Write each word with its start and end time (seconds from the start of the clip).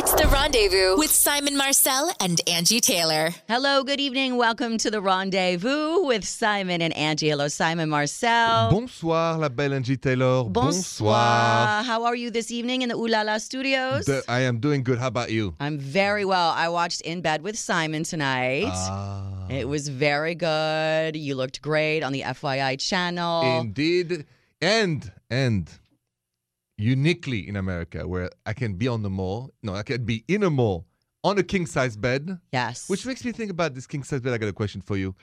It's 0.00 0.12
the 0.14 0.28
rendezvous 0.28 0.96
with 0.96 1.10
Simon 1.10 1.56
Marcel 1.56 2.12
and 2.20 2.40
Angie 2.46 2.80
Taylor. 2.80 3.30
Hello, 3.48 3.82
good 3.82 3.98
evening. 4.00 4.36
Welcome 4.36 4.78
to 4.78 4.90
the 4.92 5.00
rendezvous 5.00 6.04
with 6.06 6.24
Simon 6.24 6.80
and 6.82 6.94
Angie. 6.96 7.28
Hello, 7.30 7.48
Simon 7.48 7.88
Marcel. 7.88 8.70
Bonsoir, 8.70 9.36
la 9.38 9.48
belle 9.48 9.74
Angie 9.74 9.96
Taylor. 9.96 10.44
Bonsoir. 10.44 11.82
How 11.82 12.04
are 12.04 12.14
you 12.14 12.30
this 12.30 12.52
evening 12.52 12.82
in 12.82 12.88
the 12.90 12.94
Ooh 12.94 13.08
La 13.08 13.22
La 13.22 13.38
studios? 13.38 14.06
The- 14.06 14.22
I 14.28 14.40
am 14.42 14.60
doing 14.60 14.84
good. 14.84 14.98
How 14.98 15.08
about 15.08 15.32
you? 15.32 15.54
I'm 15.58 15.78
very 15.78 16.24
well. 16.24 16.50
I 16.50 16.68
watched 16.68 17.00
In 17.00 17.20
Bed 17.20 17.42
with 17.42 17.58
Simon 17.58 18.04
tonight. 18.04 18.66
Ah, 18.68 19.48
It 19.50 19.66
was 19.66 19.88
very 19.88 20.36
good. 20.36 21.16
You 21.16 21.34
looked 21.34 21.60
great 21.60 22.02
on 22.04 22.12
the 22.12 22.22
FYI 22.22 22.76
channel. 22.78 23.60
indeed. 23.60 24.26
And, 24.62 25.10
and 25.30 25.68
uniquely 26.78 27.46
in 27.46 27.56
America, 27.56 28.06
where 28.06 28.30
I 28.46 28.52
can 28.52 28.74
be 28.74 28.88
on 28.88 29.02
the 29.02 29.10
mall. 29.10 29.52
No, 29.62 29.74
I 29.74 29.82
can 29.82 30.04
be 30.04 30.24
in 30.28 30.44
a 30.44 30.50
mall 30.50 30.86
on 31.24 31.36
a 31.38 31.42
king 31.42 31.66
size 31.66 31.96
bed, 31.96 32.38
yes. 32.52 32.88
which 32.88 33.04
makes 33.04 33.24
me 33.24 33.32
think 33.32 33.50
about 33.50 33.74
this 33.74 33.86
king 33.86 34.04
size 34.04 34.20
bed. 34.20 34.32
I 34.32 34.38
got 34.38 34.48
a 34.48 34.52
question 34.52 34.80
for 34.80 34.96
you. 34.96 35.14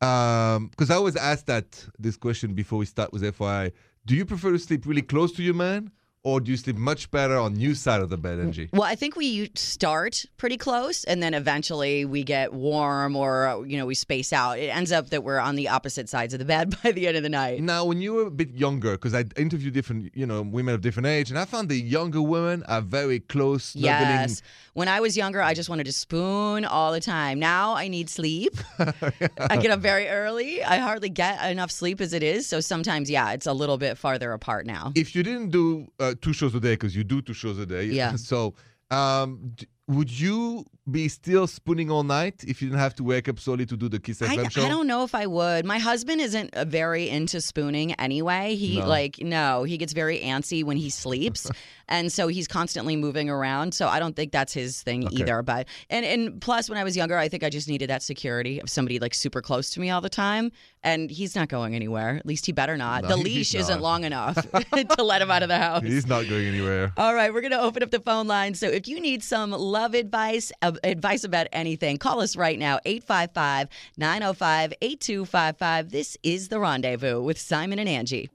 Um, 0.00 0.68
because 0.68 0.90
I 0.90 0.96
always 0.96 1.16
ask 1.16 1.46
that 1.46 1.86
this 1.98 2.16
question 2.16 2.54
before 2.54 2.78
we 2.78 2.86
start 2.86 3.12
with 3.12 3.22
FYI. 3.22 3.72
Do 4.06 4.14
you 4.14 4.24
prefer 4.24 4.52
to 4.52 4.58
sleep 4.58 4.86
really 4.86 5.02
close 5.02 5.32
to 5.32 5.42
your 5.42 5.54
man? 5.54 5.90
Or 6.24 6.40
do 6.40 6.50
you 6.50 6.56
sleep 6.56 6.76
much 6.76 7.10
better 7.10 7.36
on 7.36 7.60
your 7.60 7.74
side 7.74 8.00
of 8.00 8.08
the 8.08 8.16
bed, 8.16 8.40
Angie? 8.40 8.70
Well, 8.72 8.82
I 8.82 8.94
think 8.94 9.14
we 9.14 9.50
start 9.56 10.24
pretty 10.38 10.56
close 10.56 11.04
and 11.04 11.22
then 11.22 11.34
eventually 11.34 12.06
we 12.06 12.24
get 12.24 12.54
warm 12.54 13.14
or, 13.14 13.62
you 13.66 13.76
know, 13.76 13.84
we 13.84 13.94
space 13.94 14.32
out. 14.32 14.58
It 14.58 14.74
ends 14.74 14.90
up 14.90 15.10
that 15.10 15.22
we're 15.22 15.38
on 15.38 15.54
the 15.54 15.68
opposite 15.68 16.08
sides 16.08 16.32
of 16.32 16.38
the 16.38 16.46
bed 16.46 16.74
by 16.82 16.92
the 16.92 17.06
end 17.06 17.18
of 17.18 17.22
the 17.22 17.28
night. 17.28 17.60
Now, 17.60 17.84
when 17.84 18.00
you 18.00 18.14
were 18.14 18.26
a 18.28 18.30
bit 18.30 18.54
younger, 18.54 18.92
because 18.92 19.14
I 19.14 19.26
interviewed 19.36 19.74
different, 19.74 20.16
you 20.16 20.24
know, 20.24 20.40
women 20.40 20.74
of 20.74 20.80
different 20.80 21.08
age, 21.08 21.28
and 21.28 21.38
I 21.38 21.44
found 21.44 21.68
the 21.68 21.76
younger 21.76 22.22
women 22.22 22.62
are 22.68 22.80
very 22.80 23.20
close, 23.20 23.64
snuggling. 23.64 23.90
Yes. 23.90 24.40
When 24.72 24.88
I 24.88 25.00
was 25.00 25.18
younger, 25.18 25.42
I 25.42 25.52
just 25.52 25.68
wanted 25.68 25.84
to 25.84 25.92
spoon 25.92 26.64
all 26.64 26.90
the 26.90 27.00
time. 27.00 27.38
Now 27.38 27.74
I 27.74 27.88
need 27.88 28.08
sleep. 28.08 28.54
I 28.78 29.58
get 29.58 29.70
up 29.70 29.80
very 29.80 30.08
early. 30.08 30.64
I 30.64 30.78
hardly 30.78 31.10
get 31.10 31.50
enough 31.50 31.70
sleep 31.70 32.00
as 32.00 32.14
it 32.14 32.22
is. 32.22 32.46
So 32.46 32.60
sometimes, 32.60 33.10
yeah, 33.10 33.32
it's 33.32 33.46
a 33.46 33.52
little 33.52 33.76
bit 33.76 33.98
farther 33.98 34.32
apart 34.32 34.66
now. 34.66 34.92
If 34.94 35.14
you 35.14 35.22
didn't 35.22 35.50
do 35.50 35.86
uh, 36.00 36.13
two 36.20 36.32
shows 36.32 36.54
a 36.54 36.60
day, 36.60 36.72
because 36.74 36.94
you 36.96 37.04
do 37.04 37.20
two 37.22 37.34
shows 37.34 37.58
a 37.58 37.66
day, 37.66 37.84
Yeah. 37.84 38.16
So, 38.16 38.54
um, 38.90 39.52
d- 39.56 39.66
would 39.88 40.10
you 40.10 40.64
be 40.90 41.08
still 41.08 41.46
spooning 41.46 41.90
all 41.90 42.02
night 42.02 42.44
if 42.46 42.60
you 42.60 42.68
didn't 42.68 42.80
have 42.80 42.94
to 42.96 43.04
wake 43.04 43.28
up 43.28 43.38
solely 43.40 43.64
to 43.64 43.76
do 43.76 43.88
the 43.88 43.98
Kiss 43.98 44.20
I, 44.20 44.36
FM 44.36 44.50
show? 44.50 44.64
I 44.64 44.68
don't 44.68 44.86
know 44.86 45.02
if 45.02 45.14
I 45.14 45.26
would. 45.26 45.64
My 45.64 45.78
husband 45.78 46.20
isn't 46.20 46.54
uh, 46.54 46.64
very 46.66 47.08
into 47.08 47.40
spooning 47.40 47.94
anyway. 47.94 48.54
He 48.54 48.78
No. 48.78 48.86
like 48.86 49.18
no, 49.20 49.62
he 49.64 49.78
gets 49.78 49.92
very 49.94 50.20
antsy 50.20 50.62
when 50.62 50.76
he 50.76 50.90
sleeps, 50.90 51.50
and 51.88 52.12
so 52.12 52.28
he's 52.28 52.46
constantly 52.46 52.96
moving 52.96 53.30
around. 53.30 53.72
So 53.74 53.88
I 53.88 53.98
don't 53.98 54.14
think 54.14 54.32
that's 54.32 54.52
his 54.52 54.82
thing 54.82 55.10
either. 55.12 55.42
But 55.42 55.68
and 55.88 56.04
and 56.04 56.40
plus, 56.40 56.68
when 56.68 56.78
I 56.78 56.84
was 56.84 56.96
younger, 56.96 57.16
I 57.16 57.28
think 57.28 57.42
I 57.44 57.48
just 57.48 57.68
needed 57.68 57.88
that 57.88 58.02
security 58.02 58.60
of 58.60 58.68
somebody 58.68 58.98
like 58.98 59.14
super 59.14 59.40
close 59.40 59.70
to 59.70 59.80
me 59.80 59.90
all 59.90 60.00
the 60.02 60.10
time. 60.10 60.52
And 60.82 61.10
he's 61.10 61.34
not 61.34 61.48
going 61.48 61.74
anywhere. 61.74 62.16
At 62.16 62.26
least 62.26 62.44
he 62.44 62.52
better 62.52 62.76
not. 62.76 63.04
No, 63.04 63.08
the 63.08 63.16
he's 63.16 63.24
leash 63.24 63.54
not. 63.54 63.60
isn't 63.60 63.80
long 63.80 64.04
enough 64.04 64.34
to 64.96 65.02
let 65.02 65.22
him 65.22 65.30
out 65.30 65.42
of 65.42 65.48
the 65.48 65.56
house. 65.56 65.82
He's 65.82 66.06
not 66.06 66.28
going 66.28 66.46
anywhere. 66.46 66.92
All 66.98 67.14
right, 67.14 67.32
we're 67.32 67.40
going 67.40 67.52
to 67.52 67.60
open 67.60 67.82
up 67.82 67.90
the 67.90 68.00
phone 68.00 68.26
line. 68.26 68.52
So 68.52 68.66
if 68.68 68.86
you 68.86 69.00
need 69.00 69.22
some 69.22 69.50
love 69.52 69.94
advice, 69.94 70.52
advice 70.82 71.24
about 71.24 71.46
anything, 71.52 71.98
call 71.98 72.20
us 72.20 72.36
right 72.36 72.58
now 72.58 72.78
855 72.84 73.68
905 73.96 74.72
8255. 74.80 75.90
This 75.90 76.16
is 76.22 76.48
The 76.48 76.58
Rendezvous 76.58 77.22
with 77.22 77.38
Simon 77.38 77.78
and 77.78 77.88
Angie. 77.88 78.30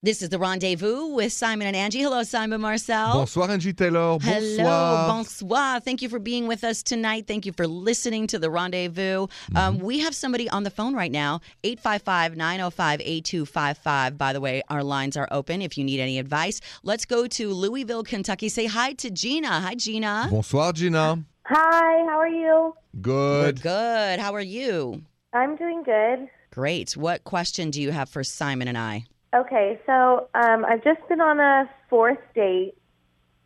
This 0.00 0.22
is 0.22 0.28
The 0.28 0.38
Rendezvous 0.38 1.06
with 1.06 1.32
Simon 1.32 1.66
and 1.66 1.74
Angie. 1.74 2.02
Hello, 2.02 2.22
Simon 2.22 2.60
Marcel. 2.60 3.14
Bonsoir, 3.14 3.50
Angie 3.50 3.72
Taylor. 3.72 4.16
Bonsoir. 4.20 4.32
Hello, 4.32 5.06
bonsoir. 5.08 5.80
Thank 5.80 6.02
you 6.02 6.08
for 6.08 6.20
being 6.20 6.46
with 6.46 6.62
us 6.62 6.84
tonight. 6.84 7.26
Thank 7.26 7.44
you 7.44 7.52
for 7.52 7.66
listening 7.66 8.28
to 8.28 8.38
the 8.38 8.48
rendezvous. 8.48 9.26
Mm-hmm. 9.26 9.56
Um, 9.56 9.78
we 9.80 9.98
have 9.98 10.14
somebody 10.14 10.48
on 10.50 10.62
the 10.62 10.70
phone 10.70 10.94
right 10.94 11.10
now, 11.10 11.40
855 11.64 12.36
905 12.36 13.00
8255. 13.00 14.16
By 14.16 14.32
the 14.32 14.40
way, 14.40 14.62
our 14.68 14.84
lines 14.84 15.16
are 15.16 15.26
open 15.32 15.62
if 15.62 15.76
you 15.76 15.82
need 15.82 15.98
any 15.98 16.20
advice. 16.20 16.60
Let's 16.84 17.04
go 17.04 17.26
to 17.26 17.52
Louisville, 17.52 18.04
Kentucky. 18.04 18.48
Say 18.48 18.66
hi 18.66 18.92
to 18.92 19.10
Gina. 19.10 19.48
Hi, 19.48 19.74
Gina. 19.74 20.28
Bonsoir, 20.30 20.74
Gina. 20.74 21.24
Hi, 21.46 22.04
how 22.08 22.20
are 22.20 22.28
you? 22.28 22.72
We're 22.94 23.00
Good. 23.02 23.62
good. 23.62 24.20
How 24.20 24.32
are 24.36 24.40
you? 24.40 25.02
I'm 25.32 25.56
doing 25.56 25.82
good. 25.82 26.28
Great. 26.52 26.96
What 26.96 27.24
question 27.24 27.72
do 27.72 27.82
you 27.82 27.90
have 27.90 28.08
for 28.08 28.22
Simon 28.22 28.68
and 28.68 28.78
I? 28.78 29.06
Okay, 29.34 29.78
so 29.84 30.28
um, 30.34 30.64
I've 30.64 30.82
just 30.82 31.06
been 31.08 31.20
on 31.20 31.38
a 31.38 31.68
fourth 31.90 32.18
date 32.34 32.74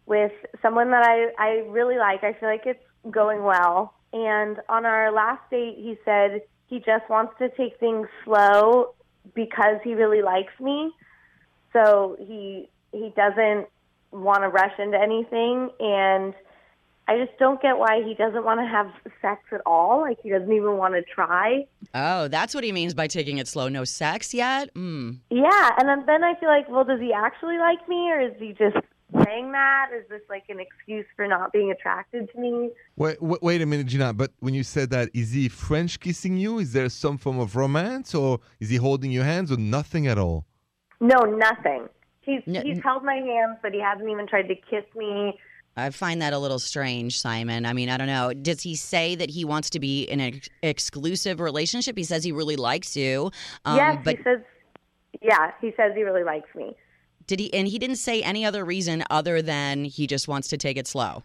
with 0.06 0.32
someone 0.60 0.90
that 0.92 1.04
I, 1.04 1.32
I 1.38 1.48
really 1.68 1.98
like. 1.98 2.22
I 2.22 2.34
feel 2.34 2.48
like 2.48 2.66
it's 2.66 2.84
going 3.10 3.42
well. 3.42 3.94
And 4.12 4.58
on 4.68 4.86
our 4.86 5.10
last 5.10 5.42
date, 5.50 5.74
he 5.76 5.96
said 6.04 6.42
he 6.68 6.78
just 6.78 7.08
wants 7.10 7.32
to 7.38 7.48
take 7.50 7.80
things 7.80 8.06
slow 8.24 8.94
because 9.34 9.78
he 9.82 9.94
really 9.94 10.22
likes 10.22 10.52
me. 10.60 10.92
So 11.72 12.16
he 12.18 12.68
he 12.92 13.12
doesn't 13.16 13.66
want 14.12 14.42
to 14.42 14.48
rush 14.48 14.78
into 14.78 14.98
anything 15.00 15.70
and 15.80 16.34
I 17.08 17.18
just 17.18 17.36
don't 17.38 17.60
get 17.60 17.78
why 17.78 18.02
he 18.04 18.14
doesn't 18.14 18.44
want 18.44 18.60
to 18.60 18.66
have 18.66 18.86
sex 19.20 19.42
at 19.52 19.60
all. 19.66 20.00
Like 20.02 20.18
he 20.22 20.30
doesn't 20.30 20.52
even 20.52 20.76
want 20.76 20.94
to 20.94 21.02
try. 21.02 21.66
Oh, 21.94 22.28
that's 22.28 22.54
what 22.54 22.64
he 22.64 22.72
means 22.72 22.94
by 22.94 23.06
taking 23.08 23.38
it 23.38 23.48
slow. 23.48 23.68
No 23.68 23.84
sex 23.84 24.32
yet? 24.32 24.72
Mm. 24.74 25.18
Yeah, 25.30 25.70
and 25.78 25.88
then, 25.88 26.04
then 26.06 26.22
I 26.24 26.34
feel 26.38 26.48
like, 26.48 26.68
well, 26.68 26.84
does 26.84 27.00
he 27.00 27.12
actually 27.12 27.58
like 27.58 27.86
me, 27.88 28.10
or 28.10 28.20
is 28.20 28.32
he 28.38 28.52
just 28.52 28.76
saying 29.24 29.52
that? 29.52 29.90
Is 29.94 30.08
this 30.08 30.22
like 30.30 30.44
an 30.48 30.60
excuse 30.60 31.04
for 31.16 31.26
not 31.26 31.52
being 31.52 31.70
attracted 31.70 32.30
to 32.32 32.38
me? 32.40 32.70
Wait, 32.96 33.20
wait, 33.20 33.42
wait 33.42 33.60
a 33.62 33.66
minute, 33.66 33.86
Gina. 33.88 34.12
But 34.12 34.30
when 34.38 34.54
you 34.54 34.62
said 34.62 34.90
that, 34.90 35.10
is 35.12 35.32
he 35.32 35.48
French 35.48 35.98
kissing 36.00 36.36
you? 36.36 36.60
Is 36.60 36.72
there 36.72 36.88
some 36.88 37.18
form 37.18 37.40
of 37.40 37.56
romance, 37.56 38.14
or 38.14 38.38
is 38.60 38.70
he 38.70 38.76
holding 38.76 39.10
your 39.10 39.24
hands, 39.24 39.50
or 39.50 39.56
nothing 39.56 40.06
at 40.06 40.18
all? 40.18 40.46
No, 41.00 41.18
nothing. 41.24 41.88
He's 42.20 42.42
No- 42.46 42.60
he's 42.62 42.78
held 42.82 43.02
my 43.02 43.16
hands, 43.16 43.58
but 43.60 43.72
he 43.74 43.80
hasn't 43.80 44.08
even 44.08 44.28
tried 44.28 44.46
to 44.48 44.54
kiss 44.54 44.84
me. 44.94 45.36
I 45.76 45.88
find 45.90 46.20
that 46.20 46.32
a 46.32 46.38
little 46.38 46.58
strange, 46.58 47.18
Simon. 47.18 47.64
I 47.64 47.72
mean, 47.72 47.88
I 47.88 47.96
don't 47.96 48.06
know. 48.06 48.32
Does 48.34 48.60
he 48.62 48.74
say 48.74 49.14
that 49.14 49.30
he 49.30 49.44
wants 49.44 49.70
to 49.70 49.80
be 49.80 50.02
in 50.02 50.20
an 50.20 50.34
ex- 50.34 50.48
exclusive 50.62 51.40
relationship? 51.40 51.96
He 51.96 52.04
says 52.04 52.24
he 52.24 52.32
really 52.32 52.56
likes 52.56 52.96
you. 52.96 53.30
Um, 53.64 53.76
yes, 53.76 53.98
but 54.04 54.16
he 54.18 54.22
says. 54.22 54.40
Yeah, 55.22 55.52
he 55.60 55.72
says 55.76 55.92
he 55.94 56.02
really 56.02 56.24
likes 56.24 56.48
me. 56.54 56.76
did 57.26 57.38
he? 57.38 57.52
And 57.54 57.68
he 57.68 57.78
didn't 57.78 57.96
say 57.96 58.22
any 58.22 58.44
other 58.44 58.64
reason 58.64 59.04
other 59.08 59.40
than 59.40 59.84
he 59.84 60.06
just 60.06 60.28
wants 60.28 60.48
to 60.48 60.56
take 60.56 60.76
it 60.76 60.86
slow. 60.86 61.22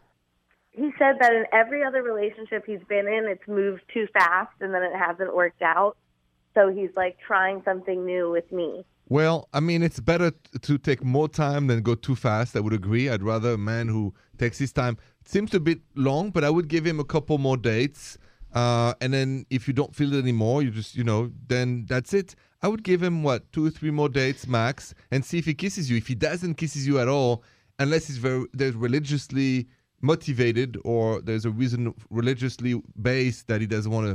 He 0.72 0.92
said 1.00 1.16
that 1.20 1.34
in 1.34 1.46
every 1.52 1.84
other 1.84 2.04
relationship 2.04 2.64
he's 2.68 2.84
been 2.88 3.08
in, 3.08 3.26
it's 3.28 3.48
moved 3.48 3.82
too 3.92 4.08
fast, 4.14 4.52
and 4.62 4.74
then 4.74 4.84
it 4.84 4.96
hasn't 4.96 5.36
worked 5.36 5.64
out. 5.64 5.98
So 6.54 6.70
he's 6.70 6.92
like 6.96 7.18
trying 7.26 7.64
something 7.66 8.06
new 8.06 8.30
with 8.30 8.52
me. 8.52 8.86
Well, 9.10 9.48
I 9.54 9.60
mean, 9.62 9.84
it's 9.84 10.00
better 10.02 10.32
t- 10.32 10.60
to 10.60 10.78
take 10.78 11.04
more 11.04 11.30
time 11.30 11.68
than 11.68 11.82
go 11.82 11.96
too 11.96 12.16
fast. 12.16 12.56
I 12.56 12.60
would 12.60 12.74
agree. 12.74 13.10
I'd 13.10 13.24
rather 13.24 13.54
a 13.54 13.58
man 13.58 13.88
who 13.88 14.14
takes 14.38 14.58
his 14.58 14.74
time. 14.74 14.98
It 15.22 15.30
seems 15.30 15.54
a 15.54 15.60
bit 15.60 15.80
long, 15.96 16.32
but 16.32 16.44
I 16.44 16.50
would 16.50 16.68
give 16.68 16.86
him 16.86 17.00
a 17.00 17.06
couple 17.06 17.38
more 17.38 17.56
dates. 17.58 18.18
Uh, 18.54 18.94
and 19.02 19.14
then 19.14 19.46
if 19.50 19.68
you 19.68 19.74
don't 19.74 19.96
feel 19.96 20.14
it 20.14 20.20
anymore, 20.20 20.62
you 20.62 20.72
just, 20.72 20.96
you 20.96 21.04
know, 21.04 21.32
then 21.48 21.86
that's 21.88 22.14
it. 22.14 22.36
I 22.62 22.68
would 22.68 22.84
give 22.84 23.02
him, 23.04 23.24
what, 23.24 23.50
two 23.54 23.66
or 23.66 23.70
three 23.70 23.92
more 23.92 24.10
dates 24.10 24.46
max 24.48 24.94
and 25.12 25.24
see 25.24 25.38
if 25.38 25.46
he 25.46 25.54
kisses 25.54 25.90
you. 25.90 25.98
If 25.98 26.08
he 26.08 26.16
doesn't 26.16 26.56
kisses 26.56 26.86
you 26.88 27.00
at 27.00 27.08
all, 27.08 27.44
unless 27.80 28.08
he's 28.08 28.18
very, 28.18 28.46
they're 28.54 28.72
religiously 28.72 29.68
motivated 30.02 30.78
or 30.84 31.22
there's 31.22 31.46
a 31.46 31.50
reason 31.52 31.94
religiously 32.10 32.82
based 33.02 33.48
that 33.48 33.62
he 33.62 33.68
doesn't 33.68 33.92
want 33.92 34.08
to 34.08 34.14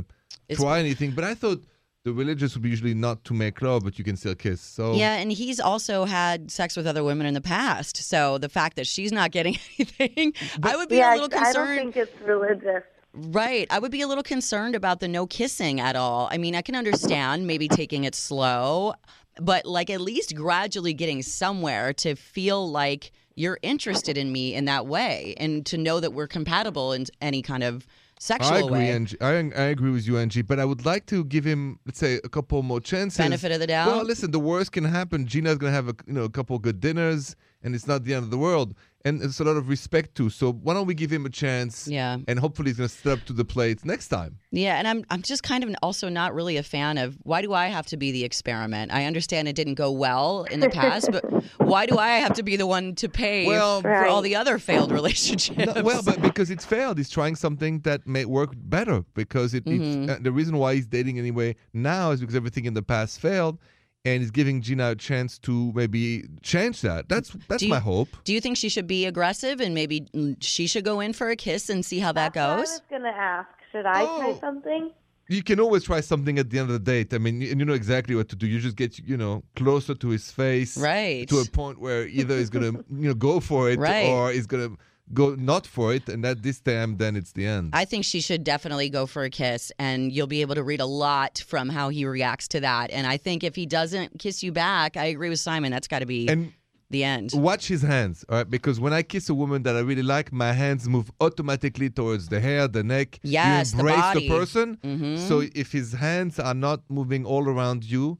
It's- 0.49 0.59
try 0.59 0.79
anything. 0.79 1.11
But 1.11 1.23
I 1.23 1.33
thought 1.35 1.63
the 2.03 2.11
religious 2.11 2.53
would 2.53 2.63
be 2.63 2.69
usually 2.69 2.93
not 2.93 3.23
to 3.23 3.33
make 3.33 3.61
love, 3.61 3.83
but 3.83 3.97
you 3.97 4.03
can 4.03 4.17
still 4.17 4.35
kiss. 4.35 4.59
So 4.59 4.93
Yeah, 4.93 5.15
and 5.15 5.31
he's 5.31 5.59
also 5.59 6.03
had 6.03 6.51
sex 6.51 6.75
with 6.75 6.85
other 6.85 7.03
women 7.03 7.25
in 7.25 7.33
the 7.33 7.41
past. 7.41 7.97
So 7.97 8.37
the 8.37 8.49
fact 8.49 8.75
that 8.75 8.87
she's 8.87 9.11
not 9.11 9.31
getting 9.31 9.57
anything, 9.79 10.33
I 10.61 10.75
would 10.75 10.89
be 10.89 10.97
yeah, 10.97 11.13
a 11.13 11.15
little 11.15 11.29
concerned. 11.29 11.47
I 11.47 11.53
don't 11.53 11.77
concerned. 11.77 11.93
think 11.93 12.09
it's 12.09 12.21
religious. 12.27 12.83
Right. 13.13 13.67
I 13.69 13.79
would 13.79 13.91
be 13.91 14.01
a 14.01 14.07
little 14.07 14.23
concerned 14.23 14.75
about 14.75 14.99
the 14.99 15.07
no 15.07 15.27
kissing 15.27 15.79
at 15.79 15.95
all. 15.95 16.27
I 16.31 16.37
mean, 16.37 16.55
I 16.55 16.61
can 16.61 16.75
understand 16.75 17.47
maybe 17.47 17.67
taking 17.67 18.03
it 18.05 18.15
slow, 18.15 18.95
but 19.39 19.65
like 19.65 19.89
at 19.89 20.01
least 20.01 20.35
gradually 20.35 20.93
getting 20.93 21.21
somewhere 21.21 21.93
to 21.93 22.15
feel 22.15 22.69
like 22.69 23.11
you're 23.35 23.59
interested 23.61 24.17
in 24.17 24.31
me 24.31 24.53
in 24.53 24.65
that 24.65 24.87
way 24.87 25.35
and 25.37 25.65
to 25.67 25.77
know 25.77 25.99
that 25.99 26.11
we're 26.11 26.27
compatible 26.27 26.91
in 26.91 27.05
any 27.21 27.41
kind 27.41 27.63
of 27.63 27.87
sexual 28.23 28.53
I 28.53 28.59
agree, 28.59 28.71
way. 28.71 28.91
Angie. 28.91 29.21
I, 29.21 29.31
I 29.31 29.65
agree 29.75 29.91
with 29.91 30.07
you, 30.07 30.17
Angie. 30.17 30.41
But 30.41 30.59
I 30.59 30.65
would 30.65 30.85
like 30.85 31.05
to 31.07 31.25
give 31.25 31.43
him, 31.43 31.79
let's 31.85 31.99
say, 31.99 32.19
a 32.23 32.29
couple 32.29 32.63
more 32.63 32.79
chances. 32.79 33.17
Benefit 33.17 33.51
of 33.51 33.59
the 33.59 33.67
doubt. 33.67 33.87
Well, 33.87 34.03
listen, 34.03 34.31
the 34.31 34.39
worst 34.39 34.71
can 34.71 34.85
happen. 34.85 35.27
Gina's 35.27 35.57
gonna 35.57 35.73
have 35.73 35.89
a 35.89 35.95
you 36.07 36.13
know 36.13 36.23
a 36.23 36.29
couple 36.29 36.57
good 36.59 36.79
dinners, 36.79 37.35
and 37.61 37.75
it's 37.75 37.87
not 37.87 38.03
the 38.03 38.13
end 38.13 38.23
of 38.23 38.31
the 38.31 38.37
world. 38.37 38.75
And 39.05 39.21
it's 39.21 39.41
a 39.41 39.43
lot 39.43 39.57
of 39.57 39.67
respect 39.67 40.15
too. 40.15 40.29
So 40.29 40.53
why 40.53 40.73
don't 40.73 40.87
we 40.87 40.93
give 40.93 41.11
him 41.11 41.25
a 41.25 41.29
chance? 41.29 41.89
Yeah. 41.89 42.17
And 42.25 42.39
hopefully 42.39 42.69
he's 42.69 42.77
going 42.77 42.87
to 42.87 42.95
step 42.95 43.19
up 43.19 43.25
to 43.25 43.33
the 43.33 43.43
plate 43.43 43.83
next 43.83 44.07
time. 44.07 44.37
Yeah, 44.51 44.77
and 44.77 44.87
I'm 44.87 45.03
I'm 45.09 45.21
just 45.21 45.43
kind 45.43 45.61
of 45.61 45.75
also 45.83 46.07
not 46.07 46.33
really 46.33 46.55
a 46.55 46.63
fan 46.63 46.97
of 46.97 47.17
why 47.23 47.41
do 47.41 47.51
I 47.53 47.67
have 47.67 47.85
to 47.87 47.97
be 47.97 48.13
the 48.13 48.23
experiment? 48.23 48.93
I 48.93 49.03
understand 49.05 49.49
it 49.49 49.57
didn't 49.57 49.73
go 49.73 49.91
well 49.91 50.45
in 50.49 50.61
the 50.61 50.69
past, 50.69 51.11
but 51.11 51.25
why 51.57 51.85
do 51.85 51.97
I 51.97 52.11
have 52.19 52.33
to 52.35 52.43
be 52.43 52.55
the 52.55 52.65
one 52.65 52.95
to 52.95 53.09
pay 53.09 53.45
Well- 53.45 53.81
for 53.81 53.93
all 54.05 54.21
Right. 54.21 54.23
the 54.23 54.37
other 54.37 54.57
failed 54.57 54.91
relationships? 54.93 55.57
No, 55.75 55.81
well, 55.83 56.01
but 56.01 56.21
because 56.21 56.49
it's 56.49 56.63
failed, 56.65 56.97
he's 56.97 57.09
trying 57.09 57.35
something 57.35 57.79
that 57.81 58.07
may 58.07 58.23
work 58.23 58.51
better. 58.55 59.03
Because 59.15 59.53
it, 59.53 59.65
Mm-hmm. 59.65 60.03
it's, 60.03 60.11
uh, 60.13 60.17
the 60.21 60.31
reason 60.31 60.55
why 60.57 60.75
he's 60.75 60.87
dating 60.87 61.19
anyway 61.19 61.55
now 61.73 62.11
is 62.11 62.21
because 62.21 62.35
everything 62.35 62.63
in 62.65 62.73
the 62.73 62.81
past 62.83 63.19
failed, 63.19 63.57
and 64.05 64.21
he's 64.21 64.31
giving 64.31 64.61
Gina 64.61 64.91
a 64.91 64.95
chance 64.95 65.37
to 65.39 65.71
maybe 65.73 66.25
change 66.41 66.81
that. 66.81 67.07
That's 67.09 67.29
that's 67.47 67.63
you- 67.63 67.69
my 67.69 67.79
hope. 67.79 68.09
do 68.23 68.33
you 68.33 68.41
think 68.41 68.57
she 68.57 68.69
should 68.69 68.87
be 68.87 69.05
aggressive 69.05 69.61
and 69.61 69.73
maybe 69.73 70.05
she 70.41 70.67
should 70.67 70.83
go 70.85 70.99
in 70.99 71.13
for 71.13 71.29
a 71.29 71.35
kiss 71.35 71.69
and 71.69 71.85
see 71.85 71.99
how 71.99 72.11
that 72.11 72.33
That's 72.33 72.47
what 72.47 72.53
I 72.53 72.57
goes? 72.57 72.69
was 72.69 72.81
going 72.89 73.01
to 73.03 73.09
ask. 73.17 73.49
Should 73.71 73.85
I 73.85 74.01
Oh. 74.03 74.19
try 74.19 74.39
something? 74.39 74.91
You 75.29 75.41
can 75.41 75.59
always 75.61 75.83
try 75.85 76.01
something 76.01 76.37
at 76.37 76.49
the 76.49 76.59
end 76.59 76.69
of 76.69 76.73
the 76.73 76.91
date. 76.91 77.13
I 77.13 77.17
mean, 77.17 77.41
and 77.43 77.57
you 77.59 77.65
know 77.65 77.73
exactly 77.73 78.13
what 78.13 78.27
to 78.29 78.35
do. 78.35 78.45
You 78.45 78.59
just 78.59 78.75
get 78.75 78.99
you 78.99 79.15
know 79.15 79.41
closer 79.55 79.95
to 79.95 80.07
his 80.09 80.29
face, 80.31 80.77
Right. 80.77 81.27
To 81.29 81.39
a 81.39 81.45
point 81.45 81.79
where 81.79 82.05
either 82.07 82.37
he's 82.37 82.49
gonna 82.49 82.71
you 82.91 83.07
know 83.07 83.13
go 83.13 83.39
for 83.39 83.69
it, 83.71 83.79
Right. 83.79 84.09
or 84.09 84.31
he's 84.31 84.45
gonna 84.47 84.71
go 85.11 85.35
not 85.35 85.67
for 85.67 85.93
it, 85.93 86.07
and 86.07 86.25
at 86.25 86.43
this 86.43 86.59
time, 86.61 86.97
then 86.97 87.15
it's 87.15 87.33
the 87.33 87.45
end. 87.45 87.71
I 87.73 87.85
think 87.85 88.05
she 88.05 88.21
should 88.21 88.43
definitely 88.43 88.89
go 88.89 89.05
for 89.05 89.23
a 89.23 89.29
kiss, 89.29 89.71
and 89.77 90.11
you'll 90.11 90.27
be 90.27 90.41
able 90.41 90.55
to 90.55 90.63
read 90.63 90.79
a 90.81 90.85
lot 90.85 91.43
from 91.45 91.69
how 91.69 91.89
he 91.89 92.05
reacts 92.05 92.47
to 92.49 92.59
that. 92.61 92.89
And 92.91 93.05
I 93.05 93.17
think 93.17 93.43
if 93.43 93.55
he 93.55 93.65
doesn't 93.65 94.19
kiss 94.19 94.43
you 94.43 94.51
back, 94.51 94.95
I 94.97 95.05
agree 95.05 95.29
with 95.29 95.39
Simon. 95.39 95.71
That's 95.71 95.87
got 95.87 95.99
to 95.99 96.05
be 96.05 96.27
and 96.29 96.53
the 96.89 97.03
end. 97.03 97.31
watch 97.33 97.67
his 97.67 97.81
hands, 97.81 98.23
all 98.29 98.37
right? 98.37 98.49
Because 98.49 98.79
when 98.79 98.93
I 98.93 99.01
kiss 99.01 99.27
a 99.29 99.33
woman 99.33 99.63
that 99.63 99.75
I 99.75 99.79
really 99.79 100.03
like, 100.03 100.31
my 100.31 100.53
hands 100.53 100.87
move 100.87 101.11
automatically 101.19 101.89
towards 101.89 102.29
the 102.29 102.39
hair, 102.39 102.67
the 102.67 102.83
neck. 102.83 103.19
Yes, 103.23 103.71
the 103.71 103.77
you 103.77 103.79
embrace 103.81 104.01
body. 104.01 104.29
person. 104.29 104.77
Mhm. 104.83 105.17
So 105.27 105.43
if 105.55 105.71
his 105.71 105.93
hands 105.93 106.39
are 106.39 106.53
not 106.53 106.81
moving 106.89 107.25
all 107.25 107.49
around 107.49 107.83
you 107.83 108.19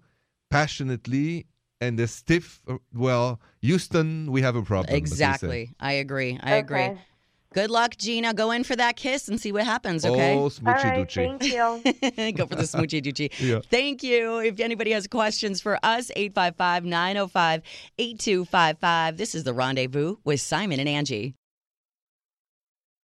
passionately 0.49 1.45
and 1.87 1.97
they're 1.99 2.07
stiff, 2.07 2.61
well, 2.93 3.39
Houston, 3.61 4.31
we 4.31 4.41
have 4.41 4.55
a 4.55 4.61
problem. 4.63 4.93
as 4.95 5.01
we 5.01 5.07
say. 5.07 5.13
Exactly. 5.13 5.75
I 5.79 5.93
agree. 5.93 6.39
I 6.41 6.55
agree. 6.55 6.91
Good 7.53 7.69
luck, 7.69 7.95
Gina. 7.97 8.33
Go 8.33 8.49
in 8.49 8.63
for 8.63 8.75
that 8.75 8.95
kiss 8.95 9.27
and 9.27 9.39
see 9.39 9.51
what 9.51 9.63
happens, 9.63 10.03
okay? 10.03 10.33
Oh, 10.33 10.39
All 10.39 10.49
smoochy 10.49 10.83
right. 10.83 11.07
doochie. 11.07 11.39
Thank 11.39 12.17
you. 12.17 12.31
Go 12.37 12.47
for 12.47 12.55
the 12.55 12.63
smoochy 12.63 12.99
doochie. 13.01 13.31
Yeah. 13.39 13.59
Thank 13.69 14.01
you. 14.01 14.39
If 14.39 14.59
anybody 14.59 14.89
has 14.91 15.05
questions 15.07 15.61
for 15.61 15.77
us, 15.83 16.09
855 16.15 16.83
905 16.85 17.61
8255. 17.99 19.17
This 19.17 19.35
is 19.35 19.43
The 19.43 19.53
Rendezvous 19.53 20.15
with 20.23 20.41
Simon 20.41 20.79
and 20.79 20.89
Angie. 20.89 21.35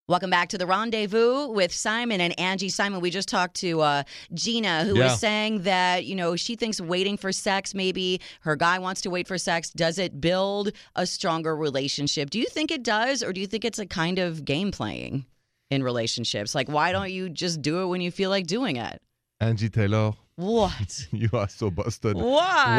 Welcome 0.09 0.31
back 0.31 0.49
to 0.49 0.59
the 0.59 0.67
rendezvous 0.67 1.49
with 1.49 1.71
Simon 1.71 2.23
and 2.23 2.39
Angie. 2.41 2.71
Simon, 2.71 3.03
we 3.03 3.11
just 3.11 3.29
talked 3.29 3.57
to 3.57 3.83
uh, 3.83 4.03
Gina, 4.33 4.85
who 4.85 4.97
Yeah. 4.97 5.05
was 5.11 5.21
saying 5.21 5.65
that 5.65 6.07
you 6.07 6.15
know 6.15 6.35
she 6.35 6.57
thinks 6.57 6.81
waiting 6.81 7.19
for 7.19 7.31
sex, 7.31 7.75
maybe 7.75 8.23
her 8.41 8.57
guy 8.57 8.79
wants 8.79 9.03
to 9.03 9.11
wait 9.11 9.29
for 9.29 9.37
sex. 9.37 9.69
Does 9.69 9.99
it 9.99 10.19
build 10.19 10.73
a 10.97 11.05
stronger 11.05 11.55
relationship? 11.55 12.31
Do 12.31 12.39
you 12.39 12.47
think 12.47 12.71
it 12.71 12.83
does, 12.83 13.23
or 13.23 13.35
do 13.35 13.41
you 13.43 13.47
think 13.47 13.67
it's 13.67 13.79
a 13.79 13.85
kind 13.85 14.19
of 14.19 14.47
game 14.47 14.71
playing 14.73 15.27
in 15.71 15.83
relationships? 15.83 16.55
Like, 16.55 16.71
why 16.71 16.91
don't 16.91 17.13
you 17.13 17.29
just 17.29 17.61
do 17.61 17.83
it 17.83 17.87
when 17.89 18.01
you 18.01 18.11
feel 18.11 18.31
like 18.31 18.47
doing 18.47 18.77
it? 18.77 19.03
Angie 19.41 19.69
Taylor, 19.69 20.13
What? 20.38 21.08
you 21.11 21.29
are 21.32 21.49
so 21.49 21.69
busted. 21.69 22.17
Why? 22.17 22.23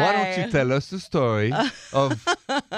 Why 0.00 0.12
don't 0.12 0.46
you 0.46 0.50
tell 0.50 0.72
us 0.72 0.88
the 0.88 0.98
story 0.98 1.52
of 1.92 2.24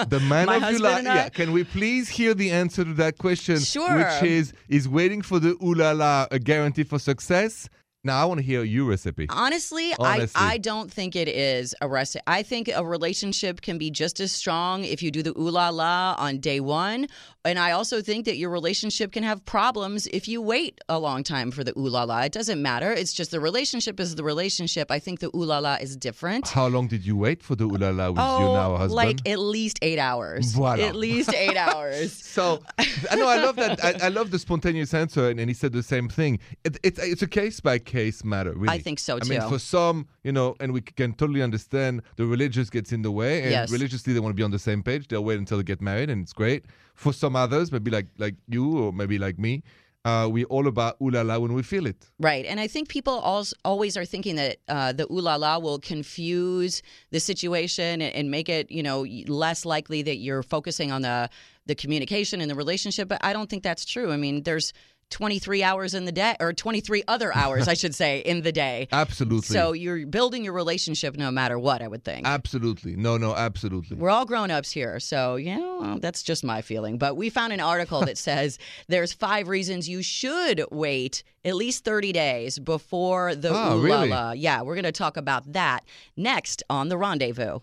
the 0.09 0.21
man 0.29 0.47
My 0.47 0.57
of 0.57 0.73
your 0.73 0.81
life? 0.81 1.05
Yeah, 1.05 1.29
can 1.29 1.53
we 1.53 1.63
please 1.63 2.09
hear 2.09 2.35
the 2.35 2.51
answer 2.51 2.83
to 2.83 2.93
that 2.95 3.17
question? 3.17 3.61
Sure. 3.61 3.97
Which 3.97 4.29
is, 4.29 4.53
is 4.69 4.89
waiting 4.89 5.23
for 5.23 5.39
the 5.39 5.51
ooh 5.63 5.75
la 5.75 5.93
la 5.93 6.27
a 6.33 6.41
guarantee 6.41 6.83
for 6.83 6.99
success? 6.99 7.69
Now 8.05 8.21
I 8.21 8.25
want 8.25 8.41
to 8.41 8.45
hear 8.45 8.65
your 8.65 8.87
recipe. 8.87 9.27
Honestly, 9.31 9.95
Honestly. 10.01 10.33
I, 10.35 10.55
I 10.55 10.59
don't 10.59 10.93
think 10.93 11.15
it 11.15 11.29
is 11.29 11.73
a 11.81 11.87
recipe. 11.87 12.25
I 12.27 12.43
think 12.43 12.69
a 12.75 12.85
relationship 12.85 13.61
can 13.61 13.79
be 13.79 13.93
just 13.93 14.19
as 14.19 14.33
strong 14.33 14.83
if 14.83 15.05
you 15.05 15.13
do 15.13 15.23
the 15.23 15.31
ooh 15.39 15.51
la 15.51 15.69
la 15.69 16.17
on 16.19 16.41
day 16.41 16.59
one. 16.59 17.07
And 17.45 17.59
I 17.59 17.73
also 17.73 18.01
think 18.01 18.25
that 18.27 18.37
your 18.37 18.51
relationship 18.51 19.13
can 19.13 19.25
have 19.25 19.45
problems 19.45 20.07
if 20.09 20.29
you 20.29 20.41
wait 20.41 20.81
a 20.89 20.99
long 20.99 21.25
time 21.25 21.51
for 21.51 21.65
the 21.65 21.73
ooh 21.77 21.89
la 21.89 22.05
la. 22.05 22.21
It 22.21 22.33
doesn't 22.33 22.63
matter. 22.63 22.93
It's 22.93 23.13
just 23.13 23.33
the 23.33 23.41
relationship 23.41 23.99
is 23.99 24.15
the 24.15 24.23
relationship. 24.23 24.91
I 24.91 25.01
think 25.01 25.19
the 25.21 25.31
ooh 25.35 25.45
la 25.45 25.59
la 25.59 25.75
is 25.81 25.97
different. 25.97 26.49
How 26.49 26.69
long 26.69 26.87
did 26.87 27.05
you 27.05 27.17
wait 27.17 27.43
for 27.43 27.57
the 27.57 27.65
ooh 27.65 27.77
la 27.77 27.91
la 27.91 28.11
with 28.11 28.19
oh, 28.21 28.39
your 28.39 28.55
now 28.55 28.77
husband? 28.77 28.93
like 28.95 29.29
at 29.29 29.41
least 29.41 29.79
eight 29.83 29.99
hours. 29.99 30.55
Voilà. 30.55 30.89
At 30.89 30.95
least 30.95 31.35
eight 31.35 31.57
hours. 31.69 32.13
So 32.13 32.63
I 33.11 33.17
know 33.17 33.27
I 33.27 33.39
love 33.43 33.57
that. 33.57 33.85
I, 33.85 34.07
I 34.07 34.09
love 34.09 34.31
the 34.31 34.39
spontaneous 34.39 34.95
answer, 34.95 35.29
and, 35.29 35.41
and 35.41 35.51
he 35.51 35.55
said 35.55 35.73
the 35.73 35.83
same 35.83 36.09
thing. 36.09 36.39
It, 36.65 36.79
it's 36.85 36.99
it's 37.01 37.23
a 37.23 37.27
case 37.27 37.59
by 37.59 37.79
case 37.79 38.23
matter. 38.25 38.53
Really, 38.53 38.69
I 38.75 38.79
think 38.79 38.99
so, 39.01 39.19
too. 39.19 39.35
I 39.35 39.39
mean, 39.39 39.49
for 39.49 39.59
some, 39.59 40.07
you 40.23 40.33
know, 40.33 40.55
and 40.61 40.73
we 40.73 40.81
can 40.81 41.13
totally 41.15 41.43
understand 41.43 42.03
the 42.17 42.25
religious 42.27 42.71
gets 42.71 42.93
in 42.93 43.03
the 43.03 43.11
way, 43.11 43.43
and 43.43 43.51
Yes. 43.51 43.71
religiously 43.73 44.13
they 44.13 44.21
want 44.21 44.33
to 44.33 44.37
be 44.37 44.45
on 44.45 44.53
the 44.53 44.59
same 44.59 44.83
page. 44.83 45.09
They'll 45.09 45.25
wait 45.25 45.39
until 45.39 45.59
they 45.59 45.65
get 45.65 45.81
married, 45.81 46.09
and 46.09 46.23
it's 46.23 46.33
great. 46.33 46.65
For 46.95 47.13
some 47.13 47.32
others, 47.37 47.73
maybe 47.73 47.91
like 47.91 48.09
like 48.19 48.35
you 48.49 48.79
or 48.79 48.93
maybe 48.93 49.19
like 49.19 49.39
me, 49.39 49.63
uh, 50.05 50.29
we 50.31 50.45
all 50.47 50.67
about 50.67 50.97
ooh 51.01 51.11
la 51.11 51.23
la 51.23 51.39
when 51.39 51.53
we 51.53 51.63
feel 51.63 51.87
it. 51.87 52.11
Right. 52.19 52.45
And 52.45 52.59
I 52.59 52.67
think 52.67 52.89
people 52.89 53.21
als- 53.23 53.55
always 53.65 53.97
are 53.97 54.05
thinking 54.05 54.37
that 54.37 54.57
uh, 54.69 54.93
the 54.93 55.07
ooh 55.13 55.21
la 55.21 55.37
la 55.37 55.59
will 55.59 55.79
confuse 55.79 56.83
the 57.11 57.21
situation 57.21 58.03
and, 58.03 58.15
and 58.15 58.31
make 58.31 58.49
it, 58.49 58.71
you 58.71 58.83
know, 58.83 59.07
less 59.27 59.65
likely 59.65 60.03
that 60.03 60.17
you're 60.17 60.43
focusing 60.43 60.91
on 60.91 61.03
the, 61.03 61.29
the 61.67 61.75
communication 61.75 62.41
and 62.41 62.51
the 62.51 62.57
relationship. 62.57 63.09
But 63.09 63.25
I 63.25 63.33
don't 63.33 63.49
think 63.49 63.63
that's 63.63 63.85
true. 63.85 64.11
I 64.11 64.17
mean, 64.17 64.43
there's 64.43 64.73
23 65.13 65.63
hours 65.63 65.95
in 65.95 66.05
the 66.07 66.11
day, 66.13 66.35
or 66.41 66.53
23 66.53 67.05
other 67.07 67.33
hours, 67.37 67.69
I 67.69 67.75
should 67.75 67.95
say, 67.95 68.19
in 68.19 68.43
the 68.43 68.51
day. 68.51 68.89
Absolutely. 68.91 69.55
So 69.55 69.73
you're 69.73 70.07
building 70.07 70.43
your 70.43 70.55
relationship 70.55 71.17
no 71.17 71.31
matter 71.31 71.59
what, 71.59 71.81
I 71.83 71.87
would 71.87 72.03
think. 72.05 72.27
absolutely. 72.27 72.97
No, 72.97 73.17
no, 73.17 73.35
absolutely. 73.37 73.97
We're 73.97 74.11
all 74.11 74.25
grown 74.25 74.51
ups 74.51 74.73
here. 74.73 74.99
So, 74.99 75.37
you 75.37 75.57
know, 75.57 75.99
that's 76.01 76.23
just 76.25 76.43
my 76.43 76.63
feeling. 76.63 76.99
But 76.99 77.17
we 77.17 77.31
found 77.31 77.53
an 77.53 77.61
article 77.61 78.01
that 78.07 78.19
says 78.29 78.59
there's 78.89 79.13
five 79.13 79.47
reasons 79.49 79.89
you 79.89 80.03
should 80.03 80.65
wait 80.73 81.23
at 81.45 81.55
least 81.55 81.85
30 81.85 82.13
days 82.13 82.59
before 82.59 83.35
the 83.35 83.51
Oh, 83.51 83.77
ooh 83.79 83.87
la 83.89 83.97
really? 83.97 84.09
la. 84.09 84.33
Yeah, 84.33 84.63
we're 84.63 84.75
going 84.75 84.85
to 84.85 84.93
talk 84.93 85.17
about 85.17 85.53
that 85.53 85.85
next 86.17 86.63
on 86.71 86.89
The 86.89 86.97
Rendezvous. 86.97 87.61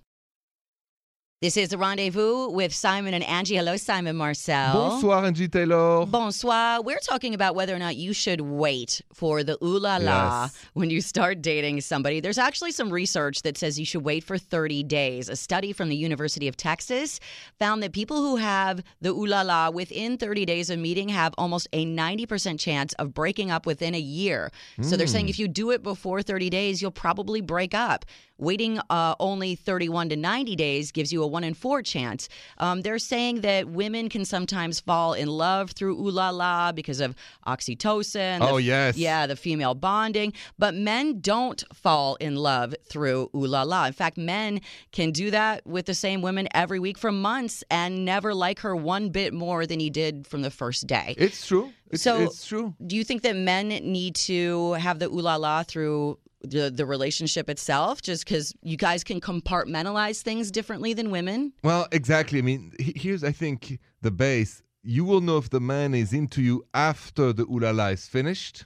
This 1.41 1.55
is 1.55 1.69
The 1.69 1.77
Rendezvous 1.77 2.49
with 2.49 2.75
Simon 2.75 3.13
and 3.13 3.23
Angie. 3.23 3.55
Hello, 3.55 3.77
Simon 3.77 4.17
Marcel. 4.17 4.73
Bonsoir, 4.73 5.23
Angie 5.23 5.47
Taylor. 5.47 6.05
Bonsoir. 6.05 6.81
We're 6.81 6.99
talking 6.99 7.33
about 7.33 7.55
whether 7.55 7.73
or 7.73 7.79
not 7.79 7.95
you 7.95 8.11
should 8.11 8.41
wait 8.41 9.01
for 9.13 9.41
the 9.41 9.57
ooh 9.63 9.79
la 9.79 9.95
la 9.95 10.41
Yes. 10.43 10.57
when 10.73 10.89
you 10.89 10.99
start 10.99 11.41
dating 11.41 11.79
somebody. 11.79 12.19
There's 12.19 12.37
actually 12.37 12.73
some 12.73 12.89
research 12.89 13.43
that 13.43 13.57
says 13.57 13.79
you 13.79 13.85
should 13.85 14.03
wait 14.03 14.25
for 14.25 14.37
30 14.37 14.83
days. 14.83 15.29
A 15.29 15.37
study 15.37 15.71
from 15.71 15.87
the 15.87 15.95
University 15.95 16.49
of 16.49 16.57
Texas 16.57 17.21
found 17.57 17.81
that 17.83 17.93
people 17.93 18.17
who 18.17 18.35
have 18.35 18.83
the 18.99 19.11
ooh 19.11 19.25
la 19.25 19.41
la 19.43 19.69
within 19.69 20.17
30 20.17 20.43
days 20.45 20.69
of 20.69 20.77
meeting 20.77 21.07
have 21.07 21.33
almost 21.37 21.69
a 21.71 21.85
90% 21.85 22.59
chance 22.59 22.91
of 22.95 23.13
breaking 23.13 23.49
up 23.49 23.65
within 23.65 23.95
a 23.95 23.99
year. 23.99 24.51
So 24.81 24.97
they're 24.97 25.07
saying 25.07 25.29
if 25.29 25.39
you 25.39 25.47
do 25.47 25.71
it 25.71 25.83
before 25.83 26.21
30 26.21 26.49
days, 26.49 26.81
you'll 26.81 26.91
probably 26.91 27.39
break 27.39 27.73
up. 27.73 28.03
Waiting 28.37 28.79
uh, 28.89 29.15
only 29.19 29.55
31 29.55 30.09
to 30.09 30.15
90 30.15 30.55
days 30.55 30.93
gives 30.93 31.11
you 31.11 31.21
a 31.23 31.28
one 31.29 31.43
in 31.43 31.53
four 31.53 31.81
chance. 31.81 32.27
Um, 32.57 32.81
they're 32.81 32.99
saying 32.99 33.41
that 33.41 33.69
women 33.69 34.09
can 34.09 34.25
sometimes 34.25 34.79
fall 34.79 35.13
in 35.13 35.27
love 35.27 35.71
through 35.71 35.95
ooh 35.99 36.09
la 36.11 36.29
la 36.31 36.71
because 36.71 36.99
of 36.99 37.15
oxytocin. 37.47 38.39
the 38.39 38.49
Oh, 38.49 38.57
yes. 38.57 38.97
Yeah, 38.97 39.27
the 39.27 39.35
female 39.35 39.75
bonding. 39.75 40.33
But 40.57 40.73
men 40.75 41.19
don't 41.21 41.63
fall 41.73 42.15
in 42.15 42.35
love 42.35 42.75
through 42.85 43.29
ooh 43.35 43.45
la 43.47 43.63
la. 43.63 43.85
In 43.85 43.93
fact, 43.93 44.17
men 44.17 44.61
can 44.91 45.11
do 45.11 45.31
that 45.31 45.65
with 45.65 45.85
the 45.85 45.93
same 45.93 46.21
women 46.21 46.47
every 46.53 46.79
week 46.79 46.97
for 46.97 47.11
months 47.11 47.63
and 47.69 48.05
never 48.05 48.33
like 48.33 48.59
her 48.59 48.75
one 48.75 49.09
bit 49.09 49.33
more 49.33 49.65
than 49.65 49.79
he 49.79 49.89
did 49.89 50.25
from 50.27 50.41
the 50.41 50.51
first 50.51 50.87
day. 50.87 51.15
It's 51.17 51.45
true. 51.45 51.71
It's, 51.91 52.03
So- 52.03 52.23
it's 52.23 52.45
true. 52.45 52.75
Do 52.85 52.95
you 52.95 53.03
think 53.03 53.23
that 53.23 53.35
men 53.35 53.69
need 53.69 54.15
to 54.15 54.73
have 54.73 54.99
the 54.99 55.05
ooh 55.07 55.21
la 55.21 55.35
la 55.35 55.63
through 55.63 56.19
the, 56.41 56.69
the 56.71 56.85
relationship 56.85 57.49
itself 57.49 58.01
just 58.01 58.25
because 58.25 58.53
you 58.61 58.77
guys 58.77 59.03
can 59.03 59.19
compartmentalize 59.19 60.21
things 60.21 60.51
differently 60.51 60.93
than 60.93 61.11
women? 61.11 61.53
Well, 61.63 61.87
exactly. 61.91 62.39
I 62.39 62.41
mean, 62.41 62.71
here's 62.79 63.23
I 63.23 63.31
think 63.31 63.79
the 64.01 64.11
base. 64.11 64.61
You 64.83 65.03
will 65.03 65.21
know 65.21 65.37
if 65.37 65.49
the 65.49 65.59
man 65.59 65.93
is 65.93 66.13
into 66.13 66.41
you 66.41 66.63
after 66.73 67.33
the 67.33 67.43
ooh 67.43 67.59
la 67.59 67.71
la 67.71 67.87
is 67.87 68.07
finished, 68.07 68.65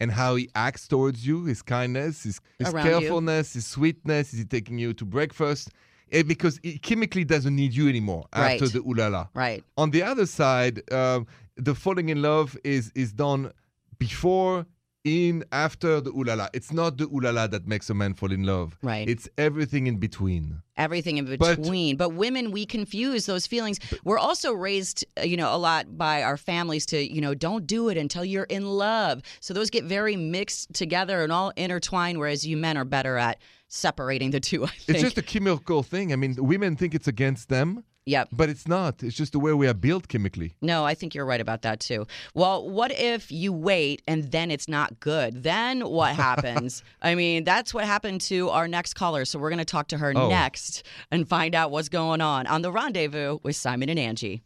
and 0.00 0.10
how 0.12 0.34
he 0.34 0.50
acts 0.54 0.86
towards 0.88 1.26
you, 1.26 1.44
his 1.44 1.62
kindness, 1.62 2.24
his, 2.24 2.40
his 2.58 2.68
Around 2.74 2.84
you. 2.84 2.90
carefulness, 2.92 3.54
his 3.54 3.66
sweetness. 3.66 4.32
Is 4.34 4.40
he 4.40 4.44
taking 4.44 4.78
you 4.78 4.92
to 4.92 5.04
breakfast? 5.04 5.70
Eh, 6.12 6.22
because 6.22 6.60
he 6.62 6.78
chemically 6.78 7.24
doesn't 7.24 7.56
need 7.56 7.72
you 7.72 7.88
anymore 7.88 8.26
after 8.32 8.64
Right. 8.64 8.72
the 8.74 8.80
ooh 8.80 8.92
la 8.94 9.06
la. 9.08 9.26
Right. 9.34 9.64
On 9.78 9.90
the 9.90 10.02
other 10.02 10.26
side, 10.26 10.82
um, 10.92 11.26
the 11.56 11.74
falling 11.74 12.10
in 12.10 12.20
love 12.20 12.58
is 12.64 12.92
is 12.94 13.12
done 13.12 13.50
before 13.98 14.66
in 15.04 15.44
after 15.52 16.00
the 16.00 16.10
ooh 16.10 16.24
la 16.24 16.34
la. 16.34 16.48
It's 16.54 16.72
not 16.72 16.96
the 16.96 17.04
ooh 17.04 17.20
la 17.20 17.30
la 17.30 17.46
that 17.46 17.66
makes 17.68 17.90
a 17.90 17.94
man 17.94 18.14
fall 18.14 18.32
in 18.32 18.42
love. 18.44 18.76
Right. 18.82 19.08
It's 19.08 19.28
everything 19.38 19.86
in 19.86 19.98
between. 19.98 20.62
everything 20.76 21.18
in 21.18 21.36
But- 21.36 21.56
between. 21.60 21.96
But, 21.96 22.14
women, 22.14 22.50
we 22.50 22.66
confuse 22.66 23.26
those 23.26 23.46
feelings. 23.46 23.78
We're 24.02 24.18
also 24.18 24.52
raised, 24.52 25.04
uh, 25.16 25.22
you 25.22 25.36
know, 25.36 25.54
a 25.54 25.58
lot 25.58 25.96
by 25.96 26.22
our 26.24 26.36
families 26.36 26.84
to, 26.86 26.98
you 26.98 27.20
know, 27.20 27.32
don't 27.34 27.64
do 27.66 27.90
it 27.90 27.96
until 27.96 28.24
you're 28.24 28.44
in 28.44 28.66
love. 28.66 29.22
So 29.40 29.54
those 29.54 29.70
get 29.70 29.84
very 29.84 30.16
mixed 30.16 30.72
together 30.74 31.22
and 31.22 31.30
all 31.30 31.52
intertwined. 31.56 32.18
Whereas 32.18 32.44
you 32.44 32.56
men 32.56 32.76
are 32.76 32.84
better 32.84 33.16
at 33.16 33.40
separating 33.68 34.30
the 34.32 34.40
two. 34.40 34.64
I 34.64 34.68
think. 34.68 34.88
It's 34.88 35.00
just 35.02 35.18
a 35.18 35.22
chemical 35.22 35.82
thing. 35.84 36.12
I 36.12 36.16
mean, 36.16 36.34
women 36.38 36.74
think 36.76 36.94
it's 36.94 37.06
against 37.08 37.48
them, 37.48 37.84
yep. 38.06 38.28
but 38.32 38.48
it's 38.48 38.66
not. 38.68 39.02
It's 39.02 39.16
just 39.16 39.32
the 39.32 39.38
way 39.38 39.52
we 39.52 39.66
are 39.66 39.74
built 39.74 40.08
chemically. 40.08 40.54
No, 40.60 40.84
I 40.84 40.94
think 40.94 41.14
you're 41.14 41.24
right 41.26 41.40
about 41.40 41.62
that 41.62 41.80
too. 41.80 42.06
Well, 42.34 42.68
what 42.68 42.92
if 42.92 43.30
you 43.32 43.52
wait 43.52 44.02
and 44.06 44.30
then 44.30 44.50
it's 44.50 44.68
not 44.68 45.00
good? 45.00 45.42
Then 45.42 45.80
what 45.82 46.14
happens? 46.26 46.82
I 47.02 47.14
mean, 47.14 47.44
that's 47.44 47.72
what 47.74 47.84
happened 47.84 48.20
to 48.22 48.50
our 48.50 48.68
next 48.68 48.94
caller. 48.94 49.24
So 49.24 49.38
we're 49.38 49.50
going 49.50 49.58
to 49.58 49.64
talk 49.64 49.88
to 49.88 49.98
her 49.98 50.12
Oh. 50.16 50.28
next 50.28 50.84
and 51.10 51.28
find 51.28 51.54
out 51.54 51.70
what's 51.70 51.88
going 51.88 52.20
on 52.20 52.46
on 52.46 52.62
the 52.62 52.70
rendezvous 52.72 53.38
with 53.42 53.56
Simon 53.56 53.88
and 53.88 53.98
Angie. 53.98 54.42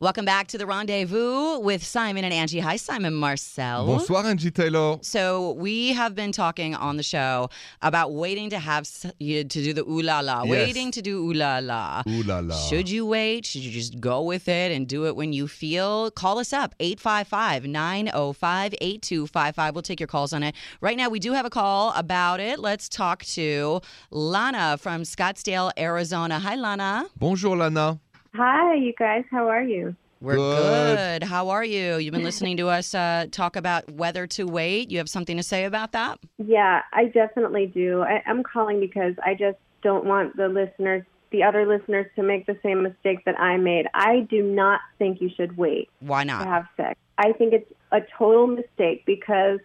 Welcome 0.00 0.24
back 0.24 0.48
to 0.48 0.58
the 0.58 0.66
rendezvous 0.66 1.60
with 1.60 1.82
Simon 1.84 2.24
and 2.24 2.34
Angie. 2.34 2.58
Hi, 2.58 2.74
Simon 2.76 3.14
Marcel. 3.14 3.86
Bonsoir, 3.86 4.26
Angie 4.26 4.50
Taylor. 4.50 4.98
So 5.02 5.52
we 5.52 5.92
have 5.92 6.16
been 6.16 6.32
talking 6.32 6.74
on 6.74 6.96
the 6.96 7.04
show 7.04 7.48
about 7.80 8.12
waiting 8.12 8.50
to 8.50 8.58
have 8.58 8.88
you 9.20 9.44
to 9.44 9.62
do 9.62 9.72
the 9.72 9.82
ooh 9.88 10.02
la 10.02 10.18
la, 10.18 10.42
Yes. 10.42 10.50
waiting 10.50 10.90
to 10.90 11.00
do 11.00 11.18
ooh 11.24 11.32
la 11.32 11.58
la. 11.62 12.02
Ooh 12.08 12.24
la 12.24 12.40
la. 12.40 12.56
Should 12.56 12.90
you 12.90 13.06
wait? 13.06 13.46
Should 13.46 13.62
you 13.62 13.70
just 13.70 14.00
go 14.00 14.20
with 14.22 14.48
it 14.48 14.72
and 14.72 14.88
do 14.88 15.06
it 15.06 15.14
when 15.14 15.32
you 15.32 15.46
feel? 15.46 16.10
Call 16.10 16.40
us 16.40 16.52
up 16.52 16.74
855 16.80 17.64
905 17.64 18.74
8255. 18.80 19.74
We'll 19.76 19.82
take 19.82 20.00
your 20.00 20.08
calls 20.08 20.32
on 20.32 20.42
it. 20.42 20.56
Right 20.80 20.96
now, 20.96 21.08
we 21.08 21.20
do 21.20 21.32
have 21.34 21.46
a 21.46 21.50
call 21.50 21.92
about 21.94 22.40
it. 22.40 22.58
Let's 22.58 22.88
talk 22.88 23.22
to 23.36 23.80
Lana 24.10 24.76
from 24.76 25.02
Scottsdale, 25.02 25.70
Arizona. 25.78 26.40
Hi, 26.40 26.56
Lana. 26.56 27.06
Bonjour, 27.16 27.56
Lana. 27.56 28.00
Hi, 28.34 28.74
you 28.74 28.92
guys. 28.98 29.24
How 29.30 29.48
are 29.48 29.62
you? 29.62 29.94
We're 30.20 30.36
Good. 30.36 31.20
good. 31.20 31.22
How 31.22 31.50
are 31.50 31.64
you? 31.64 31.98
You've 31.98 32.12
been 32.14 32.24
listening 32.24 32.56
to 32.56 32.68
us 32.68 32.94
uh, 32.94 33.26
talk 33.30 33.54
about 33.56 33.92
whether 33.92 34.26
to 34.28 34.44
wait. 34.44 34.90
You 34.90 34.98
have 34.98 35.08
something 35.08 35.36
to 35.36 35.42
say 35.42 35.64
about 35.66 35.92
that? 35.92 36.18
Yeah, 36.38 36.82
I 36.92 37.06
definitely 37.06 37.66
do. 37.66 38.02
I, 38.02 38.22
I'm 38.26 38.42
calling 38.42 38.80
because 38.80 39.14
I 39.24 39.34
just 39.34 39.58
don't 39.82 40.04
want 40.04 40.36
the 40.36 40.48
listeners, 40.48 41.04
the 41.30 41.44
other 41.44 41.66
listeners, 41.66 42.06
to 42.16 42.22
make 42.22 42.46
the 42.46 42.58
same 42.62 42.82
mistake 42.82 43.24
that 43.26 43.38
I 43.38 43.56
made. 43.56 43.86
I 43.94 44.26
do 44.30 44.42
not 44.42 44.80
think 44.98 45.20
you 45.20 45.30
should 45.36 45.56
wait 45.56 45.88
Why 46.00 46.24
not? 46.24 46.38
to 46.40 46.44
not? 46.46 46.54
have 46.54 46.66
sex. 46.76 46.98
I 47.18 47.32
think 47.32 47.52
it's 47.52 47.70
a 47.92 48.00
total 48.18 48.48
mistake 48.48 49.04
because 49.06 49.60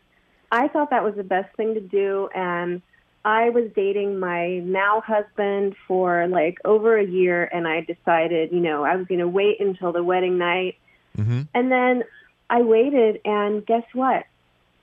I 0.51 0.67
thought 0.67 0.89
that 0.91 1.03
was 1.03 1.15
the 1.15 1.23
best 1.23 1.55
thing 1.55 1.73
to 1.73 1.81
do, 1.81 2.29
and 2.35 2.81
I 3.25 3.49
was 3.49 3.69
dating 3.75 4.19
my 4.19 4.59
now 4.59 5.01
husband 5.01 5.75
for 5.87 6.27
like 6.27 6.57
over 6.65 6.97
a 6.97 7.05
year, 7.05 7.49
and 7.51 7.67
I 7.67 7.81
decided, 7.81 8.51
you 8.51 8.59
know, 8.59 8.83
I 8.83 8.95
was 8.95 9.07
going 9.07 9.19
to 9.19 9.27
wait 9.27 9.59
until 9.59 9.91
the 9.91 10.03
wedding 10.03 10.37
night. 10.37 10.75
hmm 11.15 11.41
And 11.53 11.71
then 11.71 12.03
I 12.49 12.61
waited, 12.61 13.21
and 13.25 13.65
guess 13.65 13.83
what? 13.93 14.25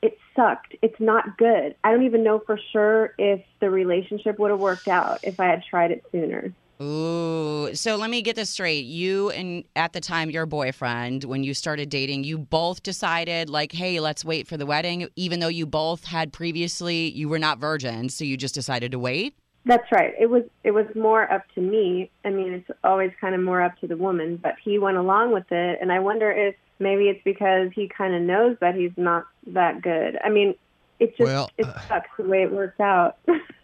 It 0.02 0.18
sucked. 0.36 0.76
It's 0.82 1.00
not 1.00 1.38
good. 1.38 1.74
I 1.82 1.90
don't 1.90 2.04
even 2.04 2.22
know 2.22 2.38
for 2.38 2.60
sure 2.72 3.14
if 3.18 3.42
the 3.60 3.70
relationship 3.70 4.38
would 4.38 4.50
have 4.50 4.60
worked 4.60 4.88
out 4.88 5.20
if 5.22 5.40
I 5.40 5.46
had 5.46 5.64
tried 5.64 5.90
it 5.90 6.04
sooner. 6.12 6.52
Ooh. 6.80 7.74
So 7.74 7.96
let 7.96 8.10
me 8.10 8.22
get 8.22 8.36
this 8.36 8.50
straight. 8.50 8.84
You 8.84 9.30
and 9.30 9.64
at 9.76 9.92
the 9.92 10.00
time 10.00 10.30
your 10.30 10.46
boyfriend, 10.46 11.24
when 11.24 11.42
you 11.42 11.54
started 11.54 11.88
dating, 11.88 12.24
you 12.24 12.38
both 12.38 12.82
decided 12.82 13.48
like, 13.48 13.72
hey, 13.72 14.00
let's 14.00 14.24
wait 14.24 14.46
for 14.46 14.56
the 14.56 14.66
wedding, 14.66 15.08
even 15.16 15.40
though 15.40 15.48
you 15.48 15.66
both 15.66 16.04
had 16.04 16.32
previously 16.32 17.10
you 17.10 17.28
were 17.28 17.38
not 17.38 17.58
virgins, 17.58 18.14
so 18.14 18.24
you 18.24 18.36
just 18.36 18.54
decided 18.54 18.92
to 18.92 18.98
wait? 18.98 19.34
That's 19.64 19.90
right. 19.90 20.14
It 20.18 20.30
was 20.30 20.44
it 20.62 20.70
was 20.70 20.86
more 20.94 21.30
up 21.32 21.42
to 21.54 21.60
me. 21.60 22.10
I 22.24 22.30
mean, 22.30 22.52
it's 22.52 22.70
always 22.84 23.10
kind 23.20 23.34
of 23.34 23.40
more 23.40 23.62
up 23.62 23.76
to 23.80 23.88
the 23.88 23.96
woman, 23.96 24.36
but 24.36 24.54
he 24.62 24.78
went 24.78 24.96
along 24.96 25.32
with 25.32 25.50
it, 25.50 25.78
and 25.80 25.90
I 25.90 25.98
wonder 25.98 26.30
if 26.30 26.54
maybe 26.78 27.04
it's 27.04 27.22
because 27.24 27.70
he 27.74 27.88
kind 27.88 28.14
of 28.14 28.22
knows 28.22 28.56
that 28.60 28.76
he's 28.76 28.92
not 28.96 29.24
that 29.48 29.82
good. 29.82 30.18
I 30.22 30.28
mean, 30.28 30.54
it 31.00 31.16
just 31.16 31.22
Well, 31.22 31.50
it 31.58 31.66
uh, 31.66 31.80
sucks 31.88 32.10
the 32.16 32.24
way 32.24 32.42
it 32.42 32.52
works 32.52 32.78
out. 32.78 33.16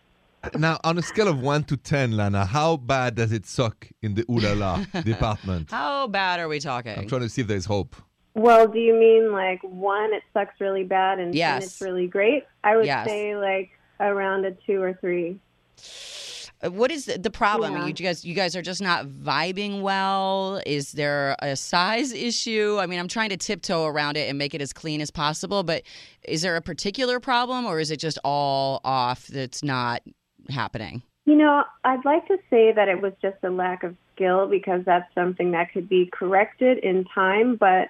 Now, 0.59 0.79
on 0.85 0.99
a 0.99 1.03
scale 1.03 1.29
of 1.29 1.41
1 1.41 1.65
to 1.65 1.77
10, 1.77 2.17
Lana, 2.17 2.45
how 2.45 2.77
bad 2.77 3.15
does 3.15 3.31
it 3.33 3.47
suck 3.47 3.89
in 4.03 4.15
the 4.15 4.25
ooh 4.31 4.41
la 4.41 4.53
la 4.55 4.85
department? 5.03 5.71
How 5.71 6.09
bad 6.09 6.41
are 6.41 6.49
we 6.49 6.59
talking? 6.59 6.99
I'm 6.99 7.07
trying 7.09 7.21
to 7.23 7.29
see 7.29 7.43
if 7.43 7.47
there's 7.49 7.65
hope. 7.67 7.95
well, 8.35 8.67
do 8.67 8.79
you 8.79 8.95
mean 8.95 9.31
like 9.33 9.61
one, 9.63 10.13
it 10.13 10.23
sucks 10.35 10.61
really 10.61 10.85
bad, 10.85 11.19
and, 11.19 11.29
and 11.29 11.35
Yes. 11.35 11.65
it's 11.65 11.81
really 11.81 12.07
great? 12.09 12.45
I 12.65 12.77
would 12.77 12.87
Yes. 12.87 13.07
say 13.07 13.37
like 13.37 13.71
around 14.01 14.45
a 14.45 14.51
two 14.67 14.83
or 14.83 14.95
three. 14.95 15.39
Uh, 16.65 16.71
What 16.71 16.91
is 16.91 17.05
the, 17.07 17.19
the 17.19 17.31
problem? 17.31 17.75
Yeah. 17.77 17.87
You 17.87 17.93
guys, 17.93 18.25
you 18.25 18.35
guys 18.35 18.57
are 18.57 18.63
just 18.63 18.83
not 18.83 19.07
vibing 19.07 19.83
well. 19.83 20.61
Is 20.67 20.93
there 20.93 21.37
a 21.41 21.55
size 21.57 22.13
issue? 22.13 22.79
I 22.81 22.87
mean, 22.87 22.99
I'm 22.99 23.09
trying 23.09 23.31
to 23.31 23.37
tiptoe 23.37 23.85
around 23.85 24.17
it 24.17 24.29
and 24.29 24.39
make 24.39 24.55
it 24.55 24.61
as 24.63 24.73
clean 24.73 25.01
as 25.01 25.11
possible. 25.11 25.63
But 25.63 25.83
is 26.25 26.43
there 26.43 26.57
a 26.57 26.63
particular 26.63 27.21
problem, 27.21 27.65
or 27.67 27.79
is 27.81 27.91
it 27.93 27.99
just 27.99 28.19
all 28.25 28.81
off? 28.85 29.27
That's 29.29 29.63
not 29.63 30.03
happening. 30.51 31.03
You 31.25 31.37
know, 31.37 31.65
I'd 31.85 32.05
like 32.05 32.27
to 32.29 32.37
say 32.51 32.73
that 32.73 32.89
it 32.89 33.01
was 33.01 33.13
just 33.23 33.37
a 33.45 33.51
lack 33.51 33.85
of 33.85 33.97
skill 34.15 34.49
because 34.49 34.85
that's 34.85 35.13
something 35.15 35.53
that 35.53 35.73
could 35.73 35.89
be 35.89 36.07
corrected 36.13 36.79
in 36.79 37.05
time, 37.05 37.57
but 37.57 37.89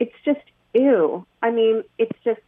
it's 0.00 0.14
just 0.24 0.40
ew. 0.74 1.24
I 1.42 1.50
mean, 1.50 1.84
it's 1.98 2.18
just 2.24 2.40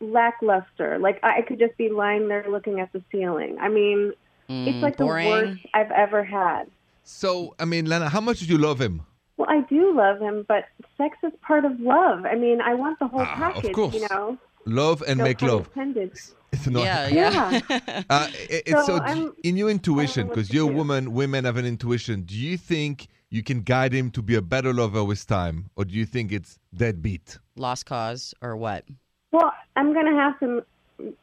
lackluster. 0.00 0.98
Like 0.98 1.20
I 1.22 1.42
could 1.42 1.58
just 1.58 1.76
be 1.76 1.88
lying 1.90 2.28
there 2.28 2.44
looking 2.48 2.80
at 2.80 2.92
the 2.92 3.02
ceiling. 3.10 3.56
I 3.60 3.68
mean, 3.68 4.12
it's 4.48 4.76
Mm, 4.78 4.82
like 4.82 4.96
boring. 4.96 5.24
the 5.26 5.30
worst 5.30 5.60
I've 5.74 5.90
ever 5.90 6.22
had. 6.22 6.64
So, 7.02 7.54
I 7.58 7.64
mean, 7.64 7.86
Lana, 7.86 8.08
how 8.08 8.20
much 8.20 8.38
did 8.40 8.48
you 8.48 8.58
love 8.58 8.80
him? 8.80 9.02
Well, 9.36 9.48
I 9.50 9.60
do 9.62 9.94
love 9.94 10.20
him, 10.20 10.44
but 10.48 10.64
sex 10.96 11.16
is 11.22 11.32
part 11.42 11.64
of 11.64 11.78
love. 11.80 12.24
I 12.24 12.34
mean, 12.36 12.60
I 12.60 12.74
want 12.74 12.98
the 12.98 13.06
whole 13.08 13.20
Ah, 13.22 13.32
of 13.32 13.54
package, 13.54 13.74
course. 13.74 13.94
you 13.94 14.06
know. 14.10 14.38
Love 14.64 15.02
and 15.06 15.18
No 15.18 15.24
make 15.24 15.42
love. 15.42 15.66
intended. 15.68 16.12
It's 16.56 16.66
not. 16.66 16.84
yeah, 16.84 17.08
yeah. 17.20 17.60
Uh, 18.10 18.28
i- 18.28 18.32
it's 18.70 18.70
so, 18.86 18.96
So 18.96 18.96
I'm- 19.02 19.32
in 19.44 19.56
your 19.56 19.70
intuition, 19.70 20.28
because 20.28 20.52
you're 20.52 20.68
a 20.70 20.72
woman, 20.80 21.12
women 21.12 21.44
have 21.44 21.56
an 21.56 21.66
intuition. 21.66 22.22
Do 22.22 22.34
you 22.34 22.56
think 22.56 23.08
you 23.30 23.42
can 23.42 23.62
guide 23.62 23.92
him 23.92 24.10
to 24.12 24.22
be 24.22 24.34
a 24.36 24.42
better 24.42 24.72
lover 24.72 25.02
with 25.04 25.26
time, 25.26 25.70
or 25.76 25.84
do 25.84 25.94
you 25.94 26.06
think 26.06 26.32
it's 26.32 26.58
deadbeat? 26.74 27.38
Lost 27.56 27.86
cause 27.86 28.34
or 28.40 28.56
what? 28.56 28.84
Well, 29.32 29.52
I'm 29.76 29.92
going 29.92 30.06
to 30.06 30.12
have 30.24 30.38
to 30.40 30.64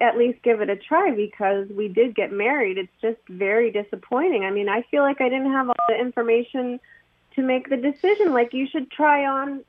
at 0.02 0.18
least 0.18 0.40
give 0.44 0.62
it 0.62 0.70
a 0.70 0.76
try 0.76 1.12
because 1.12 1.68
we 1.70 1.88
did 1.88 2.14
get 2.16 2.32
married. 2.32 2.78
It's 2.78 2.92
just 3.02 3.18
very 3.30 3.72
disappointing. 3.72 4.44
I 4.44 4.52
mean, 4.52 4.70
I 4.70 4.84
feel 4.92 5.02
like 5.02 5.20
I 5.20 5.30
didn't 5.30 5.52
have 5.52 5.68
all 5.70 5.86
the 5.90 6.00
information 6.00 6.80
to 7.36 7.42
make 7.42 7.70
the 7.70 7.78
decision. 7.78 8.34
Like, 8.34 8.54
you 8.54 8.68
should 8.72 8.92
try 8.92 9.26
on 9.26 9.64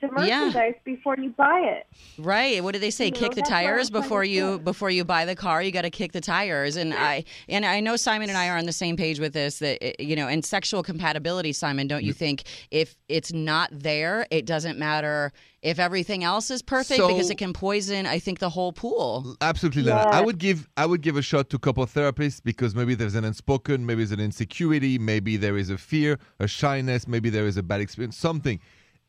the 0.00 0.08
Yeah. 0.26 0.46
merchandise 0.46 0.74
before 0.84 1.16
you 1.18 1.30
buy 1.30 1.60
it. 1.60 1.86
Right. 2.18 2.62
What 2.62 2.72
do 2.74 2.78
they 2.80 2.90
say? 2.90 3.06
You 3.06 3.10
know, 3.12 3.18
kick 3.18 3.30
the 3.30 3.36
that's 3.42 3.50
what 3.50 3.56
I'm 3.58 3.64
tires 3.64 3.90
before 3.90 4.24
you 4.24 4.56
say. 4.56 4.62
before 4.62 4.90
you 4.90 5.04
buy 5.04 5.24
the 5.24 5.34
car. 5.36 5.62
You 5.62 5.70
got 5.72 5.82
to 5.82 5.90
kick 5.90 6.12
the 6.12 6.20
tires. 6.20 6.76
And 6.76 6.94
I 6.94 7.24
and 7.48 7.64
I 7.64 7.80
know 7.80 7.96
Simon 7.96 8.28
and 8.28 8.38
I 8.38 8.48
are 8.48 8.56
on 8.58 8.66
the 8.66 8.72
same 8.72 8.96
page 8.96 9.20
with 9.20 9.32
this. 9.32 9.58
That 9.58 9.78
eh, 9.82 9.92
you 9.98 10.16
know, 10.16 10.28
in 10.28 10.42
sexual 10.42 10.82
compatibility, 10.82 11.52
Simon, 11.52 11.86
don't 11.88 12.04
you 12.04 12.12
think 12.12 12.44
if 12.70 12.96
it's 13.08 13.32
not 13.32 13.68
there, 13.72 14.26
it 14.30 14.46
doesn't 14.46 14.78
matter 14.78 15.32
if 15.62 15.78
everything 15.78 16.24
else 16.24 16.50
is 16.50 16.62
perfect 16.62 17.00
because 17.06 17.28
it 17.28 17.36
can 17.36 17.52
poison. 17.52 18.06
I 18.06 18.18
think 18.18 18.38
the 18.38 18.48
whole 18.48 18.72
pool. 18.72 19.36
Absolutely, 19.42 19.82
Lana. 19.82 20.08
Yeah. 20.10 20.18
I 20.18 20.20
would 20.22 20.38
give 20.38 20.68
I 20.76 20.86
would 20.86 21.02
give 21.02 21.16
a 21.16 21.22
shot 21.22 21.50
to 21.50 21.58
couple 21.58 21.84
therapists 21.86 22.42
because 22.42 22.74
maybe 22.74 22.94
there's 22.94 23.14
an 23.14 23.24
unspoken, 23.24 23.84
maybe 23.84 23.98
there's 24.02 24.12
an 24.12 24.20
insecurity, 24.20 24.98
maybe 24.98 25.36
there 25.36 25.58
is 25.58 25.68
a 25.70 25.76
fear, 25.76 26.18
a 26.38 26.46
shyness, 26.46 27.06
maybe 27.06 27.28
there 27.30 27.46
is 27.46 27.56
a 27.56 27.62
bad 27.62 27.80
experience, 27.80 28.16
something. 28.16 28.58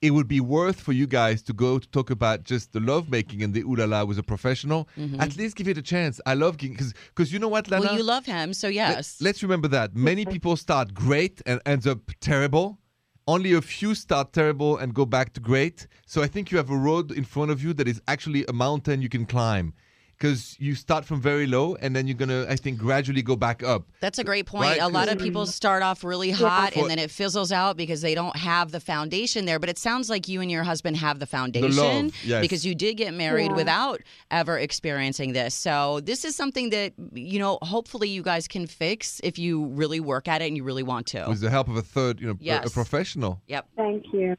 It 0.02 0.12
would 0.12 0.28
be 0.28 0.40
worth 0.40 0.82
for 0.82 0.94
you 0.94 1.06
guys 1.06 1.44
to 1.44 1.54
go 1.54 1.78
to 1.78 1.88
talk 1.90 2.10
about 2.10 2.44
just 2.44 2.74
the 2.74 2.80
lovemaking 2.80 3.44
and 3.44 3.54
the 3.54 3.62
ooh 3.62 3.76
la 3.76 3.86
la 3.86 4.04
with 4.04 4.18
a 4.18 4.24
professional. 4.24 4.90
Mm-hmm. 4.98 5.22
At 5.22 5.38
least 5.38 5.56
give 5.56 5.68
it 5.68 5.78
a 5.78 5.82
chance. 5.84 6.20
I 6.26 6.34
love 6.34 6.58
because 6.58 6.94
because 7.10 7.32
you 7.32 7.38
know 7.38 7.48
what, 7.48 7.70
Lana. 7.70 7.86
Well, 7.86 7.98
you 7.98 8.04
love 8.04 8.26
him, 8.26 8.54
so 8.54 8.68
yes. 8.68 9.22
Let's 9.22 9.44
remember 9.44 9.68
that 9.68 9.96
many 9.96 10.26
people 10.26 10.58
start 10.58 10.96
great 10.96 11.42
and 11.46 11.62
ends 11.68 11.86
up 11.86 12.00
terrible. 12.20 12.80
Only 13.28 13.54
a 13.54 13.62
few 13.62 13.94
start 13.94 14.34
terrible 14.34 14.78
and 14.78 14.96
go 14.96 15.06
back 15.06 15.34
to 15.34 15.40
great. 15.40 15.86
So 16.08 16.24
I 16.24 16.28
think 16.28 16.52
you 16.52 16.58
have 16.58 16.72
a 16.72 16.76
road 16.76 17.12
in 17.12 17.24
front 17.24 17.52
of 17.52 17.64
you 17.64 17.72
that 17.76 17.88
is 17.88 18.02
actually 18.08 18.44
a 18.48 18.54
mountain 18.54 19.04
you 19.04 19.10
can 19.10 19.28
climb. 19.28 19.74
Because 20.22 20.56
you 20.60 20.76
start 20.76 21.04
from 21.04 21.20
very 21.20 21.48
low 21.48 21.74
and 21.76 21.96
then 21.96 22.06
you're 22.06 22.16
gonna, 22.16 22.46
I 22.48 22.56
think, 22.56 22.78
gradually 22.78 23.24
go 23.24 23.36
back 23.36 23.64
up. 23.64 23.88
That's 24.02 24.20
a 24.20 24.24
great 24.24 24.46
point. 24.46 24.70
Right, 24.70 24.80
A 24.80 24.88
lot 24.88 25.08
of 25.08 25.16
mm-hmm. 25.16 25.24
people 25.24 25.46
start 25.48 25.82
off 25.82 26.04
really 26.04 26.30
hot 26.30 26.76
and 26.76 26.88
then 26.88 27.00
it 27.00 27.10
fizzles 27.10 27.52
out 27.52 27.76
because 27.76 28.02
they 28.02 28.14
don't 28.14 28.36
have 28.36 28.72
the 28.72 28.80
foundation 28.80 29.46
there. 29.46 29.58
But 29.58 29.70
it 29.70 29.80
sounds 29.80 30.12
like 30.12 30.28
you 30.28 30.40
and 30.40 30.52
your 30.52 30.64
husband 30.64 30.98
have 30.98 31.18
the 31.18 31.26
foundation 31.26 32.12
yes. 32.24 32.42
because 32.42 32.64
you 32.64 32.76
did 32.76 32.98
get 32.98 33.16
married 33.16 33.50
Yeah. 33.50 33.56
without 33.56 34.02
ever 34.30 34.60
experiencing 34.60 35.34
this. 35.34 35.56
So 35.56 36.02
this 36.02 36.24
is 36.24 36.36
something 36.36 36.70
that 36.70 36.94
you 37.14 37.40
know, 37.40 37.58
hopefully 37.64 38.10
you 38.10 38.22
guys 38.22 38.48
can 38.48 38.68
fix 38.68 39.20
if 39.24 39.40
you 39.40 39.66
really 39.66 40.00
work 40.00 40.28
at 40.28 40.44
it 40.44 40.50
and 40.50 40.56
you 40.56 40.64
really 40.64 40.84
want 40.84 41.08
to. 41.08 41.26
With 41.28 41.42
the 41.42 41.50
help 41.50 41.68
of 41.68 41.78
a 41.78 41.82
third, 41.82 42.22
you 42.22 42.28
know, 42.28 42.38
a- 42.40 42.68
a 42.68 42.70
professional. 42.70 43.42
Yep. 43.48 43.66
Thank 43.76 44.14
you. 44.14 44.38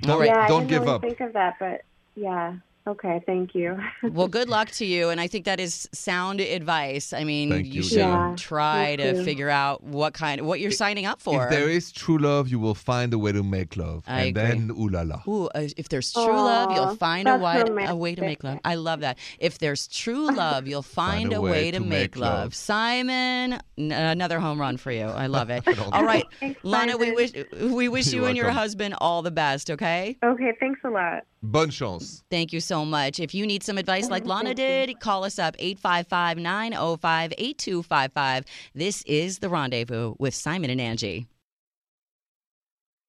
Don't, 0.00 0.18
right. 0.18 0.28
Yeah, 0.28 0.48
don't 0.48 0.62
I 0.62 0.64
didn't 0.64 0.70
give 0.70 0.82
really 0.82 0.94
up. 0.94 1.02
think 1.02 1.20
of 1.20 1.34
that, 1.34 1.56
but 1.60 1.82
yeah. 2.16 2.54
Okay, 2.86 3.22
thank 3.26 3.54
you. 3.54 3.78
Well, 4.02 4.26
good 4.38 4.48
luck 4.48 4.70
to 4.72 4.86
you. 4.86 5.10
And 5.10 5.20
I 5.20 5.26
think 5.26 5.44
that 5.44 5.60
is 5.60 5.88
sound 5.92 6.40
advice. 6.40 7.12
I 7.12 7.24
mean, 7.24 7.50
Thank 7.50 7.66
you 7.66 7.72
you. 7.74 7.82
should 7.82 7.98
Yeah, 7.98 8.34
try 8.36 8.96
to 8.96 9.22
figure 9.22 9.50
out 9.50 9.82
what 9.82 10.14
kind, 10.14 10.46
what 10.46 10.60
you're 10.60 10.70
signing 10.70 11.04
up 11.04 11.20
for. 11.20 11.44
If 11.44 11.50
there 11.50 11.68
is 11.68 11.92
true 11.92 12.18
love, 12.18 12.48
you 12.48 12.58
will 12.58 12.74
find 12.74 13.12
a 13.12 13.18
way 13.18 13.32
to 13.32 13.42
make 13.42 13.76
love. 13.76 14.04
I 14.06 14.22
and 14.22 14.36
agree. 14.36 14.48
then, 14.50 14.70
ooh 14.70 14.88
la 14.88 15.02
la. 15.02 15.20
Ooh, 15.28 15.46
uh, 15.54 15.68
if 15.76 15.88
there's 15.90 16.12
true 16.12 16.24
love, 16.24 16.72
you'll 16.72 16.96
find 16.96 17.28
a 17.28 17.38
that's 17.38 17.70
way, 17.70 17.84
a 17.84 17.94
way 17.94 18.14
to 18.14 18.22
make 18.22 18.42
love. 18.42 18.60
I 18.64 18.76
love 18.76 19.00
that. 19.00 19.18
If 19.38 19.58
there's 19.58 19.86
true 19.86 20.34
love, 20.34 20.66
you'll 20.66 20.82
find, 21.00 21.32
a 21.32 21.40
way, 21.40 21.70
to, 21.70 21.80
make, 21.80 22.16
love. 22.16 22.44
love. 22.44 22.54
Simon, 22.54 23.60
n- 23.76 23.92
another 23.92 24.40
home 24.40 24.60
run 24.60 24.78
for 24.78 24.90
you. 24.90 25.04
I 25.04 25.26
love 25.26 25.50
it. 25.50 25.62
All 25.92 26.04
right, 26.04 26.24
Thanks, 26.40 26.58
Lana, 26.64 26.96
we 26.96 27.12
wish 27.12 27.32
we 27.60 27.88
wish 27.88 28.12
You're 28.12 28.22
you 28.22 28.28
and 28.28 28.36
your 28.36 28.50
husband 28.50 28.94
all 28.98 29.22
the 29.22 29.30
best. 29.30 29.70
Okay. 29.70 30.16
Okay, 30.22 30.52
thanks 30.58 30.80
a 30.84 30.88
lot. 30.90 31.24
Bonne 31.42 31.70
chance. 31.70 32.22
Thank 32.30 32.52
you 32.52 32.60
so 32.60 32.79
much. 32.84 33.20
If 33.20 33.34
you 33.34 33.46
need 33.46 33.62
some 33.62 33.78
advice 33.78 34.10
like 34.10 34.24
oh, 34.24 34.28
Lana 34.28 34.54
did, 34.54 35.00
call 35.00 35.24
us 35.24 35.38
up 35.38 35.56
855 35.58 36.38
905 36.38 37.32
8255. 37.36 38.44
This 38.74 39.02
is 39.02 39.38
The 39.38 39.48
Rendezvous 39.48 40.14
with 40.18 40.34
Simon 40.34 40.70
and 40.70 40.80
Angie. 40.80 41.26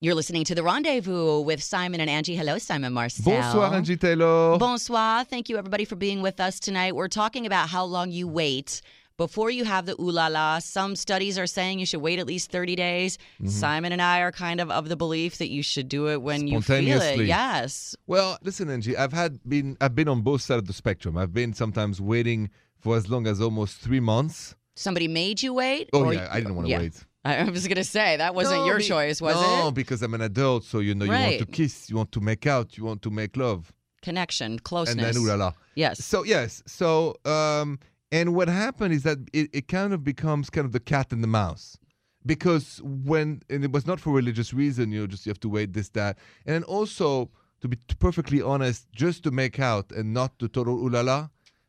You're 0.04 0.16
listening 0.16 0.44
to 0.46 0.56
The 0.56 0.64
Rendezvous 0.64 1.42
with 1.42 1.62
Simon 1.62 2.00
and 2.00 2.10
Angie. 2.10 2.36
Hello, 2.36 2.58
Simon 2.58 2.92
Marcel. 2.92 3.24
Bonsoir, 3.24 3.74
Angie 3.74 3.98
Taylor. 3.98 4.58
Bonsoir. 4.58 5.24
Thank 5.24 5.48
you, 5.48 5.58
everybody, 5.58 5.86
for 5.86 5.96
being 5.96 6.24
with 6.24 6.40
us 6.40 6.60
tonight. 6.60 6.96
We're 6.96 7.08
talking 7.08 7.46
about 7.46 7.70
how 7.70 7.86
long 7.86 8.10
you 8.10 8.28
wait 8.28 8.82
before 9.22 9.52
you 9.52 9.64
have 9.66 9.86
the 9.86 9.96
ooh 10.02 10.10
la 10.10 10.28
la. 10.28 10.58
Some 10.58 10.96
studies 10.96 11.38
are 11.38 11.46
saying 11.46 11.78
you 11.78 11.86
should 11.86 12.02
wait 12.02 12.18
at 12.18 12.26
least 12.26 12.50
30 12.52 12.76
days. 12.76 13.20
Mm-hmm. 13.36 13.50
Simon 13.50 13.92
and 13.92 14.02
I 14.02 14.22
are 14.22 14.32
kind 14.32 14.60
of 14.60 14.72
of 14.72 14.90
the 14.90 14.96
belief 14.96 15.38
that 15.38 15.52
you 15.52 15.62
should 15.62 15.88
do 15.88 16.10
it 16.10 16.24
when 16.24 16.48
you 16.48 16.60
feel 16.60 17.00
it. 17.00 17.20
Yes. 17.26 17.96
Well, 18.08 18.40
listen, 18.42 18.68
Angie. 18.72 18.98
I've 18.98 19.14
had 19.14 19.40
been 19.48 19.78
I've 19.80 19.94
been 19.94 20.08
on 20.08 20.22
both 20.22 20.42
sides 20.42 20.62
of 20.64 20.68
the 20.68 20.74
spectrum. 20.74 21.18
I've 21.18 21.36
been 21.42 21.54
sometimes 21.54 22.02
waiting 22.02 22.50
for 22.80 22.98
as 22.98 23.12
long 23.12 23.28
as 23.28 23.40
almost 23.40 23.78
three 23.78 24.00
months. 24.00 24.56
Somebody 24.76 25.08
made 25.08 25.44
you 25.44 25.54
wait? 25.54 25.92
Oh 25.94 26.06
or- 26.06 26.14
yeah, 26.16 26.28
I 26.32 26.40
didn't 26.40 26.56
want 26.56 26.66
to 26.66 26.72
yeah. 26.72 26.80
wait. 26.80 27.06
I 27.24 27.44
was 27.44 27.68
going 27.68 27.78
to 27.78 27.84
say, 27.84 28.18
that 28.18 28.34
wasn't 28.34 28.62
No, 28.62 28.66
your 28.66 28.80
be- 28.80 28.84
choice, 28.86 29.22
was 29.22 29.36
no, 29.36 29.68
it? 29.68 29.76
because 29.76 30.02
I'm 30.02 30.16
an 30.16 30.22
adult, 30.22 30.64
so 30.64 30.80
you 30.80 30.96
know 30.96 31.06
you 31.06 31.12
want 31.12 31.38
to 31.38 31.46
kiss, 31.46 31.88
you 31.88 31.96
want 31.96 32.12
to 32.14 32.20
make 32.20 32.48
out, 32.48 32.76
you 32.80 32.84
want 32.84 33.04
to 33.04 33.12
make 33.12 33.38
love, 33.38 33.72
Connection, 34.02 34.58
closeness, 34.58 35.06
and 35.06 35.16
then 35.16 35.22
ooh 35.22 35.28
la 35.28 35.36
la. 35.36 35.52
Yes. 35.76 36.04
So 36.04 36.24
yes, 36.24 36.64
so 36.66 37.16
um, 37.26 37.78
and 38.12 38.36
what 38.36 38.48
happened 38.48 38.94
is 38.94 39.04
that 39.04 39.18
it, 39.34 39.50
it 39.54 39.68
kind 39.68 39.94
of 39.94 40.04
becomes 40.04 40.50
kind 40.50 40.66
of 40.66 40.72
the 40.72 40.80
cat 40.80 41.12
and 41.12 41.24
the 41.24 41.28
mouse, 41.28 41.78
because 42.26 42.82
when 42.84 43.42
and 43.50 43.64
it 43.64 43.72
was 43.72 43.86
not 43.86 44.00
for 44.00 44.12
religious 44.14 44.54
reason, 44.54 44.92
you 44.92 45.02
know, 45.02 45.08
just 45.08 45.26
you 45.26 45.30
have 45.30 45.40
to 45.42 45.50
wait 45.50 45.74
this 45.74 45.90
that, 45.90 46.18
and 46.46 46.54
then 46.56 46.64
also 46.64 47.30
to 47.62 47.68
be 47.68 47.78
perfectly 48.00 48.42
honest, 48.42 48.88
just 48.92 49.24
to 49.24 49.30
make 49.32 49.60
out 49.60 49.92
and 49.92 50.14
not 50.14 50.40
the 50.40 50.48
total 50.48 50.76
ooh 50.84 50.90
la 50.90 51.02
la, 51.02 51.28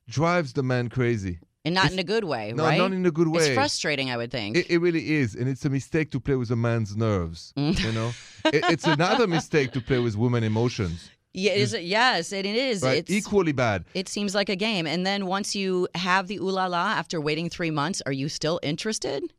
drives 0.09 0.55
the 0.55 0.63
man 0.63 0.89
crazy. 0.89 1.39
And 1.65 1.75
not 1.77 1.85
It's- 1.85 1.93
in 1.93 1.99
a 2.01 2.05
good 2.05 2.25
way, 2.25 2.53
No, 2.57 2.65
right? 2.65 2.79
not 2.79 2.93
in 2.93 3.07
a 3.07 3.11
good 3.13 3.29
way. 3.29 3.45
It's 3.45 3.55
frustrating, 3.55 4.11
I 4.11 4.17
would 4.17 4.31
think. 4.33 4.57
It, 4.57 4.69
it 4.71 4.79
really 4.79 5.13
is, 5.13 5.35
and 5.37 5.49
it's 5.49 5.65
a 5.65 5.71
mistake 5.71 6.11
to 6.13 6.19
play 6.19 6.35
with 6.35 6.51
a 6.51 6.57
man's 6.57 6.97
nerves. 6.97 7.53
Mm. 7.57 7.79
You 7.85 7.93
know, 7.93 8.11
it, 8.47 8.65
it's 8.71 8.85
another 8.87 9.27
mistake 9.29 9.71
to 9.73 9.81
play 9.81 9.99
with 10.01 10.17
women 10.17 10.43
emotions. 10.43 11.11
Yeah, 11.35 11.53
is 11.53 11.73
it, 11.73 11.83
yes, 11.83 12.33
it 12.33 12.47
is. 12.47 12.83
Right? 12.83 12.99
It's, 12.99 13.11
Equally 13.11 13.53
bad. 13.53 13.85
It 13.95 14.09
seems 14.09 14.35
like 14.35 14.49
a 14.49 14.57
game. 14.57 14.87
And 14.87 15.07
then 15.07 15.27
once 15.27 15.55
you 15.55 15.89
have 15.95 16.29
the 16.29 16.39
ooh 16.39 16.51
la 16.51 16.67
la 16.67 16.89
after 16.93 17.21
waiting 17.21 17.49
three 17.49 17.71
months, 17.71 18.03
are 18.07 18.13
you 18.13 18.29
still 18.29 18.61
interested? 18.63 19.33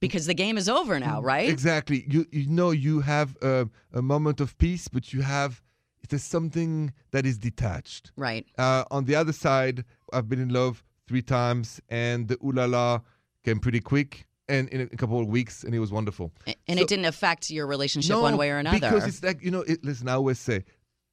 Because 0.00 0.26
the 0.26 0.34
game 0.34 0.58
is 0.58 0.68
over 0.68 0.98
now, 0.98 1.22
right? 1.22 1.48
Exactly. 1.48 2.04
You 2.08 2.26
you 2.32 2.48
know 2.48 2.72
you 2.72 3.00
have 3.00 3.36
a, 3.40 3.68
a 3.92 4.02
moment 4.02 4.40
of 4.40 4.58
peace, 4.58 4.88
but 4.88 5.12
you 5.12 5.22
have 5.22 5.62
there's 6.08 6.24
something 6.24 6.92
that 7.12 7.24
is 7.24 7.38
detached. 7.38 8.12
Right. 8.16 8.44
Uh, 8.58 8.84
on 8.90 9.04
the 9.04 9.14
other 9.14 9.32
side, 9.32 9.84
I've 10.12 10.28
been 10.28 10.40
in 10.40 10.48
love 10.48 10.82
three 11.06 11.22
times, 11.22 11.80
and 11.88 12.28
the 12.28 12.36
ooh 12.44 12.52
la 12.52 12.64
la 12.64 13.00
came 13.44 13.60
pretty 13.60 13.80
quick, 13.80 14.26
and 14.48 14.68
in 14.70 14.80
a 14.80 14.96
couple 14.96 15.20
of 15.20 15.28
weeks, 15.28 15.64
and 15.64 15.74
it 15.74 15.78
was 15.78 15.92
wonderful. 15.92 16.32
And 16.46 16.78
So- 16.78 16.82
it 16.82 16.88
didn't 16.88 17.06
affect 17.06 17.50
your 17.50 17.66
relationship 17.66 18.16
one 18.16 18.36
way 18.36 18.50
or 18.50 18.58
another. 18.58 18.80
Because 18.80 19.06
it's 19.06 19.22
like, 19.22 19.42
you 19.42 19.50
know, 19.50 19.60
it, 19.60 19.84
listen, 19.84 20.08
I 20.08 20.14
always 20.14 20.38
say, 20.38 20.64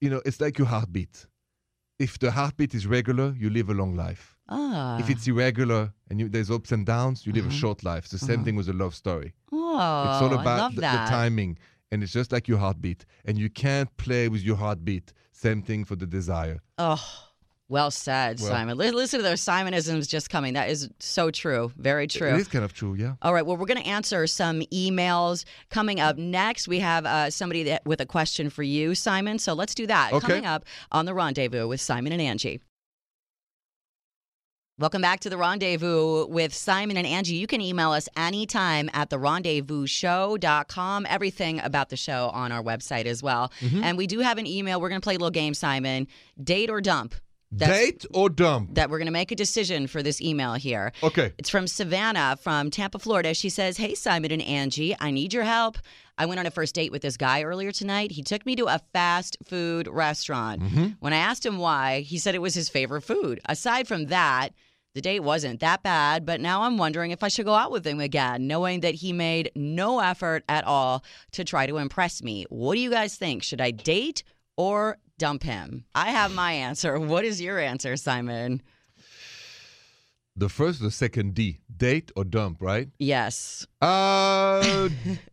you 0.02 0.10
know, 0.10 0.22
it's 0.26 0.40
like 0.42 0.58
your 0.58 0.68
heartbeat. 0.68 1.26
If 2.00 2.18
the 2.20 2.32
heartbeat 2.32 2.74
is 2.74 2.88
regular, 2.88 3.34
you 3.38 3.50
live 3.50 3.70
a 3.70 3.74
long 3.74 3.96
life. 3.96 4.36
ah. 4.48 4.98
If 5.00 5.10
it's 5.10 5.28
irregular 5.28 5.94
and 6.10 6.20
you, 6.20 6.30
there's 6.30 6.50
ups 6.50 6.72
and 6.72 6.86
downs, 6.86 7.26
you 7.26 7.34
live 7.34 7.46
a 7.46 7.52
short 7.52 7.84
life. 7.84 8.04
It's 8.06 8.12
the 8.12 8.26
same 8.26 8.44
thing 8.46 8.56
with 8.56 8.70
a 8.70 8.74
love 8.74 8.96
story. 8.96 9.34
oh, 9.52 10.04
It's 10.08 10.22
all 10.24 10.38
I 10.38 10.42
about 10.42 10.76
the, 10.76 10.82
the 10.82 10.88
timing. 11.10 11.58
And 11.92 12.04
it's 12.04 12.14
just 12.14 12.32
like 12.32 12.48
your 12.48 12.60
heartbeat. 12.60 13.06
And 13.26 13.38
you 13.38 13.50
can't 13.50 13.90
play 13.98 14.30
with 14.30 14.42
your 14.44 14.56
heartbeat. 14.56 15.12
Same 15.32 15.62
thing 15.62 15.84
for 15.86 15.96
the 15.98 16.06
desire. 16.06 16.60
Oh, 16.78 17.04
well 17.70 17.92
said, 17.92 18.40
Well- 18.40 18.50
Simon. 18.50 18.78
Li- 18.78 18.92
Listen 18.92 19.20
to 19.20 19.24
those 19.24 19.42
Simonisms 19.42 20.08
just 20.08 20.30
coming. 20.30 20.56
That 20.56 20.70
is 20.70 20.90
so 21.00 21.32
true. 21.32 21.72
Very 21.78 22.08
true. 22.08 22.28
It 22.30 22.40
is 22.42 22.48
kind 22.48 22.66
of 22.66 22.74
true, 22.74 22.96
yeah. 22.96 23.14
All 23.22 23.34
right. 23.34 23.46
Well, 23.46 23.56
we're 23.58 23.68
going 23.68 23.82
to 23.82 23.88
answer 23.88 24.26
some 24.28 24.62
emails 24.74 25.46
coming 25.70 26.00
up 26.00 26.18
next. 26.18 26.68
We 26.68 26.80
have 26.80 27.06
uh, 27.06 27.30
somebody 27.30 27.64
that, 27.64 27.86
with 27.86 28.02
a 28.02 28.06
question 28.06 28.50
for 28.50 28.64
you, 28.64 28.96
Simon. 28.96 29.40
So 29.40 29.54
let's 29.54 29.76
do 29.76 29.88
that. 29.88 30.12
Okay. 30.14 30.28
Coming 30.28 30.46
up 30.46 30.66
on 30.92 31.06
the 31.06 31.14
rendezvous 31.14 31.68
with 31.68 31.80
Simon 31.80 32.12
and 32.12 32.22
Angie. 32.22 32.60
Welcome 34.80 35.02
back 35.02 35.20
to 35.22 35.30
the 35.30 35.36
rendezvous 35.38 36.26
with 36.28 36.54
Simon 36.54 36.96
and 36.96 37.06
Angie. 37.06 37.36
You 37.36 37.48
can 37.48 37.60
email 37.60 37.92
us 37.92 38.08
anytime 38.16 38.90
at 38.94 39.10
the 39.10 39.18
rendezvousshow.com. 39.18 41.06
Everything 41.10 41.60
about 41.60 41.90
the 41.90 41.98
show 41.98 42.30
on 42.34 42.54
our 42.54 42.64
website 42.64 43.06
as 43.06 43.22
well. 43.22 43.52
Mm-hmm. 43.60 43.84
And 43.84 43.98
we 43.98 44.08
do 44.08 44.20
have 44.20 44.38
an 44.38 44.48
email. 44.48 44.80
We're 44.80 44.88
going 44.88 45.02
to 45.02 45.06
play 45.06 45.16
a 45.16 45.18
little 45.18 45.32
game, 45.32 45.54
Simon. 45.54 46.08
Date 46.42 46.70
or 46.70 46.80
dump? 46.80 47.14
That's- 47.52 47.80
Date 47.80 48.06
or 48.14 48.30
dump? 48.30 48.76
That 48.76 48.90
we're 48.90 49.00
going 49.00 49.08
to 49.08 49.12
make 49.12 49.32
a 49.32 49.36
decision 49.36 49.88
for 49.88 50.04
this 50.04 50.22
email 50.22 50.54
here. 50.54 50.92
Okay. 51.02 51.34
It's 51.38 51.50
from 51.50 51.68
Savannah 51.68 52.38
from 52.40 52.70
Tampa, 52.70 53.00
Florida. 53.00 53.34
She 53.34 53.50
says, 53.50 53.78
Hey, 53.78 53.96
Simon 53.96 54.32
and 54.32 54.42
Angie, 54.42 54.96
I 55.00 55.12
need 55.12 55.34
your 55.34 55.44
help. 55.44 55.78
I 56.18 56.26
went 56.26 56.40
on 56.40 56.46
a 56.46 56.52
first 56.52 56.76
date 56.76 56.92
with 56.92 57.02
this 57.02 57.18
guy 57.18 57.44
earlier 57.44 57.72
tonight. 57.72 58.12
He 58.12 58.24
took 58.24 58.46
me 58.46 58.56
to 58.58 58.66
a 58.66 58.80
fast 58.94 59.38
food 59.46 59.88
restaurant. 59.88 60.62
Mm-hmm. 60.62 60.86
When 61.00 61.14
I 61.14 61.18
asked 61.18 61.46
him 61.46 61.58
why, 61.58 62.02
he 62.02 62.18
said 62.18 62.36
it 62.36 62.42
was 62.42 62.54
his 62.54 62.70
favorite 62.70 63.02
food. 63.02 63.40
Aside 63.46 63.88
from 63.88 64.08
that, 64.08 64.50
the 64.96 65.02
date 65.02 65.22
wasn't 65.22 65.60
that 65.62 65.82
bad, 65.82 66.26
but 66.26 66.42
now 66.42 66.64
I'm 66.64 66.78
wondering 66.78 67.12
if 67.12 67.24
I 67.24 67.30
should 67.30 67.46
go 67.46 67.54
out 67.54 67.72
with 67.72 67.86
him 67.88 68.00
again, 68.00 68.48
knowing 68.48 68.82
that 68.82 68.96
he 68.96 69.14
made 69.14 69.52
no 69.56 70.00
effort 70.00 70.44
at 70.50 70.66
all 70.66 71.04
to 71.32 71.44
try 71.44 71.68
to 71.68 71.78
impress 71.78 72.22
me. 72.22 72.46
What 72.50 72.76
do 72.76 72.82
you 72.82 72.90
guys 72.90 73.16
think? 73.16 73.44
Should 73.44 73.62
I 73.62 73.72
date 73.72 74.24
or 74.58 74.98
dump 75.20 75.44
him? 75.44 75.86
I 75.94 76.10
have 76.10 76.34
my 76.34 76.54
answer. 76.54 77.00
What 77.00 77.24
is 77.26 77.40
your 77.40 77.60
answer, 77.60 77.96
Simon? 77.96 78.64
The 80.36 80.50
first, 80.50 80.82
the 80.82 80.90
second 80.90 81.36
D. 81.36 81.60
Date 81.76 82.12
or 82.16 82.24
dump, 82.24 82.62
right? 82.62 82.90
Yes. 82.98 83.68
Uh, 83.82 84.90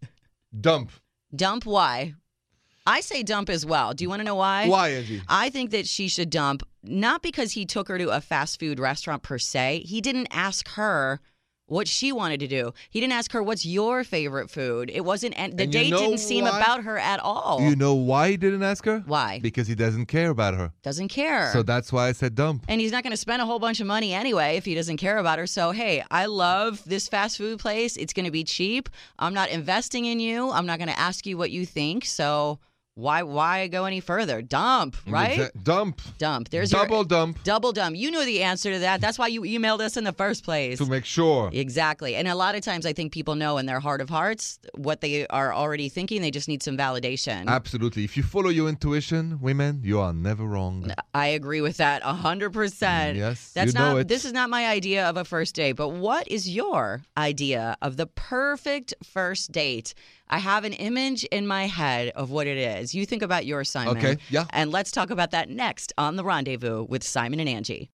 dump. 0.61 0.91
Dump 1.35 1.65
why? 1.65 2.15
I 2.87 3.01
say 3.01 3.23
dump 3.23 3.49
as 3.49 3.65
well. 3.65 3.95
Do 3.95 4.05
you 4.05 4.09
want 4.09 4.21
to 4.21 4.25
know 4.25 4.35
why? 4.35 4.69
Why, 4.69 4.91
Angie? 4.91 5.23
I 5.29 5.49
think 5.51 5.71
that 5.71 5.87
she 5.87 6.09
should 6.09 6.31
dump, 6.31 6.63
not 6.83 7.23
because 7.23 7.53
he 7.53 7.67
took 7.67 7.89
her 7.89 7.99
to 7.99 8.11
a 8.11 8.21
fast 8.21 8.61
food 8.61 8.79
restaurant 8.79 9.23
per 9.23 9.39
se. 9.39 9.85
He 9.87 10.01
didn't 10.01 10.29
ask 10.31 10.69
her 10.71 11.21
what 11.69 11.89
she 11.89 12.13
wanted 12.13 12.39
to 12.41 12.47
do. 12.47 12.73
He 12.91 13.01
didn't 13.01 13.15
ask 13.15 13.33
her 13.33 13.43
what's 13.43 13.67
your 13.67 14.05
favorite 14.05 14.51
food. 14.51 14.91
It 14.95 15.05
wasn't, 15.05 15.39
and 15.39 15.57
the 15.59 15.65
And 15.65 15.73
date 15.73 15.91
didn't 15.91 16.19
seem 16.19 16.45
why? 16.45 16.59
about 16.61 16.85
her 16.85 16.97
at 16.99 17.19
all. 17.21 17.61
You 17.61 17.75
know 17.77 17.95
why 17.95 18.31
he 18.31 18.37
didn't 18.37 18.63
ask 18.63 18.85
her? 18.85 19.03
why? 19.07 19.41
Because 19.43 19.67
he 19.67 19.75
doesn't 19.75 20.07
care 20.07 20.31
about 20.31 20.55
her. 20.55 20.73
Doesn't 20.83 21.09
care. 21.09 21.51
So 21.53 21.63
that's 21.63 21.93
why 21.93 22.09
I 22.09 22.13
said 22.13 22.35
dump. 22.35 22.65
and 22.69 22.81
he's 22.81 22.93
not 22.93 23.03
going 23.03 23.11
to 23.11 23.17
spend 23.17 23.43
a 23.43 23.47
whole 23.47 23.59
bunch 23.59 23.81
of 23.81 23.87
money 23.87 24.15
anyway 24.15 24.57
if 24.57 24.65
he 24.65 24.75
doesn't 24.75 24.99
care 24.99 25.19
about 25.19 25.39
her. 25.39 25.47
So, 25.47 25.73
hey, 25.73 26.05
I 26.11 26.27
love 26.27 26.83
this 26.87 27.09
fast 27.09 27.37
food 27.39 27.59
place. 27.59 27.97
It's 27.97 28.13
going 28.13 28.27
to 28.27 28.31
be 28.31 28.45
cheap. 28.45 28.89
I'm 29.19 29.35
not 29.35 29.49
investing 29.51 30.05
in 30.05 30.21
you. 30.21 30.51
I'm 30.51 30.67
not 30.67 30.79
going 30.79 30.89
to 30.89 30.99
ask 30.99 31.27
you 31.27 31.37
what 31.37 31.51
you 31.51 31.67
think. 31.67 32.05
So, 32.05 32.61
why 32.97 33.23
why 33.23 33.67
go 33.69 33.85
any 33.85 34.01
further? 34.01 34.41
Dump, 34.41 34.97
right? 35.07 35.39
Exa- 35.39 35.63
Dump. 35.63 36.01
Dump. 36.17 36.49
There's 36.49 36.71
Double 36.71 36.97
your 36.97 37.05
dump 37.05 37.45
double 37.45 37.73
dump. 37.73 37.95
You 37.95 38.11
know 38.11 38.25
the 38.25 38.43
answer 38.43 38.73
to 38.73 38.79
that. 38.81 39.03
That's 39.03 39.19
why 39.19 39.27
you 39.29 39.43
emailed 39.43 39.81
us 39.81 39.99
in 39.99 40.05
the 40.05 40.15
first 40.15 40.45
place. 40.45 40.79
to 40.79 40.87
make 40.87 41.05
sure. 41.05 41.51
Exactly. 41.53 42.15
And 42.17 42.27
a 42.27 42.35
lot 42.35 42.55
of 42.55 42.63
times 42.63 42.87
I 42.87 42.95
think 42.95 43.13
people 43.13 43.35
know 43.35 43.59
in 43.59 43.67
their 43.67 43.81
heart 43.81 44.01
of 44.01 44.09
hearts 44.09 44.59
what 44.75 45.03
they 45.03 45.27
are 45.29 45.53
already 45.53 45.91
thinking. 45.91 46.23
They 46.23 46.31
just 46.31 46.49
need 46.49 46.63
some 46.63 46.77
validation. 46.79 47.47
Absolutely. 47.49 48.05
If 48.05 48.17
you 48.17 48.23
follow 48.23 48.49
your 48.49 48.69
intuition, 48.69 49.39
women, 49.43 49.83
you 49.85 50.01
are 50.01 50.15
never 50.15 50.45
wrong. 50.45 50.91
I 51.15 51.27
agree 51.29 51.61
with 51.61 51.77
that 51.77 52.01
a 52.03 52.15
hundred 52.15 52.55
percent. 52.55 53.17
Mm, 53.17 53.21
yes, 53.21 53.53
That's 53.53 53.75
you 53.75 53.79
know 53.79 53.93
not 53.93 53.99
it. 54.01 54.09
this 54.09 54.25
is 54.25 54.33
not 54.33 54.49
my 54.49 54.67
idea 54.69 55.05
of 55.07 55.19
a 55.19 55.25
first 55.27 55.55
date, 55.55 55.73
but 55.73 55.91
what 55.91 56.27
is 56.29 56.49
your 56.49 57.03
idea 57.19 57.77
of 57.83 57.99
the 57.99 58.07
perfect 58.07 58.95
first 59.05 59.53
date? 59.53 59.93
I 60.29 60.39
have 60.39 60.65
an 60.65 60.73
image 60.73 61.23
in 61.25 61.47
my 61.47 61.67
head 61.67 62.09
of 62.17 62.31
what 62.31 62.49
it 62.49 62.57
is. 62.59 62.86
You 62.95 63.07
think 63.07 63.23
about 63.23 63.47
your 63.47 63.65
Simon. 63.65 63.97
Okay, 63.99 64.17
yeah. 64.31 64.45
And 64.51 64.71
let's 64.71 64.91
talk 64.91 65.11
about 65.11 65.31
that 65.33 65.49
next 65.51 65.93
on 65.99 66.17
the 66.17 66.25
rendezvous 66.25 66.85
with 66.85 67.03
Simon 67.03 67.41
and 67.41 67.49
Angie. 67.49 67.91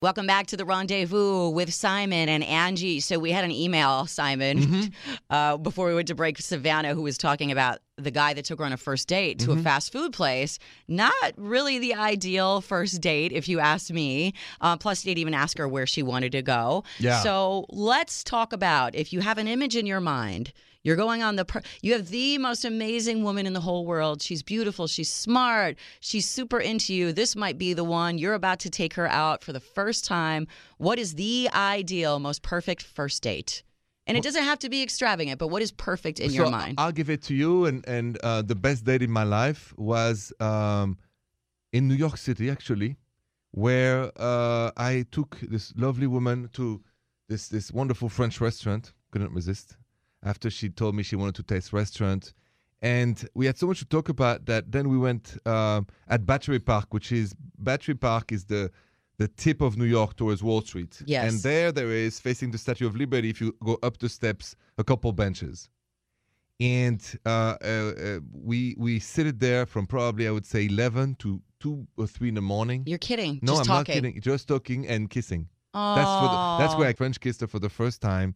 Welcome 0.00 0.26
back 0.26 0.48
to 0.48 0.56
the 0.56 0.64
rendezvous 0.64 1.50
with 1.50 1.72
Simon 1.72 2.28
and 2.28 2.42
Angie. 2.42 2.98
So 2.98 3.20
we 3.20 3.30
had 3.30 3.44
an 3.44 3.52
email, 3.52 4.06
Simon, 4.06 4.58
Mm-hmm. 4.58 5.12
uh, 5.30 5.56
before 5.58 5.86
we 5.86 5.94
went 5.94 6.08
to 6.08 6.16
break. 6.16 6.40
Savannah, 6.40 6.92
who 6.92 7.02
was 7.02 7.16
talking 7.16 7.52
about 7.52 7.78
the 7.96 8.10
guy 8.10 8.34
that 8.34 8.44
took 8.44 8.58
her 8.58 8.64
on 8.64 8.72
a 8.72 8.76
first 8.76 9.06
date 9.06 9.38
to 9.40 9.52
a 9.52 9.54
Mm-hmm. 9.54 9.62
fast 9.62 9.92
food 9.92 10.12
place. 10.12 10.58
Not 10.88 11.12
really 11.36 11.78
the 11.78 11.94
ideal 11.94 12.62
first 12.62 13.00
date, 13.00 13.30
if 13.30 13.48
you 13.48 13.60
ask 13.60 13.92
me. 13.92 14.34
Uh, 14.60 14.76
plus, 14.76 15.02
he 15.02 15.10
didn't 15.10 15.20
even 15.20 15.34
ask 15.34 15.56
her 15.58 15.68
where 15.68 15.86
she 15.86 16.02
wanted 16.02 16.32
to 16.32 16.42
go. 16.42 16.82
Yeah. 16.98 17.20
So 17.20 17.66
let's 17.68 18.24
talk 18.24 18.52
about 18.52 18.96
if 18.96 19.12
you 19.12 19.20
have 19.20 19.38
an 19.38 19.46
image 19.46 19.76
in 19.76 19.86
your 19.86 20.00
mind. 20.00 20.52
You're 20.84 20.96
going 20.96 21.22
on 21.22 21.36
the. 21.36 21.44
Per- 21.44 21.62
you 21.80 21.92
have 21.92 22.08
the 22.08 22.38
most 22.38 22.64
amazing 22.64 23.22
woman 23.22 23.46
in 23.46 23.52
the 23.52 23.60
whole 23.60 23.86
world. 23.86 24.20
She's 24.20 24.42
beautiful. 24.42 24.86
She's 24.86 25.12
smart. 25.12 25.76
She's 26.00 26.28
super 26.28 26.58
into 26.58 26.92
you. 26.92 27.12
This 27.12 27.36
might 27.36 27.56
be 27.56 27.72
the 27.72 27.84
one. 27.84 28.18
You're 28.18 28.34
about 28.34 28.58
to 28.60 28.70
take 28.70 28.94
her 28.94 29.08
out 29.08 29.44
for 29.44 29.52
the 29.52 29.60
first 29.60 30.04
time. 30.04 30.48
What 30.78 30.98
is 30.98 31.14
the 31.14 31.48
ideal, 31.54 32.18
most 32.18 32.42
perfect 32.42 32.82
first 32.82 33.22
date? 33.22 33.62
And 34.08 34.16
it 34.16 34.24
doesn't 34.24 34.42
have 34.42 34.58
to 34.58 34.68
be 34.68 34.82
extravagant, 34.82 35.38
but 35.38 35.46
what 35.46 35.62
is 35.62 35.70
perfect 35.70 36.18
in 36.18 36.32
your 36.32 36.50
mind? 36.50 36.74
I'll 36.78 36.92
give 36.92 37.08
it 37.08 37.22
to 37.22 37.34
you. 37.34 37.66
And 37.66 37.86
and 37.86 38.18
uh, 38.18 38.42
the 38.42 38.56
best 38.56 38.84
date 38.84 39.02
in 39.02 39.10
my 39.10 39.22
life 39.22 39.72
was 39.76 40.32
um, 40.40 40.98
in 41.72 41.86
New 41.86 41.94
York 41.94 42.16
City, 42.16 42.50
actually, 42.50 42.96
where 43.52 44.10
uh, 44.16 44.72
I 44.76 45.06
took 45.12 45.38
this 45.40 45.72
lovely 45.76 46.08
woman 46.08 46.50
to 46.54 46.82
this 47.28 47.46
this 47.48 47.70
wonderful 47.70 48.08
French 48.08 48.40
restaurant. 48.40 48.92
Couldn't 49.12 49.32
resist. 49.32 49.76
After 50.22 50.50
she 50.50 50.68
told 50.70 50.94
me 50.94 51.02
she 51.02 51.16
wanted 51.16 51.34
to 51.36 51.42
taste 51.42 51.72
restaurant, 51.72 52.32
and 52.80 53.28
we 53.34 53.46
had 53.46 53.58
so 53.58 53.66
much 53.66 53.80
to 53.80 53.84
talk 53.84 54.08
about 54.08 54.46
that. 54.46 54.70
Then 54.70 54.88
we 54.88 54.98
went 54.98 55.36
um 55.46 55.86
at 56.08 56.26
Battery 56.26 56.60
Park, 56.60 56.94
which 56.94 57.12
is 57.12 57.34
Battery 57.58 57.94
Park 57.94 58.32
is 58.32 58.44
the 58.44 58.70
the 59.18 59.28
tip 59.28 59.60
of 59.60 59.76
New 59.76 59.84
York 59.84 60.16
towards 60.16 60.42
Wall 60.42 60.62
Street. 60.62 61.00
Yes. 61.06 61.32
And 61.32 61.42
there, 61.42 61.70
there 61.70 61.90
is 61.90 62.18
facing 62.18 62.50
the 62.50 62.58
Statue 62.58 62.86
of 62.86 62.96
Liberty. 62.96 63.28
If 63.30 63.40
you 63.40 63.54
go 63.62 63.78
up 63.82 63.98
the 63.98 64.08
steps, 64.08 64.56
a 64.78 64.84
couple 64.84 65.12
benches 65.12 65.68
and 66.62 67.18
uh, 67.26 67.56
uh, 67.64 67.66
uh, 67.66 68.20
we 68.32 68.74
we 68.78 69.00
sit 69.00 69.38
there 69.40 69.66
from 69.66 69.86
probably 69.86 70.28
I 70.28 70.30
would 70.30 70.46
say 70.46 70.66
eleven 70.66 71.16
to 71.16 71.40
two 71.58 71.86
or 71.96 72.06
three 72.06 72.28
in 72.28 72.34
the 72.34 72.40
morning. 72.42 72.84
You're 72.86 72.98
kidding. 72.98 73.40
no, 73.42 73.52
Just 73.52 73.60
I'm 73.62 73.66
talking. 73.66 73.94
not 73.94 74.02
kidding. 74.02 74.20
Just 74.20 74.48
talking 74.48 74.86
and 74.86 75.10
kissing. 75.10 75.48
Oh. 75.74 75.94
That's 75.94 76.10
the, 76.10 76.58
that's 76.58 76.78
where 76.78 76.88
I 76.88 76.92
French 76.92 77.18
kissed 77.18 77.40
her 77.40 77.46
for 77.46 77.58
the 77.58 77.68
first 77.70 78.00
time, 78.00 78.34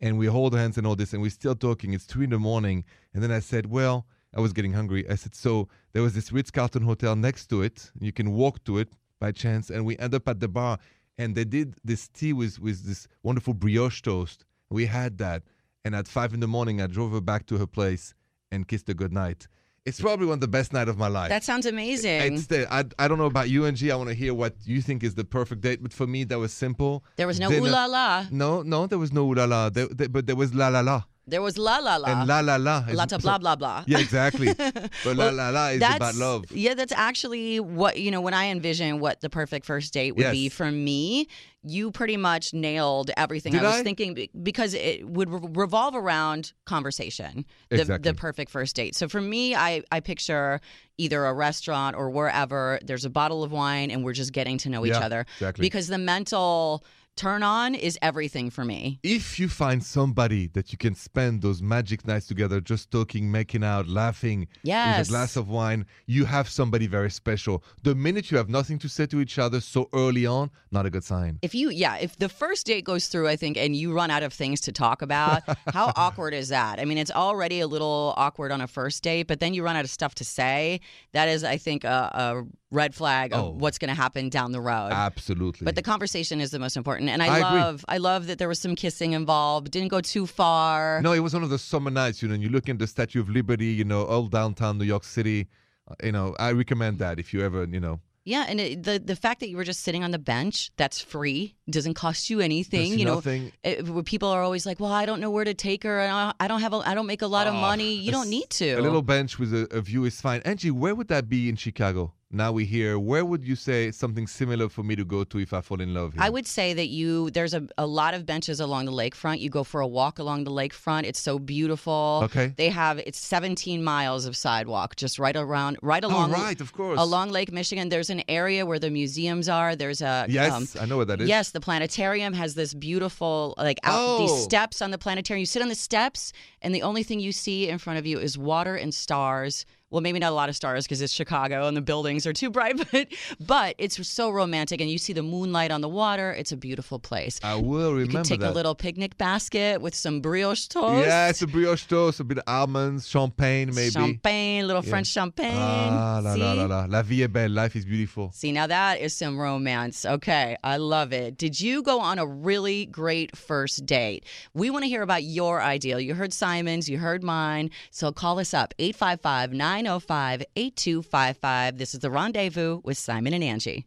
and 0.00 0.18
we 0.18 0.26
hold 0.26 0.54
hands 0.54 0.76
and 0.76 0.86
all 0.86 0.96
this, 0.96 1.12
and 1.12 1.22
we're 1.22 1.30
still 1.30 1.54
talking. 1.54 1.92
It's 1.92 2.04
three 2.04 2.24
in 2.24 2.30
the 2.30 2.38
morning, 2.38 2.84
and 3.14 3.22
then 3.22 3.32
I 3.32 3.40
said, 3.40 3.66
"Well, 3.66 4.06
I 4.34 4.40
was 4.40 4.52
getting 4.52 4.72
hungry." 4.72 5.08
I 5.08 5.14
said, 5.14 5.34
"So 5.34 5.68
there 5.92 6.02
was 6.02 6.14
this 6.14 6.32
Ritz 6.32 6.50
Carlton 6.50 6.82
hotel 6.82 7.16
next 7.16 7.46
to 7.48 7.62
it. 7.62 7.90
You 7.98 8.12
can 8.12 8.32
walk 8.32 8.64
to 8.64 8.78
it 8.78 8.92
by 9.18 9.32
chance." 9.32 9.70
And 9.70 9.84
we 9.86 9.96
end 9.98 10.14
up 10.14 10.28
at 10.28 10.40
the 10.40 10.48
bar, 10.48 10.78
and 11.18 11.34
they 11.34 11.44
did 11.44 11.76
this 11.84 12.08
tea 12.08 12.32
with 12.32 12.58
with 12.58 12.84
this 12.84 13.08
wonderful 13.22 13.54
brioche 13.54 14.02
toast. 14.02 14.44
We 14.68 14.86
had 14.86 15.18
that, 15.18 15.42
and 15.84 15.94
at 15.94 16.08
five 16.08 16.34
in 16.34 16.40
the 16.40 16.48
morning, 16.48 16.80
I 16.80 16.86
drove 16.86 17.12
her 17.12 17.20
back 17.20 17.46
to 17.46 17.58
her 17.58 17.66
place 17.66 18.14
and 18.50 18.68
kissed 18.68 18.88
her 18.88 18.94
goodnight. 18.94 19.48
It's 19.86 20.00
probably 20.00 20.26
one 20.26 20.34
of 20.34 20.40
the 20.40 20.48
best 20.48 20.72
night 20.72 20.88
of 20.88 20.98
my 20.98 21.06
life. 21.06 21.28
That 21.28 21.44
sounds 21.44 21.64
amazing. 21.64 22.20
It's 22.34 22.46
the, 22.48 22.66
I, 22.74 22.84
I 22.98 23.06
don't 23.06 23.18
know 23.18 23.26
about 23.26 23.48
you, 23.48 23.66
Angie. 23.66 23.92
I 23.92 23.96
want 23.96 24.08
to 24.08 24.14
hear 24.16 24.34
what 24.34 24.54
you 24.64 24.82
think 24.82 25.04
is 25.04 25.14
the 25.14 25.24
perfect 25.24 25.60
date. 25.60 25.80
But 25.80 25.92
for 25.92 26.06
me, 26.08 26.24
that 26.24 26.38
was 26.38 26.52
simple. 26.52 27.04
there 27.14 27.28
was 27.28 27.38
no 27.38 27.48
Dinner- 27.48 27.68
ooh 27.68 27.70
la 27.70 27.86
la. 27.86 28.26
No, 28.32 28.62
no, 28.62 28.88
there 28.88 28.98
was 28.98 29.12
no 29.12 29.22
ooh 29.24 29.34
la 29.34 29.44
la. 29.44 29.70
There, 29.70 29.86
there- 29.86 30.08
but 30.08 30.26
there 30.26 30.34
was 30.36 30.52
la 30.54 30.68
la 30.68 30.80
la. 30.80 31.04
There 31.28 31.42
was 31.42 31.58
la 31.58 31.78
la 31.78 31.96
la. 31.96 32.08
And 32.08 32.28
la 32.28 32.38
la 32.40 32.54
la. 32.56 32.84
is- 32.88 32.94
Lots 32.96 33.12
of 33.12 33.20
blah 33.22 33.38
blah 33.38 33.56
blah. 33.56 33.82
Yeah, 33.86 33.98
exactly. 33.98 34.54
But 35.04 35.16
la 35.16 35.30
la 35.30 35.48
la 35.50 35.68
is 35.68 35.82
about 35.82 36.14
love. 36.14 36.44
Yeah, 36.52 36.74
that's 36.74 36.92
actually 36.92 37.58
what 37.58 37.98
you 37.98 38.10
know 38.12 38.20
when 38.20 38.32
I 38.34 38.46
envision 38.46 39.00
what 39.00 39.20
the 39.22 39.28
perfect 39.30 39.66
first 39.66 39.92
date 39.92 40.12
would 40.16 40.30
be 40.30 40.48
for 40.48 40.70
me. 40.70 41.26
You 41.68 41.90
pretty 41.90 42.16
much 42.16 42.54
nailed 42.54 43.10
everything 43.16 43.50
Did 43.52 43.62
I 43.62 43.64
was 43.64 43.80
I? 43.80 43.82
thinking 43.82 44.28
because 44.40 44.72
it 44.74 45.04
would 45.08 45.28
re- 45.28 45.40
revolve 45.64 45.96
around 45.96 46.52
conversation. 46.64 47.44
The, 47.70 47.80
Exactly. 47.80 48.08
the 48.12 48.14
perfect 48.16 48.52
first 48.52 48.76
date. 48.76 48.94
So 48.94 49.08
for 49.08 49.20
me, 49.20 49.56
I 49.56 49.82
I 49.90 49.98
picture 49.98 50.60
either 50.96 51.24
a 51.24 51.34
restaurant 51.34 51.96
or 51.96 52.08
wherever 52.10 52.78
there's 52.84 53.04
a 53.04 53.10
bottle 53.10 53.42
of 53.42 53.50
wine 53.50 53.90
and 53.90 54.04
we're 54.04 54.12
just 54.12 54.32
getting 54.32 54.58
to 54.58 54.68
know 54.70 54.86
each 54.86 54.92
Yeah, 54.92 55.06
other 55.06 55.26
exactly. 55.38 55.62
because 55.66 55.88
the 55.88 55.98
mental 55.98 56.84
turn 57.16 57.42
on 57.42 57.74
is 57.74 57.98
everything 58.02 58.50
for 58.50 58.64
me. 58.64 58.98
If 59.02 59.40
you 59.40 59.48
find 59.48 59.82
somebody 59.82 60.48
that 60.48 60.70
you 60.72 60.78
can 60.78 60.94
spend 60.94 61.40
those 61.42 61.62
magic 61.62 62.06
nights 62.06 62.26
together, 62.26 62.60
just 62.60 62.90
talking, 62.90 63.30
making 63.32 63.64
out, 63.64 63.88
laughing, 63.88 64.48
Yes. 64.62 64.98
with 64.98 65.08
a 65.08 65.10
glass 65.10 65.36
of 65.36 65.48
wine, 65.48 65.86
you 66.06 66.26
have 66.26 66.48
somebody 66.48 66.86
very 66.86 67.10
special. 67.10 67.64
The 67.82 67.94
minute 67.94 68.30
you 68.30 68.36
have 68.36 68.48
nothing 68.48 68.78
to 68.80 68.88
say 68.88 69.06
to 69.06 69.20
each 69.20 69.38
other 69.38 69.60
so 69.60 69.88
early 69.94 70.26
on, 70.26 70.50
not 70.70 70.84
a 70.86 70.90
good 70.90 71.04
sign. 71.04 71.38
If 71.42 71.54
you, 71.54 71.70
yeah, 71.70 71.96
if 71.96 72.16
the 72.18 72.28
first 72.28 72.66
date 72.66 72.84
goes 72.84 73.08
through, 73.08 73.28
I 73.28 73.36
think, 73.36 73.56
and 73.56 73.74
you 73.74 73.92
run 73.94 74.10
out 74.10 74.22
of 74.22 74.32
things 74.32 74.60
to 74.62 74.72
talk 74.72 75.00
about, 75.02 75.42
how 75.72 75.92
awkward 75.96 76.34
is 76.34 76.48
that? 76.48 76.78
I 76.80 76.84
mean, 76.84 76.98
it's 76.98 77.10
already 77.10 77.60
a 77.60 77.66
little 77.66 78.12
awkward 78.16 78.52
on 78.52 78.60
a 78.60 78.66
first 78.66 79.02
date, 79.02 79.26
but 79.26 79.40
then 79.40 79.54
you 79.54 79.62
run 79.64 79.76
out 79.76 79.84
of 79.84 79.90
stuff 79.90 80.14
to 80.16 80.24
say. 80.24 80.80
That 81.12 81.28
is, 81.28 81.44
I 81.44 81.56
think, 81.56 81.84
a, 81.84 82.10
a 82.12 82.44
red 82.70 82.94
flag 82.94 83.32
of 83.32 83.44
Oh. 83.44 83.50
what's 83.50 83.78
going 83.78 83.88
to 83.88 83.94
happen 83.94 84.28
down 84.28 84.52
the 84.52 84.60
road. 84.60 84.90
Absolutely. 84.92 85.64
But 85.64 85.76
the 85.76 85.82
conversation 85.82 86.40
is 86.40 86.50
the 86.50 86.58
most 86.58 86.76
important, 86.76 87.05
and 87.08 87.22
I, 87.22 87.26
I 87.26 87.38
agree. 87.38 87.60
love, 87.60 87.84
I 87.88 87.98
love 87.98 88.26
that 88.28 88.38
there 88.38 88.48
was 88.48 88.58
some 88.58 88.76
kissing 88.76 89.12
involved. 89.12 89.70
Didn't 89.70 89.88
go 89.88 90.00
too 90.00 90.26
far. 90.26 91.00
No, 91.02 91.12
it 91.12 91.20
was 91.20 91.34
one 91.34 91.42
of 91.42 91.50
the 91.50 91.58
summer 91.58 91.90
nights, 91.90 92.22
you 92.22 92.28
know, 92.28 92.34
and 92.34 92.42
you 92.42 92.48
look 92.48 92.68
in 92.68 92.78
the 92.78 92.86
Statue 92.86 93.20
of 93.20 93.28
Liberty, 93.28 93.66
you 93.66 93.84
know, 93.84 94.04
all 94.04 94.26
downtown 94.26 94.78
New 94.78 94.84
York 94.84 95.04
City. 95.04 95.48
Uh, 95.88 95.94
you 96.04 96.12
know, 96.12 96.34
I 96.38 96.52
recommend 96.52 96.98
that 96.98 97.18
if 97.18 97.32
you 97.34 97.40
ever, 97.42 97.64
you 97.64 97.80
know, 97.80 98.00
Yeah, 98.24 98.44
and 98.48 98.60
it, 98.60 98.82
the 98.84 98.98
the 98.98 99.16
fact 99.16 99.40
that 99.40 99.48
you 99.48 99.56
were 99.56 99.64
just 99.64 99.80
sitting 99.80 100.02
on 100.04 100.10
the 100.10 100.18
bench, 100.18 100.70
that's 100.76 101.00
free, 101.00 101.55
doesn't 101.68 101.94
cost 101.94 102.30
you 102.30 102.40
anything. 102.40 102.98
You 102.98 103.04
know, 103.04 103.22
it, 103.64 103.88
where 103.88 104.02
people 104.02 104.28
are 104.28 104.42
always 104.42 104.66
like, 104.66 104.78
"Well, 104.80 104.92
I 104.92 105.06
don't 105.06 105.20
know 105.20 105.30
where 105.30 105.44
to 105.44 105.54
take 105.54 105.82
her. 105.84 106.00
and 106.00 106.34
I 106.38 106.48
don't 106.48 106.60
have, 106.60 106.72
a, 106.72 106.76
I 106.78 106.94
don't 106.94 107.06
make 107.06 107.22
a 107.22 107.26
lot 107.26 107.46
of 107.46 107.54
Oh, 107.54 107.60
money. 107.60 107.94
You 107.94 108.12
don't 108.12 108.30
need 108.30 108.50
to." 108.50 108.72
A 108.74 108.80
little 108.82 109.02
bench 109.02 109.38
with 109.38 109.52
a, 109.52 109.66
a 109.76 109.80
view 109.80 110.04
is 110.04 110.20
fine. 110.20 110.40
Angie, 110.44 110.70
where 110.70 110.94
would 110.94 111.08
that 111.08 111.28
be 111.28 111.48
in 111.48 111.56
Chicago? 111.56 112.12
Now 112.28 112.50
we 112.50 112.64
hear. 112.64 112.98
Where 112.98 113.24
would 113.24 113.46
you 113.46 113.54
say 113.54 113.92
something 113.92 114.26
similar 114.26 114.68
for 114.68 114.82
me 114.82 114.96
to 114.96 115.04
go 115.04 115.22
to 115.22 115.38
if 115.38 115.52
I 115.52 115.60
fall 115.60 115.80
in 115.80 115.94
love 115.94 116.12
here? 116.14 116.22
I 116.22 116.28
would 116.28 116.46
say 116.46 116.74
that 116.74 116.88
you 116.88 117.30
there's 117.30 117.54
a, 117.54 117.68
a 117.78 117.86
lot 117.86 118.14
of 118.14 118.26
benches 118.26 118.58
along 118.58 118.86
the 118.86 118.92
lakefront. 118.92 119.38
You 119.38 119.48
go 119.48 119.62
for 119.62 119.80
a 119.80 119.86
walk 119.86 120.18
along 120.18 120.42
the 120.42 120.50
lakefront. 120.50 121.04
It's 121.04 121.20
so 121.20 121.38
beautiful. 121.38 122.22
Okay. 122.24 122.52
They 122.56 122.68
have 122.70 122.98
it's 122.98 123.18
17 123.20 123.82
miles 123.82 124.26
of 124.26 124.36
sidewalk 124.36 124.96
just 124.96 125.20
right 125.20 125.36
around 125.36 125.78
right 125.82 126.02
along 126.02 126.30
Oh, 126.30 126.34
along 126.34 126.42
right, 126.42 126.60
of 126.60 126.72
course. 126.72 126.98
along 127.00 127.30
Lake 127.30 127.52
Michigan. 127.52 127.90
There's 127.90 128.10
an 128.10 128.24
area 128.28 128.66
where 128.66 128.80
the 128.80 128.90
museums 128.90 129.48
are. 129.48 129.76
There's 129.76 130.02
a 130.02 130.26
Yes, 130.28 130.52
um, 130.52 130.82
I 130.82 130.86
know 130.86 130.96
what 130.96 131.06
that 131.06 131.20
is. 131.20 131.28
Yes, 131.28 131.52
the 131.56 131.60
planetarium 131.60 132.34
has 132.34 132.54
this 132.54 132.74
beautiful 132.74 133.54
like 133.56 133.80
out 133.82 134.18
these 134.18 134.30
Oh. 134.30 134.36
steps 134.36 134.82
on 134.82 134.90
the 134.90 134.98
planetarium. 134.98 135.40
You 135.40 135.46
sit 135.46 135.62
on 135.62 135.68
the 135.68 135.74
steps, 135.74 136.34
and 136.60 136.74
the 136.74 136.82
only 136.82 137.02
thing 137.02 137.18
you 137.18 137.32
see 137.32 137.70
in 137.70 137.78
front 137.78 137.98
of 137.98 138.04
you 138.06 138.18
is 138.18 138.36
water 138.36 138.76
and 138.76 138.92
stars. 138.92 139.64
Well, 139.90 140.00
maybe 140.00 140.18
not 140.18 140.32
a 140.32 140.34
lot 140.34 140.48
of 140.48 140.56
stars 140.56 140.84
because 140.84 141.00
it's 141.00 141.12
Chicago 141.12 141.68
and 141.68 141.76
the 141.76 141.80
buildings 141.80 142.26
are 142.26 142.32
too 142.32 142.50
bright, 142.50 142.76
but 142.92 143.06
but 143.40 143.74
it's 143.78 144.04
so 144.08 144.30
romantic, 144.30 144.80
and 144.80 144.90
you 144.90 144.98
see 144.98 145.12
the 145.12 145.22
moonlight 145.22 145.70
on 145.70 145.80
the 145.80 145.88
water. 145.88 146.32
It's 146.32 146.50
a 146.50 146.56
beautiful 146.56 146.98
place. 146.98 147.38
I 147.44 147.54
will 147.54 147.92
remember 147.92 148.00
You 148.00 148.08
can 148.08 148.24
take 148.24 148.40
that. 148.40 148.50
a 148.50 148.52
little 148.52 148.74
picnic 148.74 149.16
basket 149.16 149.80
with 149.80 149.94
some 149.94 150.20
brioche 150.20 150.66
toast. 150.66 151.06
Yes, 151.06 151.40
a 151.42 151.46
brioche 151.46 151.86
toast, 151.86 152.18
a 152.18 152.24
bit 152.24 152.38
of 152.38 152.44
almonds, 152.48 153.06
champagne, 153.08 153.72
maybe. 153.74 153.90
champagne, 153.92 154.66
little 154.66 154.82
French 154.82 155.06
champagne. 155.06 155.54
Ah, 155.56 156.20
la, 156.22 156.34
See? 156.34 156.40
la, 156.40 156.52
la, 156.54 156.64
la. 156.66 156.86
La 156.86 157.02
vie 157.02 157.22
est 157.22 157.28
belle. 157.32 157.50
Life 157.52 157.76
is 157.76 157.84
beautiful. 157.84 158.32
See, 158.34 158.50
now 158.50 158.66
that 158.66 159.00
is 159.00 159.14
some 159.14 159.38
romance. 159.38 160.04
Okay, 160.04 160.56
I 160.64 160.78
love 160.78 161.12
it. 161.12 161.38
Did 161.38 161.60
you 161.60 161.82
go 161.84 162.00
on 162.00 162.18
a 162.18 162.26
really 162.26 162.86
great 162.86 163.36
first 163.36 163.86
date? 163.86 164.24
We 164.52 164.68
want 164.70 164.82
to 164.82 164.88
hear 164.88 165.02
about 165.02 165.22
your 165.22 165.62
ideal. 165.62 166.00
You 166.00 166.14
heard 166.14 166.32
Simon's, 166.32 166.88
you 166.88 166.98
heard 166.98 167.22
mine. 167.22 167.70
So 167.92 168.10
call 168.10 168.40
us 168.40 168.52
up 168.52 168.74
855 168.80 169.52
905 169.82 170.42
8255. 170.56 171.76
This 171.76 171.92
is 171.92 172.00
The 172.00 172.10
Rendezvous 172.10 172.80
with 172.82 172.96
Simon 172.96 173.34
and 173.34 173.44
Angie. 173.44 173.84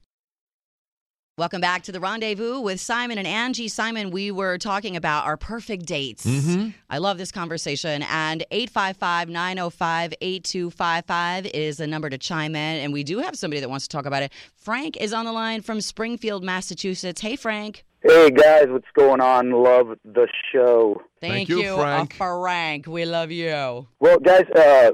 Welcome 1.35 1.61
back 1.61 1.83
to 1.83 1.91
the 1.93 1.99
rendezvous 2.01 2.59
with 2.59 2.79
Simon 2.81 3.17
and 3.17 3.25
Angie. 3.25 3.69
Simon, 3.69 4.11
we 4.11 4.29
were 4.29 4.57
talking 4.57 4.95
about 4.97 5.25
our 5.25 5.37
perfect 5.37 5.85
dates. 5.85 6.25
Mhm. 6.27 6.73
I 6.89 6.97
love 6.99 7.17
this 7.17 7.31
conversation. 7.31 8.03
And 8.03 8.45
855 8.51 9.29
905 9.29 10.13
8255 10.21 11.45
is 11.47 11.77
the 11.77 11.87
number 11.87 12.09
to 12.09 12.17
chime 12.19 12.55
in. 12.57 12.81
And 12.83 12.91
we 12.93 13.03
do 13.03 13.19
have 13.19 13.35
somebody 13.37 13.61
that 13.61 13.69
wants 13.69 13.87
to 13.87 13.89
talk 13.97 14.05
about 14.05 14.21
it. 14.21 14.31
Frank 14.57 14.95
is 14.97 15.11
on 15.13 15.23
the 15.25 15.31
line 15.31 15.61
from 15.61 15.79
Springfield, 15.81 16.43
Massachusetts. 16.43 17.21
Hey, 17.21 17.35
Frank. 17.37 17.83
Hey 18.03 18.29
guys, 18.31 18.65
what's 18.67 18.87
going 18.95 19.19
on? 19.21 19.51
Love 19.51 19.97
the 20.05 20.27
show. 20.53 21.01
Thank, 21.19 21.33
Thank 21.33 21.49
you, 21.49 21.75
Frank. 21.77 22.13
Frank. 22.15 22.85
We 22.87 23.05
love 23.05 23.31
you. 23.31 23.87
Well, 23.99 24.19
guys, 24.19 24.45
uh, 24.55 24.91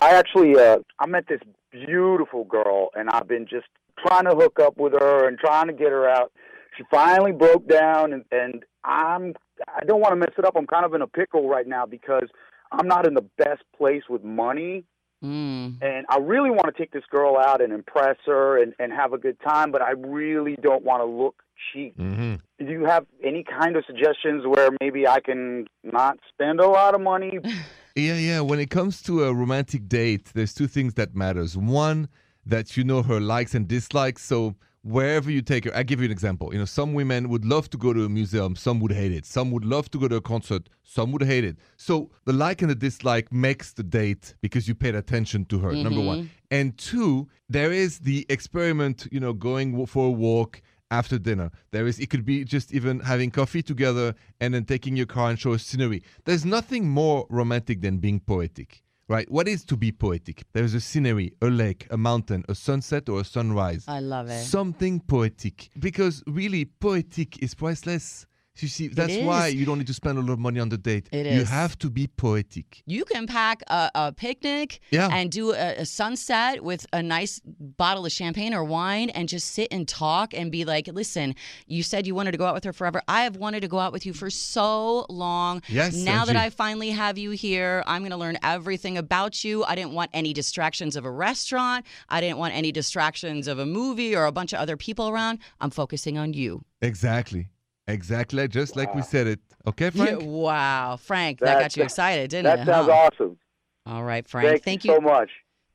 I 0.00 0.10
actually 0.14 0.56
uh, 0.56 0.78
I 0.98 1.06
met 1.06 1.26
this 1.28 1.40
beautiful 1.70 2.44
girl, 2.44 2.90
and 2.94 3.08
I've 3.10 3.28
been 3.28 3.46
just 3.46 3.66
trying 4.06 4.24
to 4.24 4.34
hook 4.34 4.58
up 4.60 4.76
with 4.76 4.92
her 4.92 5.28
and 5.28 5.38
trying 5.38 5.66
to 5.66 5.72
get 5.72 5.90
her 5.90 6.08
out. 6.08 6.32
She 6.76 6.84
finally 6.90 7.32
broke 7.32 7.68
down, 7.68 8.12
and, 8.12 8.24
and 8.30 8.64
I'm 8.84 9.34
I 9.68 9.84
don't 9.84 10.00
want 10.00 10.12
to 10.12 10.16
mess 10.16 10.32
it 10.38 10.44
up. 10.44 10.54
I'm 10.56 10.66
kind 10.66 10.84
of 10.84 10.94
in 10.94 11.02
a 11.02 11.06
pickle 11.06 11.48
right 11.48 11.66
now 11.66 11.86
because 11.86 12.28
I'm 12.72 12.86
not 12.86 13.06
in 13.06 13.14
the 13.14 13.26
best 13.38 13.62
place 13.76 14.02
with 14.08 14.24
money. 14.24 14.84
Mm. 15.22 15.82
and 15.82 16.06
I 16.08 16.16
really 16.16 16.48
want 16.48 16.64
to 16.64 16.72
take 16.72 16.92
this 16.92 17.04
girl 17.10 17.36
out 17.36 17.60
and 17.60 17.74
impress 17.74 18.16
her 18.24 18.62
and, 18.62 18.72
and 18.78 18.90
have 18.90 19.12
a 19.12 19.18
good 19.18 19.38
time, 19.40 19.70
but 19.70 19.82
I 19.82 19.90
really 19.90 20.56
don't 20.62 20.82
want 20.82 21.02
to 21.02 21.04
look 21.04 21.42
cheap. 21.74 21.94
hmm 21.94 22.36
Do 22.58 22.64
you 22.64 22.86
have 22.86 23.04
any 23.22 23.44
kind 23.44 23.76
of 23.76 23.84
suggestions 23.86 24.46
where 24.46 24.70
maybe 24.80 25.06
I 25.06 25.20
can 25.20 25.66
not 25.82 26.18
spend 26.32 26.58
a 26.58 26.66
lot 26.66 26.94
of 26.94 27.02
money, 27.02 27.38
Yeah, 27.96 28.14
yeah. 28.14 28.40
When 28.40 28.60
it 28.60 28.70
comes 28.70 29.02
to 29.02 29.24
a 29.24 29.34
romantic 29.34 29.88
date, 29.88 30.30
there's 30.34 30.54
two 30.54 30.66
things 30.66 30.94
that 30.94 31.14
matters. 31.14 31.56
One, 31.56 32.08
that 32.46 32.76
you 32.76 32.84
know 32.84 33.02
her 33.02 33.20
likes 33.20 33.54
and 33.54 33.66
dislikes. 33.66 34.24
So 34.24 34.56
wherever 34.82 35.30
you 35.30 35.42
take 35.42 35.64
her, 35.64 35.76
I 35.76 35.82
give 35.82 36.00
you 36.00 36.06
an 36.06 36.12
example. 36.12 36.52
You 36.52 36.58
know, 36.58 36.64
some 36.64 36.94
women 36.94 37.28
would 37.28 37.44
love 37.44 37.68
to 37.70 37.78
go 37.78 37.92
to 37.92 38.04
a 38.04 38.08
museum, 38.08 38.56
some 38.56 38.80
would 38.80 38.92
hate 38.92 39.12
it. 39.12 39.26
Some 39.26 39.50
would 39.50 39.64
love 39.64 39.90
to 39.90 39.98
go 39.98 40.08
to 40.08 40.16
a 40.16 40.20
concert, 40.20 40.68
some 40.82 41.12
would 41.12 41.22
hate 41.22 41.44
it. 41.44 41.56
So 41.76 42.10
the 42.24 42.32
like 42.32 42.62
and 42.62 42.70
the 42.70 42.74
dislike 42.74 43.32
makes 43.32 43.72
the 43.72 43.82
date 43.82 44.34
because 44.40 44.68
you 44.68 44.74
paid 44.74 44.94
attention 44.94 45.44
to 45.46 45.58
her. 45.60 45.72
Number 45.72 46.00
one, 46.00 46.18
mm-hmm. 46.18 46.28
and 46.50 46.76
two, 46.78 47.28
there 47.48 47.72
is 47.72 48.00
the 48.00 48.26
experiment. 48.28 49.06
You 49.10 49.20
know, 49.20 49.32
going 49.32 49.86
for 49.86 50.06
a 50.06 50.10
walk 50.10 50.62
after 50.90 51.18
dinner. 51.18 51.50
There 51.70 51.86
is 51.86 51.98
it 51.98 52.10
could 52.10 52.24
be 52.24 52.44
just 52.44 52.72
even 52.72 53.00
having 53.00 53.30
coffee 53.30 53.62
together 53.62 54.14
and 54.40 54.54
then 54.54 54.64
taking 54.64 54.96
your 54.96 55.06
car 55.06 55.30
and 55.30 55.38
show 55.38 55.52
a 55.52 55.58
scenery. 55.58 56.02
There's 56.24 56.44
nothing 56.44 56.88
more 56.88 57.26
romantic 57.30 57.80
than 57.80 57.98
being 57.98 58.20
poetic. 58.20 58.82
Right? 59.08 59.28
What 59.28 59.48
is 59.48 59.64
to 59.64 59.76
be 59.76 59.90
poetic? 59.90 60.44
There's 60.52 60.72
a 60.72 60.80
scenery, 60.80 61.32
a 61.42 61.46
lake, 61.46 61.88
a 61.90 61.96
mountain, 61.96 62.44
a 62.48 62.54
sunset 62.54 63.08
or 63.08 63.20
a 63.20 63.24
sunrise. 63.24 63.84
I 63.88 63.98
love 63.98 64.30
it. 64.30 64.44
Something 64.44 65.00
poetic. 65.00 65.68
Because 65.80 66.22
really 66.28 66.66
poetic 66.66 67.42
is 67.42 67.52
priceless. 67.56 68.26
You 68.58 68.68
see, 68.68 68.88
that's 68.88 69.16
why 69.18 69.46
you 69.46 69.64
don't 69.64 69.78
need 69.78 69.86
to 69.86 69.94
spend 69.94 70.18
a 70.18 70.20
lot 70.20 70.32
of 70.34 70.38
money 70.38 70.60
on 70.60 70.68
the 70.68 70.76
date. 70.76 71.08
It 71.12 71.24
You 71.26 71.44
have 71.44 71.78
to 71.78 71.88
be 71.88 72.08
poetic. 72.08 72.82
You 72.84 73.04
can 73.06 73.26
pack 73.26 73.62
a, 73.68 73.90
a 73.94 74.12
picnic 74.12 74.80
Yeah. 74.90 75.08
and 75.10 75.30
do 75.30 75.52
a, 75.52 75.76
a 75.78 75.86
sunset 75.86 76.62
with 76.62 76.84
a 76.92 77.02
nice 77.02 77.40
bottle 77.44 78.04
of 78.04 78.12
champagne 78.12 78.52
or 78.52 78.62
wine 78.64 79.08
and 79.10 79.28
just 79.30 79.48
sit 79.52 79.68
and 79.70 79.88
talk 79.88 80.34
and 80.34 80.52
be 80.52 80.64
like, 80.66 80.88
listen, 80.88 81.36
you 81.68 81.82
said 81.82 82.06
you 82.06 82.14
wanted 82.14 82.32
to 82.32 82.38
go 82.38 82.44
out 82.44 82.54
with 82.54 82.64
her 82.64 82.72
forever. 82.74 83.00
I 83.08 83.22
have 83.22 83.36
wanted 83.36 83.60
to 83.60 83.68
go 83.68 83.78
out 83.78 83.92
with 83.92 84.04
you 84.04 84.12
for 84.12 84.28
so 84.28 85.06
long. 85.08 85.62
Yes, 85.68 85.94
Now 85.96 86.24
that 86.26 86.36
I 86.36 86.50
finally 86.50 86.90
have 86.90 87.16
you 87.16 87.30
here, 87.30 87.82
I'm 87.86 88.02
going 88.02 88.10
to 88.10 88.16
learn 88.18 88.36
everything 88.42 88.98
about 88.98 89.42
you. 89.42 89.64
I 89.64 89.74
didn't 89.74 89.92
want 89.92 90.10
any 90.12 90.32
distractions 90.34 90.96
of 90.96 91.04
a 91.06 91.10
restaurant. 91.10 91.86
I 92.10 92.20
didn't 92.20 92.36
want 92.38 92.52
any 92.54 92.72
distractions 92.72 93.48
of 93.48 93.58
a 93.58 93.64
movie 93.66 94.14
or 94.14 94.26
a 94.26 94.32
bunch 94.32 94.52
of 94.52 94.58
other 94.58 94.76
people 94.76 95.08
around. 95.08 95.38
I'm 95.62 95.70
focusing 95.70 96.18
on 96.18 96.34
you. 96.34 96.62
Exactly. 96.82 97.48
Exactly. 97.90 98.46
Just 98.48 98.76
like 98.76 98.94
we 98.94 99.02
said 99.02 99.26
it. 99.26 99.40
Okay, 99.66 99.90
Yeah, 99.92 100.04
Frank? 100.06 100.22
wow. 100.24 100.96
Frank, 100.96 101.38
that, 101.40 101.46
That- 101.46 101.60
got 101.60 101.76
you 101.76 101.82
excited, 101.82 102.30
didn't 102.30 102.44
That 102.44 102.60
it? 102.60 102.66
sounds 102.66 102.88
huh? 102.88 102.92
awesome. 103.12 103.36
All 103.86 104.04
right, 104.04 104.26
Frank. 104.26 104.62
Thank, 104.62 104.84
you 104.84 104.94
so 104.94 105.00
much. 105.00 105.30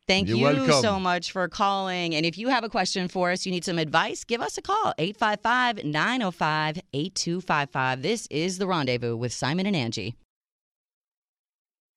Thank 0.08 0.28
You're 0.30 0.38
you 0.38 0.44
welcome. 0.44 0.82
so 0.82 1.00
much 1.00 1.32
for 1.32 1.48
calling. 1.48 2.14
And 2.16 2.26
if 2.26 2.38
you 2.38 2.50
have 2.50 2.64
a 2.64 2.70
question 2.70 3.08
for 3.08 3.32
us, 3.32 3.46
you 3.46 3.52
need 3.52 3.66
some 3.66 3.80
advice, 3.80 4.24
give 4.24 4.42
us 4.42 4.58
a 4.58 4.62
call 4.62 4.94
855 4.98 5.84
905 5.84 6.80
8255. 6.94 8.02
This 8.02 8.28
is 8.30 8.58
The 8.60 8.68
Rendezvous 8.68 9.16
with 9.18 9.34
Simon 9.34 9.66
and 9.66 9.76
Angie. 9.76 10.16